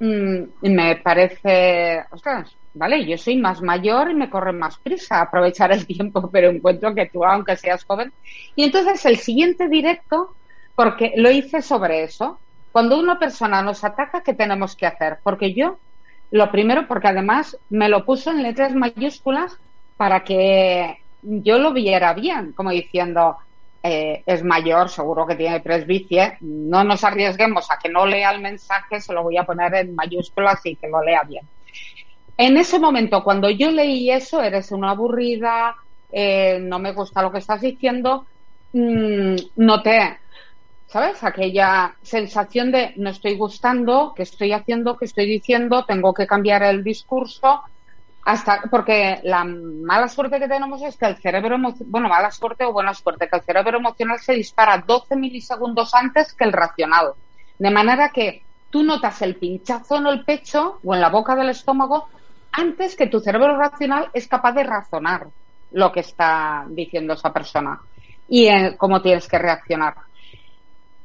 mm, 0.00 0.42
me 0.60 0.96
parece, 0.96 2.04
ostras, 2.10 2.54
vale, 2.74 3.06
yo 3.06 3.16
soy 3.16 3.38
más 3.38 3.62
mayor 3.62 4.10
y 4.10 4.14
me 4.14 4.28
corre 4.28 4.52
más 4.52 4.76
prisa 4.76 5.22
aprovechar 5.22 5.72
el 5.72 5.86
tiempo, 5.86 6.28
pero 6.30 6.50
encuentro 6.50 6.94
que 6.94 7.06
tú, 7.06 7.24
aunque 7.24 7.56
seas 7.56 7.82
joven. 7.82 8.12
Y 8.54 8.64
entonces 8.64 9.02
el 9.06 9.16
siguiente 9.16 9.66
directo, 9.66 10.34
porque 10.74 11.14
lo 11.16 11.30
hice 11.30 11.62
sobre 11.62 12.02
eso, 12.02 12.38
cuando 12.70 13.00
una 13.00 13.18
persona 13.18 13.62
nos 13.62 13.82
ataca, 13.82 14.22
¿qué 14.22 14.34
tenemos 14.34 14.76
que 14.76 14.84
hacer? 14.84 15.20
Porque 15.22 15.54
yo, 15.54 15.78
lo 16.30 16.50
primero, 16.50 16.86
porque 16.86 17.08
además 17.08 17.56
me 17.70 17.88
lo 17.88 18.04
puso 18.04 18.30
en 18.30 18.42
letras 18.42 18.74
mayúsculas 18.74 19.58
para 19.96 20.24
que 20.24 20.98
yo 21.22 21.58
lo 21.58 21.72
viera 21.72 22.12
bien, 22.14 22.52
como 22.52 22.70
diciendo, 22.70 23.38
eh, 23.82 24.22
es 24.26 24.42
mayor, 24.42 24.88
seguro 24.88 25.26
que 25.26 25.36
tiene 25.36 25.60
presbicie, 25.60 26.38
no 26.40 26.84
nos 26.84 27.04
arriesguemos 27.04 27.70
a 27.70 27.78
que 27.78 27.88
no 27.88 28.06
lea 28.06 28.30
el 28.30 28.40
mensaje, 28.40 29.00
se 29.00 29.12
lo 29.12 29.22
voy 29.22 29.36
a 29.36 29.44
poner 29.44 29.74
en 29.74 29.94
mayúsculas 29.94 30.64
y 30.64 30.76
que 30.76 30.88
lo 30.88 31.02
lea 31.02 31.22
bien. 31.22 31.46
En 32.36 32.56
ese 32.56 32.78
momento, 32.78 33.22
cuando 33.22 33.48
yo 33.50 33.70
leí 33.70 34.10
eso, 34.10 34.42
eres 34.42 34.72
una 34.72 34.90
aburrida, 34.90 35.76
eh, 36.10 36.58
no 36.60 36.78
me 36.78 36.92
gusta 36.92 37.22
lo 37.22 37.30
que 37.30 37.38
estás 37.38 37.60
diciendo, 37.60 38.26
mm, 38.72 39.36
noté, 39.56 40.18
¿sabes? 40.86 41.22
Aquella 41.22 41.94
sensación 42.02 42.72
de 42.72 42.92
no 42.96 43.10
estoy 43.10 43.36
gustando, 43.36 44.14
qué 44.16 44.22
estoy 44.22 44.52
haciendo, 44.52 44.96
qué 44.96 45.04
estoy 45.04 45.26
diciendo, 45.26 45.84
tengo 45.84 46.14
que 46.14 46.26
cambiar 46.26 46.62
el 46.62 46.82
discurso, 46.82 47.62
hasta 48.24 48.62
porque 48.70 49.20
la 49.22 49.44
mala 49.44 50.08
suerte 50.08 50.38
que 50.38 50.48
tenemos 50.48 50.82
es 50.82 50.96
que 50.96 51.06
el 51.06 51.16
cerebro, 51.16 51.56
bueno, 51.86 52.08
mala 52.08 52.30
suerte 52.30 52.64
o 52.64 52.72
buena 52.72 52.94
suerte, 52.94 53.28
que 53.28 53.36
el 53.36 53.42
cerebro 53.42 53.78
emocional 53.78 54.18
se 54.18 54.32
dispara 54.32 54.82
12 54.86 55.16
milisegundos 55.16 55.94
antes 55.94 56.32
que 56.32 56.44
el 56.44 56.52
racional. 56.52 57.12
De 57.58 57.70
manera 57.70 58.08
que 58.08 58.42
tú 58.70 58.82
notas 58.82 59.20
el 59.22 59.36
pinchazo 59.36 59.96
en 59.96 60.06
el 60.06 60.24
pecho 60.24 60.80
o 60.82 60.94
en 60.94 61.00
la 61.00 61.10
boca 61.10 61.36
del 61.36 61.50
estómago 61.50 62.08
antes 62.50 62.96
que 62.96 63.08
tu 63.08 63.20
cerebro 63.20 63.58
racional 63.58 64.08
es 64.12 64.26
capaz 64.26 64.52
de 64.52 64.64
razonar 64.64 65.26
lo 65.72 65.92
que 65.92 66.00
está 66.00 66.64
diciendo 66.68 67.14
esa 67.14 67.32
persona 67.32 67.80
y 68.28 68.46
eh, 68.46 68.74
cómo 68.78 69.02
tienes 69.02 69.28
que 69.28 69.38
reaccionar. 69.38 69.94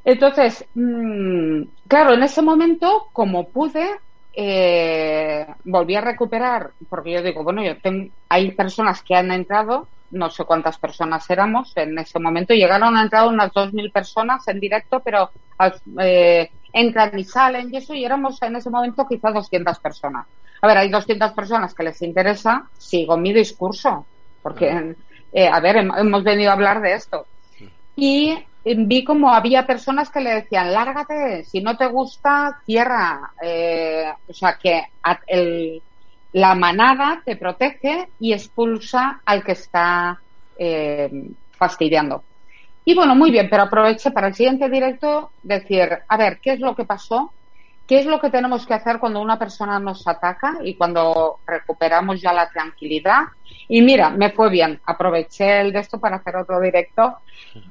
Entonces, 0.06 0.66
mm, 0.74 1.64
claro, 1.88 2.14
en 2.14 2.24
ese 2.24 2.42
momento, 2.42 3.08
como 3.12 3.50
pude, 3.50 3.88
eh, 4.42 5.46
volví 5.66 5.96
a 5.96 6.02
recuperar, 6.02 6.74
porque 6.90 7.12
yo 7.14 7.22
digo, 7.22 7.44
bueno, 7.44 7.64
yo 7.64 7.80
tengo, 7.82 8.14
hay 8.30 8.52
personas 8.54 9.04
que 9.04 9.16
han 9.16 9.32
entrado, 9.32 9.90
no 10.12 10.30
sé 10.30 10.46
cuántas 10.46 10.80
personas 10.80 11.30
éramos 11.30 11.74
en 11.76 11.98
ese 12.00 12.20
momento, 12.20 12.54
llegaron 12.54 12.96
a 12.98 13.04
entrar 13.04 13.28
unas 13.28 13.52
2.000 13.54 13.92
personas 13.92 14.48
en 14.48 14.60
directo, 14.60 15.02
pero 15.04 15.32
eh, 16.02 16.50
entran 16.74 17.18
y 17.20 17.24
salen 17.24 17.70
y 17.74 17.78
eso, 17.78 17.94
y 17.94 18.06
éramos 18.06 18.42
en 18.42 18.56
ese 18.56 18.70
momento 18.70 19.06
quizás 19.10 19.34
200 19.34 19.80
personas. 19.80 20.28
A 20.62 20.68
ver, 20.68 20.78
hay 20.78 20.90
200 20.90 21.34
personas 21.34 21.74
que 21.74 21.84
les 21.84 22.02
interesa, 22.02 22.70
sigo 22.78 23.18
mi 23.18 23.34
discurso, 23.34 24.08
porque, 24.42 24.96
eh, 25.32 25.48
a 25.48 25.60
ver, 25.60 25.78
hem- 25.78 25.98
hemos 26.00 26.24
venido 26.24 26.52
a 26.52 26.54
hablar 26.54 26.82
de 26.82 26.94
esto. 26.94 27.28
Y 27.96 28.38
vi 28.64 29.04
como 29.04 29.32
había 29.34 29.66
personas 29.68 30.10
que 30.12 30.22
le 30.22 30.32
decían, 30.36 30.74
lárgate, 30.74 31.44
si 31.44 31.62
no 31.62 31.78
te 31.78 31.88
gusta, 31.88 32.60
cierra. 32.66 33.32
Eh, 33.42 34.06
o 34.28 34.34
sea, 34.34 34.58
que 34.62 34.84
el- 35.28 35.84
la 36.32 36.54
manada 36.56 37.22
te 37.26 37.36
protege 37.38 38.14
y 38.20 38.34
expulsa 38.34 39.22
al 39.26 39.44
que 39.44 39.54
está 39.54 40.22
eh, 40.62 41.10
fastidiando. 41.52 42.26
Y 42.86 42.96
bueno, 42.96 43.16
muy 43.16 43.32
bien, 43.32 43.50
pero 43.50 43.64
aproveché 43.64 44.12
para 44.12 44.28
el 44.30 44.36
siguiente 44.36 44.70
directo 44.70 45.34
decir, 45.42 45.90
a 46.08 46.18
ver, 46.18 46.40
¿qué 46.42 46.54
es 46.54 46.60
lo 46.60 46.76
que 46.76 46.86
pasó? 46.86 47.36
¿Qué 47.90 47.98
es 47.98 48.06
lo 48.06 48.20
que 48.20 48.30
tenemos 48.30 48.68
que 48.68 48.76
hacer 48.76 49.00
cuando 49.00 49.20
una 49.20 49.40
persona 49.40 49.80
nos 49.80 50.08
ataca 50.08 50.60
y 50.64 50.76
cuando 50.76 51.40
recuperamos 51.48 52.22
ya 52.22 52.32
la 52.32 52.48
tranquilidad? 52.48 53.24
Y 53.68 53.82
mira, 53.82 54.12
me 54.12 54.30
fue 54.30 54.52
bien. 54.52 54.80
Aproveché 54.86 55.62
el 55.62 55.74
de 55.74 55.80
esto 55.80 56.00
para 56.00 56.18
hacer 56.18 56.36
otro 56.36 56.62
directo. 56.62 57.18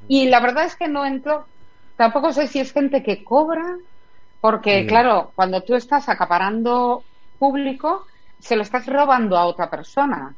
Y 0.09 0.27
la 0.27 0.41
verdad 0.41 0.65
es 0.65 0.75
que 0.75 0.89
no 0.89 1.07
entro. 1.07 1.47
Tampoco 1.97 2.33
sé 2.33 2.49
si 2.49 2.59
es 2.59 2.73
gente 2.73 3.05
que 3.05 3.23
cobra, 3.23 3.63
porque 4.41 4.89
claro, 4.89 5.31
cuando 5.37 5.63
tú 5.63 5.77
estás 5.77 6.09
acaparando 6.09 7.05
público, 7.39 8.05
se 8.41 8.57
lo 8.57 8.63
estás 8.63 8.87
robando 8.87 9.37
a 9.37 9.47
otra 9.47 9.71
persona. 9.71 10.35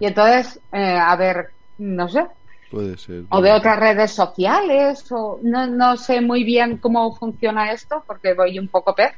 Y 0.00 0.06
entonces, 0.06 0.58
eh, 0.72 0.96
a 0.96 1.14
ver, 1.16 1.50
no 1.76 2.08
sé, 2.08 2.26
Puede 2.70 2.98
ser. 2.98 3.24
o 3.30 3.40
de 3.40 3.52
otras 3.52 3.78
redes 3.78 4.12
sociales, 4.12 5.10
o 5.10 5.40
no, 5.42 5.66
no 5.66 5.96
sé 5.96 6.20
muy 6.20 6.44
bien 6.44 6.78
cómo 6.78 7.14
funciona 7.14 7.72
esto, 7.72 8.04
porque 8.06 8.34
voy 8.34 8.58
un 8.58 8.68
poco 8.68 8.94
pez. 8.94 9.12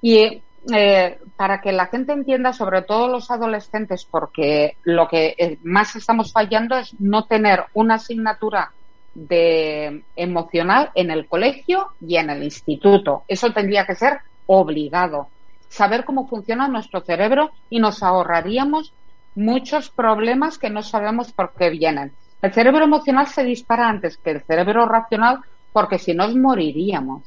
Y 0.00 0.42
eh, 0.72 1.18
para 1.36 1.60
que 1.60 1.72
la 1.72 1.86
gente 1.86 2.12
entienda, 2.12 2.52
sobre 2.52 2.82
todo 2.82 3.08
los 3.08 3.30
adolescentes, 3.30 4.04
porque 4.04 4.76
lo 4.84 5.08
que 5.08 5.34
eh, 5.38 5.58
más 5.62 5.96
estamos 5.96 6.32
fallando 6.32 6.76
es 6.76 6.98
no 7.00 7.24
tener 7.24 7.64
una 7.74 7.94
asignatura 7.94 8.72
de 9.14 10.02
emocional 10.16 10.90
en 10.94 11.10
el 11.10 11.26
colegio 11.26 11.88
y 12.00 12.16
en 12.16 12.30
el 12.30 12.42
instituto. 12.42 13.24
Eso 13.28 13.52
tendría 13.52 13.86
que 13.86 13.94
ser 13.94 14.20
obligado. 14.46 15.28
Saber 15.68 16.04
cómo 16.04 16.28
funciona 16.28 16.68
nuestro 16.68 17.00
cerebro 17.00 17.50
y 17.70 17.80
nos 17.80 18.02
ahorraríamos 18.02 18.92
muchos 19.34 19.90
problemas 19.90 20.58
que 20.58 20.70
no 20.70 20.82
sabemos 20.82 21.32
por 21.32 21.52
qué 21.54 21.70
vienen. 21.70 22.12
El 22.40 22.52
cerebro 22.52 22.84
emocional 22.84 23.26
se 23.26 23.42
dispara 23.42 23.88
antes 23.88 24.16
que 24.18 24.30
el 24.30 24.42
cerebro 24.42 24.86
racional 24.86 25.40
porque 25.72 25.98
si 25.98 26.14
no 26.14 26.28
moriríamos. 26.28 27.22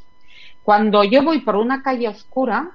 Cuando 0.64 1.03
yo 1.03 1.24
voy 1.24 1.41
por 1.41 1.55
una 1.55 1.82
calle 1.82 2.07
oscura 2.07 2.72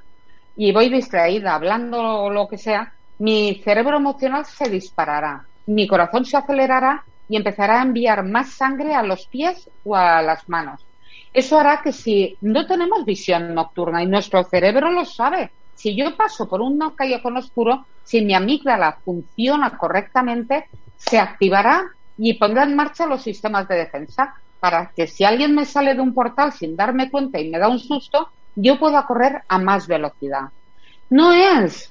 y 0.57 0.73
voy 0.73 0.89
distraída 0.89 1.55
hablando 1.55 1.99
o 1.99 2.31
lo 2.31 2.47
que 2.49 2.59
sea, 2.59 2.93
mi 3.19 3.61
cerebro 3.65 3.97
emocional 3.97 4.45
se 4.45 4.69
disparará, 4.69 5.47
mi 5.67 5.87
corazón 5.87 6.25
se 6.25 6.37
acelerará 6.37 7.05
y 7.29 7.37
empezará 7.37 7.81
a 7.81 7.83
enviar 7.83 8.23
más 8.25 8.51
sangre 8.51 8.95
a 8.95 9.03
los 9.03 9.27
pies 9.27 9.71
o 9.85 9.97
a 9.97 10.21
las 10.23 10.49
manos. 10.49 10.85
Eso 11.33 11.59
hará 11.59 11.81
que 11.83 11.93
si 11.93 12.37
no 12.41 12.67
tenemos 12.67 13.05
visión 13.05 13.55
nocturna 13.55 14.03
y 14.03 14.07
nuestro 14.07 14.45
cerebro 14.45 14.91
lo 14.91 15.05
sabe, 15.05 15.51
si 15.75 15.95
yo 15.95 16.17
paso 16.17 16.49
por 16.49 16.61
un 16.61 16.79
callejón 16.97 17.37
oscuro, 17.37 17.87
si 18.03 18.23
mi 18.23 18.35
amígdala 18.35 18.99
funciona 19.05 19.77
correctamente, 19.77 20.67
se 20.97 21.19
activará 21.19 21.85
y 22.19 22.35
pondrá 22.35 22.65
en 22.65 22.77
marcha 22.77 23.07
los 23.07 23.23
sistemas 23.23 23.69
de 23.69 23.77
defensa 23.77 24.35
para 24.61 24.91
que 24.95 25.07
si 25.07 25.25
alguien 25.25 25.55
me 25.55 25.65
sale 25.65 25.95
de 25.95 26.01
un 26.01 26.15
portal 26.15 26.53
sin 26.53 26.77
darme 26.77 27.11
cuenta 27.11 27.39
y 27.39 27.51
me 27.51 27.59
da 27.59 27.69
un 27.69 27.79
susto, 27.79 28.31
yo 28.55 28.79
pueda 28.79 29.07
correr 29.07 29.43
a 29.49 29.59
más 29.59 29.87
velocidad. 29.87 30.49
No 31.11 31.33
es, 31.33 31.91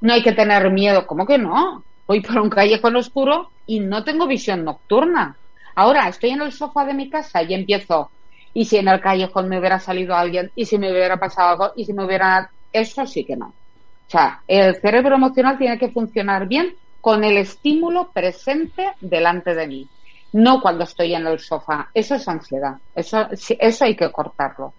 no 0.00 0.12
hay 0.12 0.22
que 0.22 0.32
tener 0.32 0.70
miedo, 0.70 1.06
¿cómo 1.06 1.26
que 1.26 1.38
no? 1.38 1.82
Voy 2.06 2.20
por 2.20 2.38
un 2.38 2.50
callejón 2.50 2.96
oscuro 2.96 3.50
y 3.66 3.80
no 3.80 4.04
tengo 4.04 4.26
visión 4.26 4.64
nocturna. 4.64 5.36
Ahora 5.74 6.08
estoy 6.08 6.30
en 6.30 6.42
el 6.42 6.52
sofá 6.52 6.84
de 6.84 6.94
mi 6.94 7.08
casa 7.08 7.42
y 7.42 7.54
empiezo, 7.54 8.10
y 8.52 8.64
si 8.64 8.76
en 8.76 8.88
el 8.88 9.00
callejón 9.00 9.48
me 9.48 9.58
hubiera 9.58 9.78
salido 9.78 10.14
alguien, 10.14 10.50
y 10.54 10.66
si 10.66 10.76
me 10.76 10.90
hubiera 10.90 11.18
pasado 11.18 11.50
algo, 11.50 11.72
y 11.76 11.84
si 11.84 11.92
me 11.92 12.04
hubiera... 12.04 12.50
Eso 12.72 13.06
sí 13.06 13.24
que 13.24 13.36
no. 13.36 13.46
O 13.46 14.10
sea, 14.10 14.42
el 14.46 14.76
cerebro 14.76 15.14
emocional 15.14 15.56
tiene 15.58 15.78
que 15.78 15.90
funcionar 15.90 16.46
bien 16.46 16.74
con 17.00 17.24
el 17.24 17.36
estímulo 17.38 18.10
presente 18.12 18.92
delante 19.00 19.54
de 19.54 19.66
mí, 19.66 19.88
no 20.32 20.60
cuando 20.60 20.84
estoy 20.84 21.14
en 21.14 21.26
el 21.26 21.38
sofá. 21.38 21.88
Eso 21.94 22.14
es 22.14 22.28
ansiedad. 22.28 22.76
Eso, 22.94 23.26
eso 23.30 23.84
hay 23.84 23.96
que 23.96 24.10
cortarlo. 24.10 24.72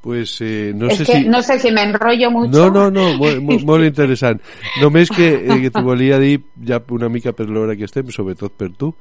Pues 0.00 0.40
eh, 0.40 0.72
no 0.74 0.86
es 0.86 0.98
sé 0.98 1.04
que 1.04 1.12
si... 1.12 1.28
no 1.28 1.42
sé 1.42 1.58
si 1.58 1.72
me 1.72 1.82
enrollo 1.82 2.30
mucho. 2.30 2.50
No, 2.50 2.70
no, 2.70 2.90
no, 2.90 3.16
molt, 3.18 3.42
molt, 3.42 3.64
molt 3.70 3.84
interessant. 3.84 4.40
Només 4.80 5.10
que, 5.10 5.26
eh, 5.42 5.56
que 5.64 5.72
t'ho 5.74 5.82
volia 5.82 6.20
dir 6.22 6.38
ja 6.64 6.78
una 6.94 7.10
mica 7.10 7.34
per 7.34 7.48
l'hora 7.50 7.74
que 7.76 7.88
estem, 7.88 8.12
sobretot 8.14 8.54
per 8.54 8.70
tu, 8.78 8.92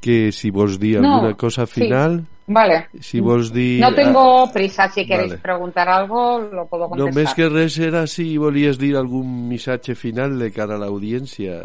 que 0.00 0.30
si 0.32 0.50
vols 0.50 0.78
dir 0.78 1.00
No, 1.00 1.16
alguna 1.16 1.34
cosa 1.36 1.66
sí. 1.66 1.80
final, 1.82 2.24
Vale. 2.46 2.88
si 3.00 3.18
vols 3.20 3.52
dir... 3.52 3.80
No 3.80 3.92
tengo 3.94 4.50
prisa. 4.52 4.88
Si 4.88 5.04
queréis 5.06 5.32
vale. 5.32 5.42
preguntar 5.42 5.88
algo, 5.88 6.38
lo 6.40 6.66
puedo 6.66 6.88
contestar. 6.88 7.12
Només 7.14 7.34
que 7.34 7.48
res 7.48 7.78
era 7.78 8.06
si 8.06 8.36
volies 8.38 8.78
dir 8.78 8.96
algun 8.96 9.48
missatge 9.48 9.94
final 9.94 10.38
de 10.38 10.52
cara 10.52 10.76
a 10.76 10.78
l'audiència, 10.78 11.58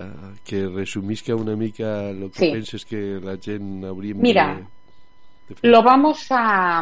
que 0.44 0.66
resumisca 0.68 1.36
una 1.36 1.56
mica 1.56 2.10
el 2.10 2.32
que 2.32 2.40
Sí. 2.40 2.52
penses 2.52 2.86
que 2.86 3.20
la 3.22 3.38
gent 3.38 3.86
hauríem 3.86 4.18
Mira, 4.20 4.58
de. 4.58 5.70
Lo 5.70 5.84
vamos 5.84 6.26
a, 6.32 6.82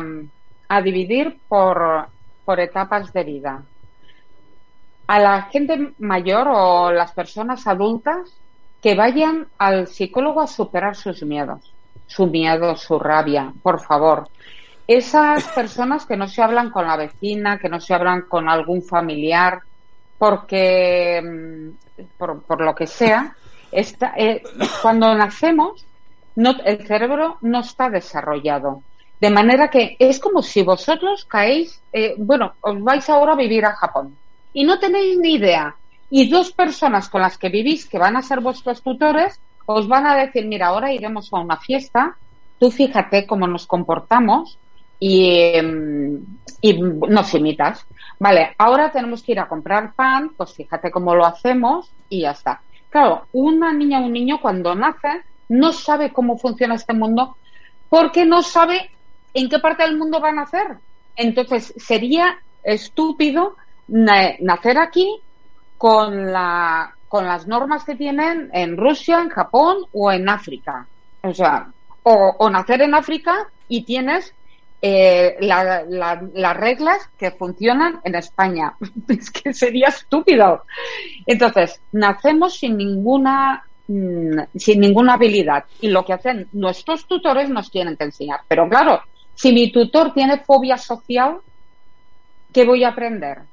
a 0.70 0.82
dividir 0.82 1.38
por, 1.48 2.08
por 2.46 2.60
etapas 2.60 3.12
de 3.12 3.24
vida. 3.24 3.64
A 5.08 5.20
la 5.20 5.42
gente 5.52 5.94
mayor 5.98 6.48
o 6.48 6.92
las 6.92 7.12
personas 7.14 7.66
adultas 7.66 8.30
que 8.82 8.96
vayan 8.96 9.48
al 9.58 9.88
psicólogo 9.88 10.42
a 10.42 10.48
superar 10.48 10.96
sus 10.96 11.24
miedos, 11.24 11.74
su 12.08 12.28
miedo, 12.28 12.76
su 12.76 13.00
rabia, 13.00 13.54
por 13.62 13.82
favor. 13.82 14.28
Esas 14.88 15.44
personas 15.50 16.06
que 16.06 16.18
no 16.18 16.28
se 16.28 16.42
hablan 16.42 16.72
con 16.72 16.88
la 16.88 16.98
vecina, 16.98 17.60
que 17.60 17.70
no 17.70 17.80
se 17.80 17.94
hablan 17.94 18.24
con 18.24 18.50
algún 18.50 18.82
familiar, 18.82 19.62
porque 20.18 21.22
mm, 21.22 22.04
por, 22.18 22.42
por 22.44 22.62
lo 22.62 22.74
que 22.74 22.88
sea, 22.88 23.36
está, 23.72 24.14
eh, 24.18 24.42
cuando 24.82 25.14
nacemos 25.14 25.86
el 26.66 26.88
cerebro 26.88 27.38
no 27.42 27.60
está 27.60 27.90
desarrollado. 27.90 28.82
De 29.20 29.30
manera 29.30 29.70
que 29.70 29.98
es 30.00 30.20
como 30.20 30.42
si 30.42 30.64
vosotros 30.64 31.26
caéis, 31.26 31.82
eh, 31.92 32.16
bueno, 32.18 32.54
os 32.62 32.82
vais 32.82 33.10
ahora 33.10 33.34
a 33.34 33.36
vivir 33.36 33.66
a 33.66 33.76
Japón 33.76 34.16
y 34.54 34.64
no 34.64 34.80
tenéis 34.80 35.18
ni 35.18 35.34
idea. 35.34 35.76
Y 36.10 36.30
dos 36.30 36.52
personas 36.52 37.10
con 37.10 37.22
las 37.22 37.38
que 37.38 37.50
vivís, 37.50 37.88
que 37.88 38.00
van 38.00 38.18
a 38.18 38.22
ser 38.22 38.40
vuestros 38.40 38.82
tutores, 38.82 39.40
os 39.66 39.88
van 39.88 40.08
a 40.08 40.16
decir, 40.16 40.46
mira, 40.48 40.68
ahora 40.68 40.92
iremos 40.92 41.32
a 41.32 41.38
una 41.40 41.58
fiesta, 41.58 42.18
tú 42.60 42.72
fíjate 42.72 43.28
cómo 43.28 43.48
nos 43.48 43.68
comportamos 43.68 44.58
y, 45.00 45.30
em, 45.54 46.20
y 46.62 46.74
nos 46.82 47.34
imitas. 47.36 47.86
Vale, 48.20 48.54
ahora 48.58 48.92
tenemos 48.92 49.22
que 49.24 49.34
ir 49.34 49.40
a 49.40 49.48
comprar 49.48 49.94
pan, 49.94 50.32
pues 50.36 50.54
fíjate 50.54 50.92
cómo 50.92 51.14
lo 51.16 51.26
hacemos 51.26 51.92
y 52.10 52.22
ya 52.22 52.32
está. 52.32 52.62
Claro, 52.90 53.28
una 53.32 53.72
niña 53.72 54.00
o 54.02 54.06
un 54.06 54.14
niño 54.14 54.42
cuando 54.42 54.74
nace 54.76 55.22
no 55.50 55.72
sabe 55.72 56.12
cómo 56.12 56.38
funciona 56.38 56.76
este 56.76 56.94
mundo 56.94 57.38
porque 57.88 58.26
no 58.26 58.42
sabe 58.42 58.90
en 59.34 59.48
qué 59.50 59.60
parte 59.60 59.84
del 59.84 59.98
mundo 59.98 60.20
va 60.20 60.30
a 60.30 60.34
nacer. 60.34 60.80
Entonces 61.16 61.74
sería 61.78 62.38
estúpido 62.64 63.56
na- 63.88 64.34
nacer 64.40 64.78
aquí 64.80 65.08
con, 65.80 66.34
la, 66.34 66.94
con 67.08 67.26
las 67.26 67.48
normas 67.48 67.86
que 67.86 67.96
tienen 67.96 68.52
en 68.54 68.78
Rusia, 68.78 69.22
en 69.22 69.30
Japón 69.30 69.78
o 69.94 70.12
en 70.12 70.30
África. 70.30 70.90
O 71.24 71.34
sea, 71.34 71.72
o, 72.04 72.36
o 72.40 72.52
nacer 72.52 72.84
en 72.84 72.96
África 72.96 73.36
y 73.68 73.86
tienes 73.86 74.36
eh, 74.82 75.38
la- 75.42 75.86
la- 75.90 76.22
las 76.34 76.58
reglas 76.58 77.00
que 77.18 77.32
funcionan 77.32 78.02
en 78.04 78.16
España. 78.16 78.76
Es 79.10 79.32
que 79.32 79.54
sería 79.54 79.90
estúpido. 79.90 80.66
Entonces, 81.26 81.82
nacemos 81.92 82.58
sin 82.60 82.78
ninguna 82.78 83.64
mm, 83.88 84.40
sin 84.56 84.82
ninguna 84.82 85.16
habilidad 85.16 85.66
y 85.80 85.90
lo 85.90 86.06
que 86.06 86.14
hacen 86.14 86.50
nuestros 86.54 87.08
tutores 87.08 87.50
nos 87.50 87.72
tienen 87.72 87.98
que 87.98 88.06
enseñar. 88.06 88.42
Pero 88.50 88.70
claro, 88.70 89.02
si 89.34 89.54
mi 89.54 89.72
tutor 89.72 90.14
tiene 90.14 90.40
fobia 90.46 90.78
social, 90.78 91.42
¿qué 92.54 92.66
voy 92.66 92.84
a 92.84 92.90
aprender? 92.90 93.48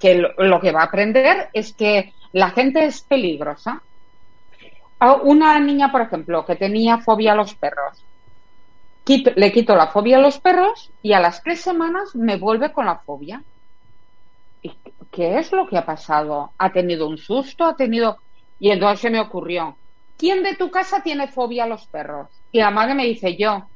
Que 0.00 0.14
lo, 0.16 0.60
que 0.60 0.72
va 0.72 0.80
a 0.82 0.86
aprender 0.86 1.48
es 1.52 1.74
que 1.76 2.12
la 2.32 2.50
gente 2.50 2.84
es 2.86 3.02
peligrosa. 3.02 3.84
Una 5.24 5.58
niña, 5.58 5.90
por 5.90 6.00
ejemplo, 6.02 6.44
que 6.46 6.54
tenía 6.56 6.98
fobia 6.98 7.32
a 7.32 7.34
los 7.34 7.56
perros, 7.56 8.06
quito- 9.04 9.32
le 9.36 9.52
quito 9.52 9.76
la 9.76 9.88
fobia 9.88 10.16
a 10.18 10.20
los 10.20 10.40
perros 10.40 10.92
y 11.02 11.12
a 11.12 11.20
las 11.20 11.42
tres 11.42 11.60
semanas 11.60 12.14
me 12.14 12.36
vuelve 12.38 12.72
con 12.72 12.86
la 12.86 12.98
fobia. 13.00 13.44
¿Y 14.62 14.80
qué 15.10 15.38
es 15.38 15.52
lo 15.52 15.66
que 15.66 15.76
ha 15.78 15.86
pasado? 15.86 16.54
¿Ha 16.58 16.72
tenido 16.72 17.08
un 17.08 17.18
susto? 17.18 17.64
¿Ha 17.64 17.76
tenido...? 17.76 18.18
Y 18.58 18.70
entonces 18.70 19.00
se 19.00 19.10
me 19.10 19.20
ocurrió, 19.20 19.78
¿quién 20.16 20.42
de 20.42 20.54
tu 20.56 20.70
casa 20.70 21.02
tiene 21.02 21.28
fobia 21.28 21.64
a 21.64 21.66
los 21.66 21.88
perros? 21.88 22.42
Y 22.50 22.58
la 22.60 22.70
madre 22.70 22.94
me 22.94 23.06
dice, 23.06 23.36
yo. 23.38 23.70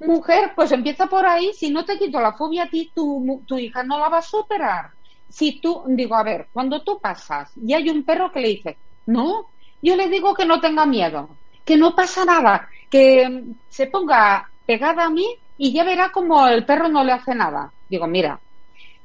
Mujer, 0.00 0.52
pues 0.56 0.72
empieza 0.72 1.06
por 1.08 1.26
ahí, 1.26 1.52
si 1.54 1.70
no 1.70 1.84
te 1.84 1.98
quito 1.98 2.20
la 2.20 2.34
fobia 2.34 2.64
a 2.64 2.68
ti, 2.70 2.92
tu, 2.94 3.44
tu 3.46 3.58
hija 3.58 3.84
no 3.84 3.98
la 3.98 4.08
va 4.10 4.18
a 4.18 4.22
superar. 4.22 4.90
Si 5.30 5.60
tú, 5.60 5.84
digo, 5.86 6.16
a 6.16 6.22
ver, 6.22 6.48
cuando 6.52 6.82
tú 6.82 6.98
pasas 7.00 7.52
y 7.56 7.72
hay 7.72 7.88
un 7.88 8.04
perro 8.04 8.32
que 8.32 8.40
le 8.40 8.48
dice, 8.48 8.76
no, 9.06 9.46
yo 9.80 9.96
le 9.96 10.08
digo 10.08 10.34
que 10.34 10.44
no 10.44 10.60
tenga 10.60 10.84
miedo, 10.86 11.28
que 11.64 11.76
no 11.76 11.94
pasa 11.94 12.24
nada, 12.24 12.68
que 12.90 13.28
mm, 13.28 13.54
se 13.68 13.86
ponga 13.86 14.50
pegada 14.66 15.04
a 15.04 15.10
mí 15.10 15.26
y 15.56 15.72
ya 15.72 15.84
verá 15.84 16.10
como 16.10 16.46
el 16.48 16.64
perro 16.64 16.88
no 16.88 17.04
le 17.04 17.12
hace 17.12 17.34
nada. 17.34 17.72
Digo, 17.88 18.06
mira, 18.06 18.40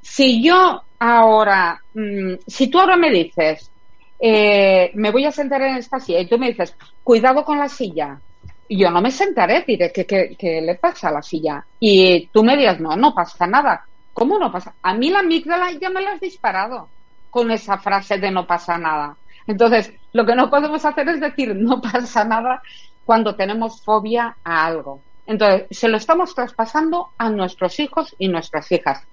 si 0.00 0.42
yo 0.42 0.82
ahora, 0.98 1.80
mm, 1.94 2.34
si 2.46 2.68
tú 2.68 2.80
ahora 2.80 2.96
me 2.96 3.10
dices, 3.10 3.70
eh, 4.18 4.90
me 4.94 5.10
voy 5.10 5.24
a 5.26 5.32
sentar 5.32 5.62
en 5.62 5.76
esta 5.76 6.00
silla 6.00 6.20
y 6.20 6.28
tú 6.28 6.38
me 6.38 6.48
dices, 6.48 6.76
cuidado 7.02 7.44
con 7.44 7.58
la 7.58 7.68
silla, 7.68 8.20
yo 8.68 8.90
no 8.90 9.00
me 9.00 9.10
sentaré, 9.10 9.64
diré, 9.66 9.92
¿qué, 9.92 10.06
qué, 10.06 10.36
qué 10.38 10.60
le 10.60 10.76
pasa 10.76 11.08
a 11.08 11.12
la 11.12 11.22
silla? 11.22 11.64
Y 11.78 12.28
tú 12.28 12.42
me 12.42 12.56
dirás, 12.56 12.80
no, 12.80 12.96
no 12.96 13.14
pasa 13.14 13.46
nada. 13.46 13.84
¿Cómo 14.16 14.38
no 14.38 14.50
pasa? 14.50 14.72
A 14.80 14.94
mí 14.94 15.10
la 15.10 15.18
amígdala 15.18 15.72
ya 15.72 15.90
me 15.90 16.00
la 16.00 16.12
has 16.12 16.20
disparado 16.20 16.88
con 17.28 17.50
esa 17.50 17.76
frase 17.76 18.16
de 18.16 18.30
no 18.30 18.46
pasa 18.46 18.78
nada. 18.78 19.14
Entonces, 19.46 19.92
lo 20.14 20.24
que 20.24 20.34
no 20.34 20.48
podemos 20.48 20.82
hacer 20.86 21.06
es 21.10 21.20
decir 21.20 21.54
no 21.54 21.80
pasa 21.82 22.24
nada 22.24 22.62
cuando 23.04 23.36
tenemos 23.36 23.82
fobia 23.84 24.38
a 24.42 24.64
algo. 24.64 25.02
Entonces, 25.26 25.66
se 25.70 25.88
lo 25.88 25.98
estamos 25.98 26.34
traspasando 26.34 27.10
a 27.18 27.28
nuestros 27.28 27.78
hijos 27.78 28.16
y 28.18 28.28
nuestras 28.28 28.72
hijas. 28.72 29.06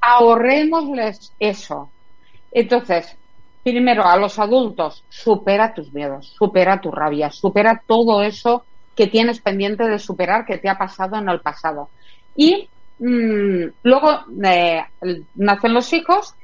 Ahorrémosles 0.00 1.32
eso. 1.40 1.90
Entonces, 2.52 3.16
primero 3.64 4.06
a 4.06 4.16
los 4.16 4.38
adultos, 4.38 5.02
supera 5.08 5.74
tus 5.74 5.92
miedos, 5.92 6.36
supera 6.38 6.80
tu 6.80 6.92
rabia, 6.92 7.32
supera 7.32 7.82
todo 7.84 8.22
eso 8.22 8.64
que 8.94 9.08
tienes 9.08 9.40
pendiente 9.40 9.88
de 9.88 9.98
superar 9.98 10.46
que 10.46 10.58
te 10.58 10.68
ha 10.68 10.78
pasado 10.78 11.16
en 11.16 11.28
el 11.28 11.40
pasado. 11.40 11.90
Y 12.36 12.68
mm, 12.98 13.64
luego 13.82 14.24
eh, 14.44 14.84
nacen 15.34 15.74
los 15.74 15.92
hijos 15.92 16.34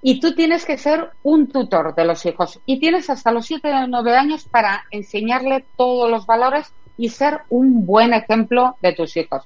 y 0.00 0.20
tú 0.20 0.34
tienes 0.34 0.64
que 0.64 0.76
ser 0.76 1.10
un 1.22 1.46
tutor 1.46 1.94
de 1.94 2.04
los 2.04 2.26
hijos 2.26 2.60
y 2.66 2.80
tienes 2.80 3.08
hasta 3.08 3.30
los 3.30 3.46
7 3.46 3.72
o 3.72 3.86
9 3.86 4.16
años 4.16 4.44
para 4.44 4.84
enseñarle 4.90 5.64
todos 5.76 6.10
los 6.10 6.26
valores 6.26 6.72
y 6.96 7.08
ser 7.08 7.40
un 7.48 7.86
buen 7.86 8.12
ejemplo 8.12 8.76
de 8.80 8.92
tus 8.92 9.16
hijos. 9.16 9.44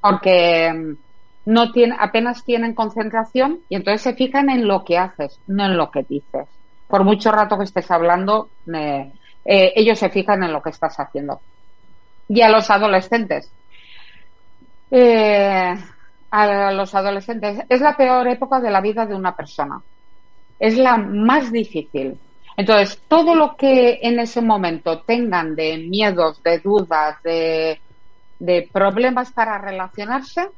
Porque 0.00 0.72
mm, 0.72 0.96
no 1.48 1.72
tiene, 1.72 1.96
apenas 1.98 2.44
tienen 2.44 2.74
concentración 2.74 3.60
y 3.68 3.76
entonces 3.76 4.02
se 4.02 4.14
fijan 4.14 4.50
en 4.50 4.68
lo 4.68 4.84
que 4.84 4.98
haces, 4.98 5.40
no 5.46 5.64
en 5.64 5.76
lo 5.76 5.90
que 5.90 6.02
dices. 6.02 6.46
Por 6.88 7.04
mucho 7.04 7.30
rato 7.32 7.56
que 7.56 7.64
estés 7.64 7.90
hablando, 7.90 8.48
eh, 8.72 9.12
ellos 9.44 9.98
se 9.98 10.10
fijan 10.10 10.42
en 10.42 10.52
lo 10.52 10.62
que 10.62 10.70
estás 10.70 10.98
haciendo. 10.98 11.40
Y 12.28 12.42
a 12.42 12.50
los 12.50 12.70
adolescentes. 12.70 13.50
Eh, 14.90 15.74
a 16.30 16.72
los 16.72 16.94
adolescentes. 16.94 17.60
Es 17.68 17.80
la 17.80 17.96
peor 17.96 18.28
época 18.28 18.60
de 18.60 18.70
la 18.70 18.80
vida 18.80 19.06
de 19.06 19.14
una 19.14 19.34
persona. 19.34 19.80
Es 20.58 20.76
la 20.76 20.96
más 20.96 21.52
difícil. 21.52 22.18
Entonces, 22.56 23.00
todo 23.06 23.34
lo 23.34 23.56
que 23.56 24.00
en 24.02 24.18
ese 24.18 24.42
momento 24.42 25.00
tengan 25.00 25.54
de 25.54 25.78
miedos, 25.78 26.42
de 26.42 26.58
dudas, 26.58 27.22
de, 27.22 27.80
de 28.40 28.68
problemas 28.72 29.32
para 29.32 29.58
relacionarse, 29.58 30.48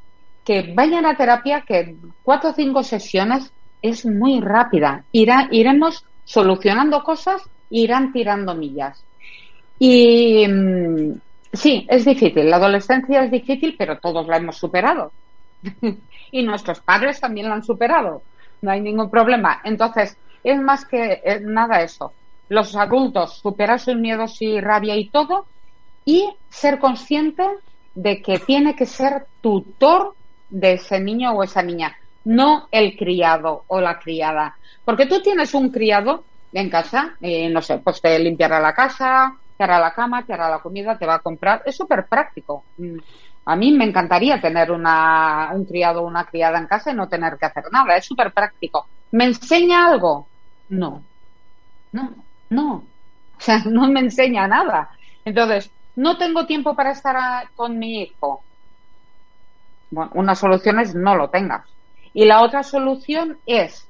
que 0.45 0.73
vayan 0.75 1.05
a 1.05 1.17
terapia, 1.17 1.61
que 1.61 1.97
cuatro 2.23 2.51
o 2.51 2.55
cinco 2.55 2.83
sesiones 2.83 3.53
es 3.83 4.07
muy 4.07 4.41
rápida. 4.41 5.05
Irá, 5.13 5.49
iremos 5.51 6.05
solucionando 6.25 7.03
cosas 7.03 7.43
e 7.71 7.81
irán 7.81 8.13
tirando 8.13 8.55
millas. 8.55 9.05
Y 9.79 10.47
mm, 10.49 11.21
sí, 11.53 11.87
es 11.89 12.05
difícil. 12.05 12.49
La 12.49 12.57
adolescencia 12.57 13.25
es 13.25 13.31
difícil, 13.31 13.75
pero 13.79 13.99
todos 13.99 14.27
la 14.27 14.39
hemos 14.39 14.57
superado. 14.57 15.13
y 16.33 16.43
nuestros 16.43 16.81
padres 16.81 17.21
también 17.21 17.49
la 17.49 17.55
han 17.55 17.65
superado. 17.65 18.23
No 18.63 18.71
hay 18.71 18.81
ningún 18.81 19.11
problema. 19.11 19.61
Entonces, 19.65 20.17
es 20.43 20.61
más 20.61 20.85
que 20.85 21.21
eh, 21.25 21.41
nada 21.43 21.83
eso. 21.83 22.15
Los 22.49 22.75
adultos 22.77 23.39
superar 23.39 23.79
sus 23.79 23.97
miedos 23.97 24.41
y 24.41 24.61
rabia 24.61 24.97
y 24.97 25.11
todo 25.11 25.47
y 26.05 26.29
ser 26.49 26.79
consciente 26.79 27.45
de 27.95 28.23
que 28.23 28.39
tiene 28.39 28.75
que 28.75 28.87
ser 28.87 29.27
tutor 29.41 30.17
de 30.49 30.75
ese 30.75 31.01
niño 31.01 31.33
o 31.33 31.43
esa 31.43 31.63
niña, 31.63 31.97
no 32.25 32.69
el 32.71 32.97
criado 32.97 33.65
o 33.69 33.81
la 33.81 33.99
criada. 33.99 34.57
Porque 34.85 35.07
tú 35.07 35.21
tienes 35.23 35.55
un 35.55 35.71
criado 35.71 36.27
en 36.53 36.69
casa, 36.69 37.17
eh, 37.21 37.49
no 37.49 37.63
sé, 37.63 37.79
pues 37.79 38.01
te 38.01 38.19
limpiará 38.19 38.61
la 38.61 38.75
casa, 38.75 39.33
te 39.57 39.65
hará 39.65 39.79
la 39.79 39.93
cama, 39.93 40.25
te 40.25 40.33
hará 40.33 40.49
la 40.49 40.61
comida, 40.61 40.99
te 40.99 41.07
va 41.07 41.17
a 41.17 41.21
comprar. 41.21 41.63
Es 41.65 41.77
súper 41.77 42.07
práctico. 42.09 42.65
A 43.45 43.57
mí 43.57 43.73
me 43.73 43.85
encantaría 43.85 44.41
tener 44.41 44.71
una, 44.71 45.51
un 45.55 45.65
criado 45.65 46.03
o 46.03 46.07
una 46.07 46.25
criada 46.27 46.59
en 46.59 46.67
casa 46.67 46.91
y 46.93 46.95
no 46.95 47.09
tener 47.09 47.37
que 47.39 47.47
hacer 47.47 47.65
nada. 47.73 47.97
Es 47.97 48.07
súper 48.07 48.33
práctico. 48.33 48.87
¿Me 49.13 49.25
enseña 49.25 49.87
algo? 49.87 50.29
No. 50.69 51.03
No, 51.93 52.15
no. 52.51 52.73
O 53.37 53.41
sea, 53.41 53.63
no 53.65 53.89
me 53.89 54.01
enseña 54.01 54.47
nada. 54.47 54.91
Entonces, 55.25 55.71
no 55.97 56.17
tengo 56.19 56.47
tiempo 56.47 56.75
para 56.77 56.93
estar 56.93 57.51
con 57.55 57.79
mi 57.79 58.03
hijo. 58.03 58.45
Bueno, 59.91 60.13
una 60.15 60.35
solución 60.35 60.79
es 60.79 60.95
no 60.95 61.17
lo 61.17 61.31
tengas. 61.31 61.67
Y 62.13 62.25
la 62.27 62.43
otra 62.43 62.63
solución 62.63 63.39
es 63.47 63.89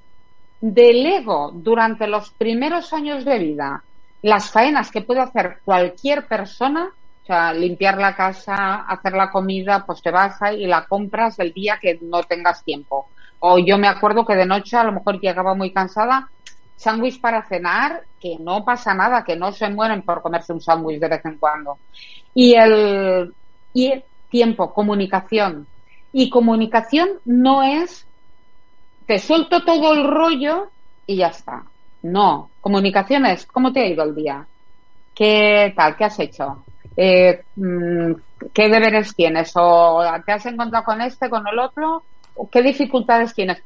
delego 0.60 1.52
durante 1.54 2.06
los 2.06 2.30
primeros 2.32 2.92
años 2.92 3.24
de 3.24 3.38
vida 3.38 3.84
las 4.22 4.50
faenas 4.50 4.90
que 4.90 5.00
puede 5.00 5.20
hacer 5.20 5.60
cualquier 5.64 6.26
persona, 6.26 6.90
sea, 7.30 7.52
limpiar 7.52 7.98
la 7.98 8.14
casa, 8.14 8.84
hacer 8.88 9.12
la 9.12 9.30
comida, 9.30 9.84
pues 9.86 10.02
te 10.02 10.10
vas 10.10 10.40
ahí 10.42 10.64
y 10.64 10.66
la 10.66 10.86
compras 10.86 11.38
el 11.38 11.52
día 11.52 11.78
que 11.80 11.98
no 12.02 12.22
tengas 12.22 12.64
tiempo. 12.64 13.08
O 13.38 13.58
yo 13.58 13.78
me 13.78 13.88
acuerdo 13.88 14.24
que 14.24 14.34
de 14.34 14.46
noche 14.46 14.76
a 14.76 14.84
lo 14.84 14.92
mejor 14.92 15.20
llegaba 15.20 15.54
muy 15.54 15.72
cansada, 15.72 16.28
sándwich 16.76 17.20
para 17.20 17.42
cenar, 17.42 18.02
que 18.20 18.36
no 18.38 18.64
pasa 18.64 18.94
nada, 18.94 19.22
que 19.24 19.36
no 19.36 19.52
se 19.52 19.68
mueren 19.70 20.02
por 20.02 20.22
comerse 20.22 20.52
un 20.52 20.60
sándwich 20.60 20.98
de 20.98 21.08
vez 21.08 21.24
en 21.24 21.38
cuando. 21.38 21.78
Y 22.34 22.54
el, 22.54 23.32
y 23.72 23.92
el 23.92 24.04
tiempo, 24.28 24.72
comunicación. 24.72 25.66
Y 26.12 26.28
comunicación 26.28 27.08
no 27.24 27.62
es 27.62 28.06
te 29.06 29.18
suelto 29.18 29.64
todo 29.64 29.92
el 29.92 30.04
rollo 30.04 30.70
y 31.04 31.16
ya 31.16 31.28
está. 31.28 31.64
No, 32.02 32.50
comunicación 32.60 33.26
es, 33.26 33.44
¿cómo 33.44 33.72
te 33.72 33.80
ha 33.80 33.86
ido 33.86 34.04
el 34.04 34.14
día? 34.14 34.46
¿Qué 35.14 35.72
tal? 35.76 35.96
¿Qué 35.96 36.04
has 36.04 36.18
hecho? 36.20 36.64
Eh, 37.02 37.44
mm, 37.56 38.12
qué 38.52 38.68
deberes 38.68 39.14
tienes 39.16 39.52
o 39.54 40.02
te 40.26 40.32
has 40.32 40.44
encontrado 40.44 40.84
con 40.84 41.00
este, 41.00 41.30
con 41.30 41.48
el 41.48 41.58
otro, 41.58 42.02
o 42.34 42.50
qué 42.50 42.60
dificultades 42.60 43.34
tienes. 43.34 43.62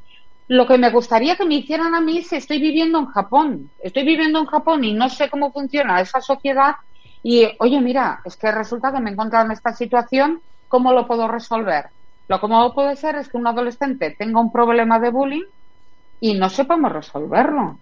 Lo 0.47 0.65
que 0.65 0.77
me 0.77 0.89
gustaría 0.89 1.35
que 1.35 1.43
me 1.43 1.55
hicieran 1.55 1.95
a 1.95 1.99
mí 1.99 2.21
si 2.21 2.37
estoy 2.37 2.61
viviendo 2.61 2.97
en 2.97 3.07
Japón. 3.07 3.69
Estoy 3.83 4.05
viviendo 4.05 4.39
en 4.39 4.45
Japón 4.45 4.85
y 4.85 4.93
no 4.93 5.09
sé 5.09 5.29
cómo 5.29 5.51
funciona 5.51 5.99
esa 5.99 6.21
sociedad 6.21 6.75
y, 7.23 7.45
oye, 7.59 7.81
mira, 7.81 8.21
es 8.23 8.37
que 8.37 8.49
resulta 8.53 8.93
que 8.93 9.01
me 9.01 9.09
he 9.09 9.13
encontrado 9.13 9.45
en 9.45 9.51
esta 9.51 9.73
situación, 9.73 10.39
¿cómo 10.69 10.93
lo 10.93 11.05
puedo 11.05 11.27
resolver? 11.27 11.87
Lo 12.29 12.37
no 12.47 12.73
puede 12.73 12.95
ser 12.95 13.15
es 13.15 13.27
que 13.27 13.37
un 13.37 13.47
adolescente 13.47 14.15
tenga 14.17 14.39
un 14.39 14.51
problema 14.51 14.97
de 14.97 15.09
bullying 15.09 15.45
y 16.21 16.35
no 16.35 16.49
sepamos 16.49 16.93
resolverlo. 16.93 17.79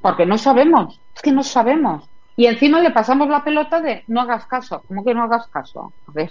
Porque 0.00 0.24
no 0.24 0.38
sabemos, 0.38 0.98
es 1.14 1.20
que 1.20 1.32
no 1.32 1.42
sabemos. 1.42 2.08
Y 2.38 2.46
encima 2.46 2.80
le 2.80 2.92
pasamos 2.92 3.28
la 3.28 3.42
pelota 3.42 3.80
de 3.80 4.04
no 4.06 4.20
hagas 4.20 4.46
caso. 4.46 4.84
¿Cómo 4.86 5.04
que 5.04 5.12
no 5.12 5.24
hagas 5.24 5.48
caso? 5.48 5.92
A 6.06 6.12
ver, 6.12 6.30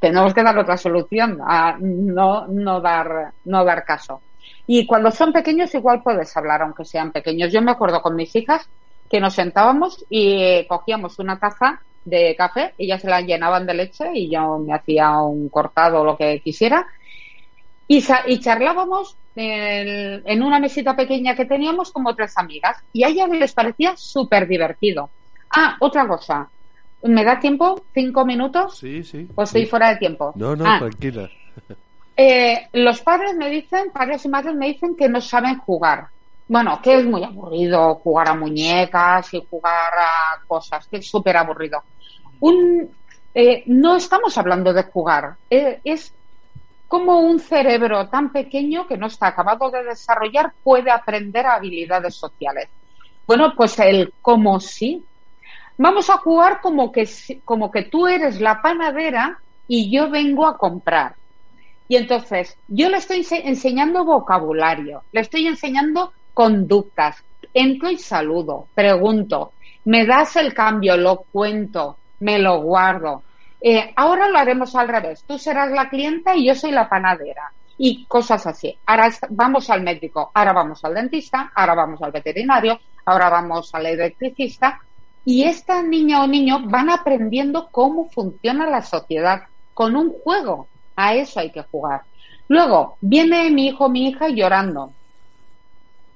tenemos 0.00 0.34
que 0.34 0.42
dar 0.42 0.58
otra 0.58 0.76
solución 0.76 1.38
a 1.46 1.76
no, 1.78 2.48
no, 2.48 2.80
dar, 2.80 3.30
no 3.44 3.64
dar 3.64 3.84
caso. 3.84 4.20
Y 4.66 4.84
cuando 4.84 5.12
son 5.12 5.32
pequeños 5.32 5.72
igual 5.76 6.02
puedes 6.02 6.36
hablar, 6.36 6.62
aunque 6.62 6.84
sean 6.84 7.12
pequeños. 7.12 7.52
Yo 7.52 7.62
me 7.62 7.70
acuerdo 7.70 8.02
con 8.02 8.16
mis 8.16 8.34
hijas 8.34 8.68
que 9.08 9.20
nos 9.20 9.34
sentábamos 9.34 10.04
y 10.10 10.66
cogíamos 10.66 11.20
una 11.20 11.38
taza 11.38 11.82
de 12.04 12.34
café, 12.36 12.74
ellas 12.76 13.00
se 13.00 13.08
la 13.08 13.20
llenaban 13.20 13.64
de 13.64 13.74
leche 13.74 14.10
y 14.14 14.28
yo 14.28 14.58
me 14.58 14.74
hacía 14.74 15.20
un 15.20 15.48
cortado 15.50 16.00
o 16.00 16.04
lo 16.04 16.16
que 16.16 16.40
quisiera. 16.40 16.84
Y 17.86 18.00
charlábamos 18.40 19.16
en, 19.36 20.20
en 20.26 20.42
una 20.42 20.58
mesita 20.58 20.96
pequeña 20.96 21.36
que 21.36 21.44
teníamos 21.44 21.92
como 21.92 22.16
tres 22.16 22.36
amigas 22.36 22.76
y 22.92 23.04
a 23.04 23.08
ellas 23.08 23.28
les 23.30 23.52
parecía 23.52 23.96
súper 23.96 24.48
divertido. 24.48 25.10
Ah, 25.50 25.76
otra 25.80 26.06
cosa. 26.06 26.50
¿Me 27.02 27.24
da 27.24 27.38
tiempo? 27.38 27.86
¿Cinco 27.94 28.24
minutos? 28.24 28.78
Sí, 28.78 29.02
sí. 29.04 29.28
¿O 29.34 29.42
estoy 29.42 29.66
fuera 29.66 29.90
de 29.90 29.96
tiempo? 29.96 30.32
No, 30.36 30.56
no, 30.56 30.64
Ah, 30.66 30.78
tranquila. 30.78 31.30
eh, 32.16 32.68
los 32.72 33.00
padres 33.02 33.34
me 33.36 33.48
dicen, 33.48 33.90
padres 33.92 34.24
y 34.24 34.28
madres 34.28 34.54
me 34.54 34.66
dicen 34.66 34.96
que 34.96 35.08
no 35.08 35.20
saben 35.20 35.58
jugar. 35.58 36.08
Bueno, 36.46 36.80
que 36.82 36.94
es 36.98 37.04
muy 37.04 37.22
aburrido 37.22 37.96
jugar 37.96 38.28
a 38.30 38.34
muñecas 38.34 39.32
y 39.34 39.46
jugar 39.48 39.92
a 39.98 40.46
cosas, 40.46 40.86
que 40.90 40.96
es 40.98 41.08
súper 41.08 41.36
aburrido. 41.36 41.82
Un, 42.40 42.96
eh, 43.34 43.64
no 43.66 43.96
estamos 43.96 44.36
hablando 44.38 44.72
de 44.72 44.84
jugar, 44.84 45.36
eh, 45.50 45.80
es 45.84 46.14
como 46.86 47.20
un 47.20 47.38
cerebro 47.38 48.08
tan 48.08 48.32
pequeño 48.32 48.86
que 48.86 48.96
no 48.96 49.08
está 49.08 49.26
acabado 49.28 49.70
de 49.70 49.84
desarrollar 49.84 50.54
puede 50.62 50.90
aprender 50.90 51.44
habilidades 51.44 52.16
sociales. 52.16 52.70
Bueno, 53.26 53.52
pues 53.54 53.78
el 53.78 54.14
como 54.22 54.58
sí. 54.58 55.04
Vamos 55.78 56.10
a 56.10 56.18
jugar 56.18 56.60
como 56.60 56.90
que, 56.92 57.08
como 57.44 57.70
que 57.70 57.82
tú 57.84 58.06
eres 58.06 58.40
la 58.40 58.60
panadera 58.60 59.38
y 59.66 59.90
yo 59.94 60.10
vengo 60.10 60.46
a 60.46 60.58
comprar. 60.58 61.14
Y 61.88 61.96
entonces, 61.96 62.58
yo 62.66 62.88
le 62.90 62.98
estoy 62.98 63.20
ense- 63.20 63.42
enseñando 63.44 64.04
vocabulario, 64.04 65.04
le 65.12 65.20
estoy 65.22 65.46
enseñando 65.46 66.12
conductas. 66.34 67.16
Entro 67.54 67.90
y 67.90 67.96
saludo, 67.98 68.68
pregunto, 68.74 69.54
me 69.84 70.04
das 70.04 70.36
el 70.36 70.52
cambio, 70.52 70.96
lo 70.96 71.24
cuento, 71.30 72.00
me 72.20 72.38
lo 72.38 72.60
guardo. 72.62 73.24
Eh, 73.60 73.92
ahora 73.96 74.28
lo 74.28 74.38
haremos 74.38 74.74
al 74.76 74.88
revés. 74.88 75.24
Tú 75.26 75.38
serás 75.38 75.70
la 75.70 75.88
clienta 75.88 76.36
y 76.36 76.46
yo 76.46 76.54
soy 76.54 76.72
la 76.72 76.88
panadera. 76.88 77.52
Y 77.76 78.06
cosas 78.06 78.44
así. 78.46 78.76
Ahora 78.86 79.10
vamos 79.30 79.70
al 79.70 79.82
médico, 79.82 80.30
ahora 80.34 80.52
vamos 80.52 80.84
al 80.84 80.94
dentista, 80.94 81.52
ahora 81.54 81.74
vamos 81.74 82.02
al 82.02 82.10
veterinario, 82.10 82.78
ahora 83.06 83.30
vamos 83.30 83.70
al 83.72 83.86
electricista. 83.86 84.80
Y 85.24 85.44
esta 85.44 85.82
niña 85.82 86.22
o 86.22 86.26
niño 86.26 86.60
van 86.64 86.90
aprendiendo 86.90 87.68
cómo 87.70 88.08
funciona 88.10 88.66
la 88.68 88.82
sociedad 88.82 89.42
con 89.74 89.96
un 89.96 90.12
juego. 90.12 90.68
A 90.96 91.14
eso 91.14 91.40
hay 91.40 91.50
que 91.50 91.62
jugar. 91.62 92.02
Luego, 92.48 92.96
viene 93.00 93.50
mi 93.50 93.68
hijo 93.68 93.84
o 93.84 93.88
mi 93.88 94.08
hija 94.08 94.28
llorando. 94.28 94.92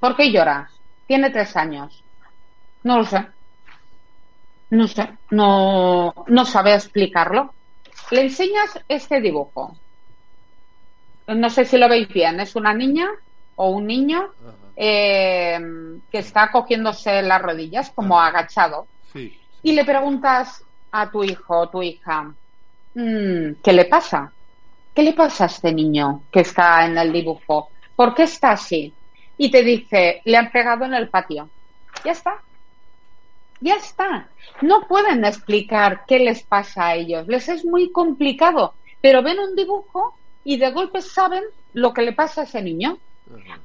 ¿Por 0.01 0.17
qué 0.17 0.33
lloras? 0.33 0.71
Tiene 1.07 1.31
tres 1.31 1.57
años. 1.57 2.03
No 2.83 2.99
lo 2.99 3.05
sé. 3.05 3.27
No 4.71 4.89
sé. 4.89 5.11
No, 5.31 6.15
no 6.27 6.45
sabe 6.45 6.75
explicarlo. 6.75 7.55
Le 8.11 8.23
enseñas 8.23 8.81
este 8.89 9.21
dibujo. 9.21 9.77
No 11.29 11.51
sé 11.51 11.65
si 11.65 11.79
lo 11.79 11.89
veis 11.89 12.09
bien. 12.09 12.41
Es 12.41 12.57
una 12.57 12.75
niña 12.75 13.09
o 13.57 13.71
un 13.71 13.87
niño 13.87 14.31
eh, 14.77 15.61
que 16.11 16.19
está 16.19 16.51
cogiéndose 16.51 17.23
las 17.23 17.41
rodillas 17.43 17.91
como 17.95 18.19
agachado 18.21 18.87
Sí. 19.13 19.39
y 19.63 19.73
le 19.73 19.85
preguntas 19.85 20.65
a 20.91 21.11
tu 21.11 21.23
hijo 21.25 21.59
o 21.61 21.69
tu 21.69 21.83
hija, 21.83 22.35
"Mm, 22.95 23.53
¿qué 23.63 23.73
le 23.73 23.85
pasa? 23.87 24.33
¿Qué 24.95 25.03
le 25.03 25.13
pasa 25.15 25.45
a 25.45 25.47
este 25.47 25.73
niño 25.73 26.23
que 26.31 26.41
está 26.41 26.85
en 26.87 26.99
el 26.99 27.13
dibujo? 27.13 27.69
¿Por 27.97 28.15
qué 28.15 28.25
está 28.25 28.53
así? 28.53 28.93
Y 29.39 29.51
te 29.51 29.63
dice, 29.63 30.21
le 30.25 30.37
han 30.37 30.51
pegado 30.51 30.85
en 30.85 30.95
el 30.95 31.09
patio. 31.09 31.49
Ya 32.05 32.13
está. 32.13 32.35
Ya 33.61 33.77
está. 33.77 34.29
No 34.61 34.87
pueden 34.89 35.25
explicar 35.25 36.05
qué 36.07 36.19
les 36.19 36.43
pasa 36.43 36.89
a 36.89 36.95
ellos. 36.97 37.27
Les 37.29 37.49
es 37.49 37.65
muy 37.65 37.91
complicado. 37.93 38.75
Pero 39.01 39.23
ven 39.23 39.39
un 39.39 39.55
dibujo 39.57 40.15
y 40.45 40.57
de 40.59 40.71
golpe 40.73 41.01
saben 41.01 41.43
lo 41.73 41.93
que 41.95 42.03
le 42.03 42.13
pasa 42.13 42.43
a 42.43 42.45
ese 42.45 42.61
niño. 42.61 42.99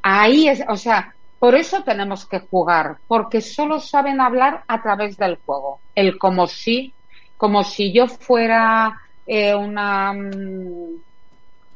Ahí 0.01 0.47
es, 0.47 0.63
o 0.68 0.76
sea, 0.76 1.13
por 1.39 1.55
eso 1.55 1.84
tenemos 1.84 2.26
que 2.26 2.39
jugar, 2.39 2.97
porque 3.07 3.41
solo 3.41 3.80
saben 3.80 4.22
hablar 4.22 4.63
a 4.68 4.82
través 4.82 5.18
del 5.18 5.38
juego. 5.45 5.80
El 5.93 6.18
como 6.18 6.47
si, 6.47 6.93
como 7.38 7.63
si 7.63 7.93
yo 7.93 8.07
fuera 8.07 8.99
eh, 9.26 9.53
una 9.53 10.13
mm, 10.13 11.01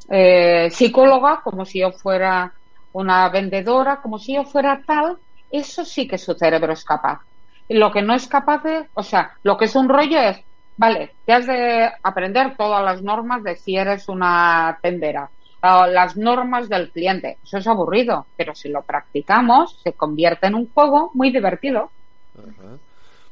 eh, 0.09 0.69
psicóloga, 0.71 1.41
como 1.43 1.65
si 1.65 1.79
yo 1.79 1.91
fuera 1.91 2.51
una 2.93 3.29
vendedora, 3.29 4.01
como 4.01 4.17
si 4.17 4.33
yo 4.33 4.43
fuera 4.43 4.81
tal, 4.85 5.17
eso 5.51 5.85
sí 5.85 6.07
que 6.07 6.17
su 6.17 6.33
cerebro 6.33 6.73
es 6.73 6.83
capaz. 6.83 7.19
Lo 7.69 7.91
que 7.91 8.01
no 8.01 8.13
es 8.13 8.27
capaz 8.27 8.63
o 8.93 9.03
sea, 9.03 9.31
lo 9.43 9.57
que 9.57 9.65
es 9.65 9.75
un 9.75 9.87
rollo 9.87 10.19
es, 10.19 10.41
vale, 10.75 11.15
te 11.25 11.33
has 11.33 11.45
de 11.45 11.89
aprender 12.03 12.55
todas 12.57 12.83
las 12.83 13.01
normas 13.01 13.43
de 13.43 13.55
si 13.55 13.77
eres 13.77 14.09
una 14.09 14.77
tendera, 14.81 15.29
las 15.61 16.17
normas 16.17 16.67
del 16.69 16.89
cliente. 16.89 17.37
Eso 17.43 17.57
es 17.59 17.67
aburrido, 17.67 18.25
pero 18.35 18.55
si 18.55 18.69
lo 18.69 18.81
practicamos, 18.81 19.77
se 19.83 19.93
convierte 19.93 20.47
en 20.47 20.55
un 20.55 20.67
juego 20.73 21.11
muy 21.13 21.31
divertido. 21.31 21.89
Ahà. 22.37 22.77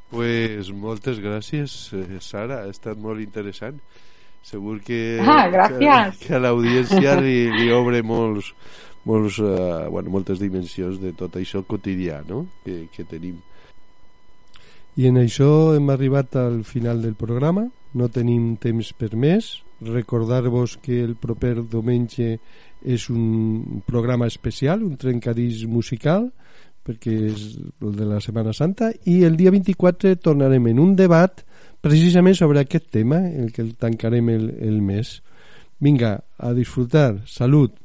Pues 0.10 0.72
moltes 0.74 1.20
gràcies, 1.22 1.94
eh, 1.94 2.18
Sara, 2.20 2.64
ha 2.64 2.70
estat 2.70 2.98
molt 2.98 3.22
interessant. 3.22 3.78
Segur 4.42 4.80
que, 4.82 5.20
Ah, 5.22 5.48
gràcies. 5.50 6.18
que, 6.18 6.28
que 6.28 6.34
a 6.36 6.40
l'audiència 6.40 7.14
li, 7.22 7.52
li 7.52 7.72
obre 7.72 8.02
molts, 8.02 8.54
molts, 9.06 9.38
uh, 9.38 9.86
bueno, 9.92 10.10
moltes 10.10 10.40
dimensions 10.40 11.00
de 11.00 11.12
tot 11.14 11.36
això 11.38 11.62
quotidià 11.64 12.24
no? 12.28 12.48
que, 12.66 12.88
que 12.96 13.04
tenim. 13.04 13.38
I 14.98 15.08
en 15.08 15.18
això 15.22 15.76
hem 15.76 15.90
arribat 15.94 16.36
al 16.36 16.64
final 16.64 17.02
del 17.02 17.14
programa. 17.16 17.68
No 17.94 18.10
tenim 18.10 18.56
temps 18.58 18.92
per 18.94 19.16
més. 19.16 19.62
Recordar-vos 19.82 20.78
que 20.84 21.00
el 21.04 21.16
proper 21.16 21.62
diumenge 21.64 22.38
és 22.84 23.10
un 23.12 23.82
programa 23.88 24.28
especial, 24.28 24.84
un 24.84 24.98
trencadís 25.00 25.66
musical, 25.68 26.30
perquè 26.84 27.16
és 27.30 27.46
el 27.84 27.96
de 27.96 28.08
la 28.08 28.20
Setmana 28.24 28.54
Santa, 28.56 28.92
i 29.06 29.22
el 29.28 29.38
dia 29.40 29.52
24 29.52 30.16
tornarem 30.24 30.72
en 30.72 30.80
un 30.80 30.96
debat 31.00 31.44
precisament 31.82 32.36
sobre 32.36 32.64
aquest 32.64 32.90
tema, 32.92 33.22
el 33.28 33.54
que 33.56 33.62
el 33.64 33.76
tancarem 33.76 34.30
el, 34.36 34.50
el 34.60 34.82
mes. 34.82 35.20
Vinga, 35.80 36.20
a 36.38 36.54
disfrutar. 36.54 37.22
Salut. 37.26 37.78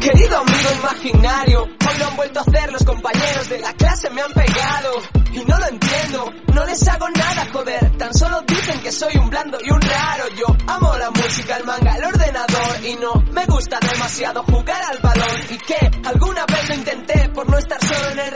Querido 0.00 0.38
amigo 0.38 0.68
imaginario, 0.78 1.62
hoy 1.64 1.98
lo 1.98 2.06
han 2.06 2.16
vuelto 2.16 2.38
a 2.38 2.42
hacer 2.42 2.72
los 2.72 2.84
compañeros 2.84 3.48
de 3.50 3.58
la 3.58 3.72
clase, 3.74 4.08
me 4.10 4.22
han 4.22 4.32
pegado. 4.32 4.92
Y 5.32 5.44
no 5.44 5.58
lo 5.58 5.66
entiendo, 5.66 6.32
no 6.54 6.64
les 6.64 6.88
hago 6.88 7.10
nada, 7.10 7.46
joder. 7.52 7.98
Tan 7.98 8.14
solo 8.14 8.40
dicen 8.46 8.80
que 8.80 8.90
soy 8.90 9.14
un 9.18 9.28
blando 9.28 9.58
y 9.62 9.70
un 9.70 9.80
raro. 9.82 10.24
Yo 10.34 10.46
amo 10.68 10.96
la 10.96 11.10
música, 11.10 11.56
el 11.58 11.64
manga, 11.66 11.96
el 11.96 12.04
ordenador. 12.04 12.84
Y 12.84 12.94
no 12.94 13.12
me 13.32 13.44
gusta 13.44 13.78
demasiado 13.80 14.42
jugar 14.44 14.82
al 14.90 14.98
balón. 15.02 15.40
Y 15.50 15.58
que 15.58 15.90
alguna 16.04 16.46
vez 16.46 16.68
lo 16.68 16.74
intenté 16.76 17.28
por 17.34 17.50
no 17.50 17.58
estar 17.58 17.78
solo 17.84 18.10
en 18.12 18.18
el 18.20 18.30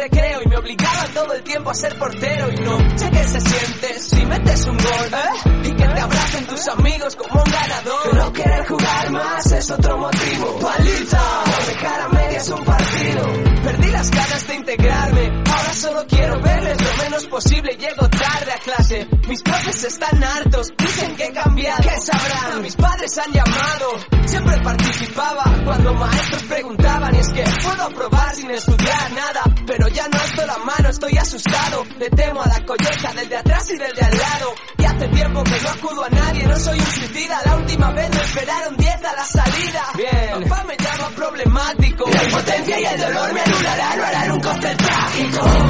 todo 1.13 1.33
el 1.35 1.43
tiempo 1.43 1.71
a 1.71 1.75
ser 1.75 1.99
portero 1.99 2.51
y 2.51 2.57
no 2.57 2.99
sé 2.99 3.11
qué 3.11 3.25
se 3.25 3.41
siente 3.41 3.99
si 3.99 4.27
metes 4.27 4.67
un 4.67 4.77
gol 4.77 5.11
¿eh? 5.13 5.69
y 5.69 5.75
que 5.75 5.89
te 5.89 6.01
abracen 6.01 6.47
tus 6.47 6.69
amigos 6.69 7.17
como 7.17 7.43
un 7.43 7.51
ganador. 7.51 8.15
No 8.15 8.33
querer 8.33 8.67
jugar 8.67 9.11
más 9.11 9.53
es 9.53 9.71
otro 9.71 9.99
motivo. 9.99 10.59
Palito, 10.61 11.17
dejar 11.69 12.01
a 12.01 12.09
medias 12.09 12.49
un 12.49 12.65
partido. 12.65 13.23
Perdí 13.65 13.89
las 13.91 14.11
ganas 14.11 14.47
de 14.47 14.55
integrarme 14.55 15.40
imposible, 17.31 17.77
llego 17.77 18.09
tarde 18.09 18.53
a 18.53 18.59
clase. 18.59 19.09
Mis 19.29 19.41
profes 19.43 19.85
están 19.85 20.23
hartos, 20.23 20.69
dicen 20.77 21.15
que 21.15 21.25
he 21.27 21.33
cambiado. 21.33 21.83
¿Qué 21.83 22.01
sabrán? 22.01 22.61
Mis 22.61 22.75
padres 22.75 23.17
han 23.19 23.33
llamado. 23.33 23.91
Siempre 24.27 24.61
participaba 24.63 25.45
cuando 25.65 25.95
maestros 25.95 26.43
preguntaban. 26.45 27.15
Y 27.15 27.19
es 27.19 27.29
que 27.29 27.45
puedo 27.63 27.83
aprobar 27.85 28.35
sin 28.35 28.51
estudiar 28.51 29.13
nada. 29.13 29.43
Pero 29.67 29.89
ya 29.89 30.09
no 30.09 30.19
estoy 30.19 30.47
la 30.47 30.59
mano, 30.59 30.89
estoy 30.89 31.17
asustado. 31.17 31.85
Le 31.99 32.11
temo 32.11 32.43
a 32.43 32.49
la 32.49 32.65
colleja 32.67 33.13
del 33.15 33.29
de 33.29 33.37
atrás 33.37 33.71
y 33.71 33.77
del 33.77 33.95
de 33.95 34.03
al 34.03 34.19
lado. 34.19 34.55
Y 34.79 34.85
hace 34.85 35.09
tiempo 35.09 35.45
que 35.45 35.61
no 35.61 35.71
acudo 35.71 36.05
a 36.05 36.11
nadie, 36.11 36.47
no 36.47 36.59
soy 36.59 36.79
un 36.79 36.87
suicida. 36.87 37.41
La 37.45 37.57
última 37.57 37.93
vez 37.93 38.11
me 38.11 38.23
esperaron 38.23 38.77
10 38.77 38.95
a 39.05 39.13
la 39.15 39.25
salida. 39.25 39.85
Bien. 39.97 40.49
Papá 40.49 40.65
me 40.65 40.77
llama 40.77 41.11
problemático. 41.15 42.11
La 42.11 42.25
impotencia 42.25 42.81
y 42.81 42.85
el 42.85 43.01
dolor 43.01 43.33
me 43.33 43.41
anularán, 43.41 43.99
no 43.99 44.05
harán 44.05 44.33
un 44.33 44.41
cóctel 44.41 44.77
trágico. 44.77 45.70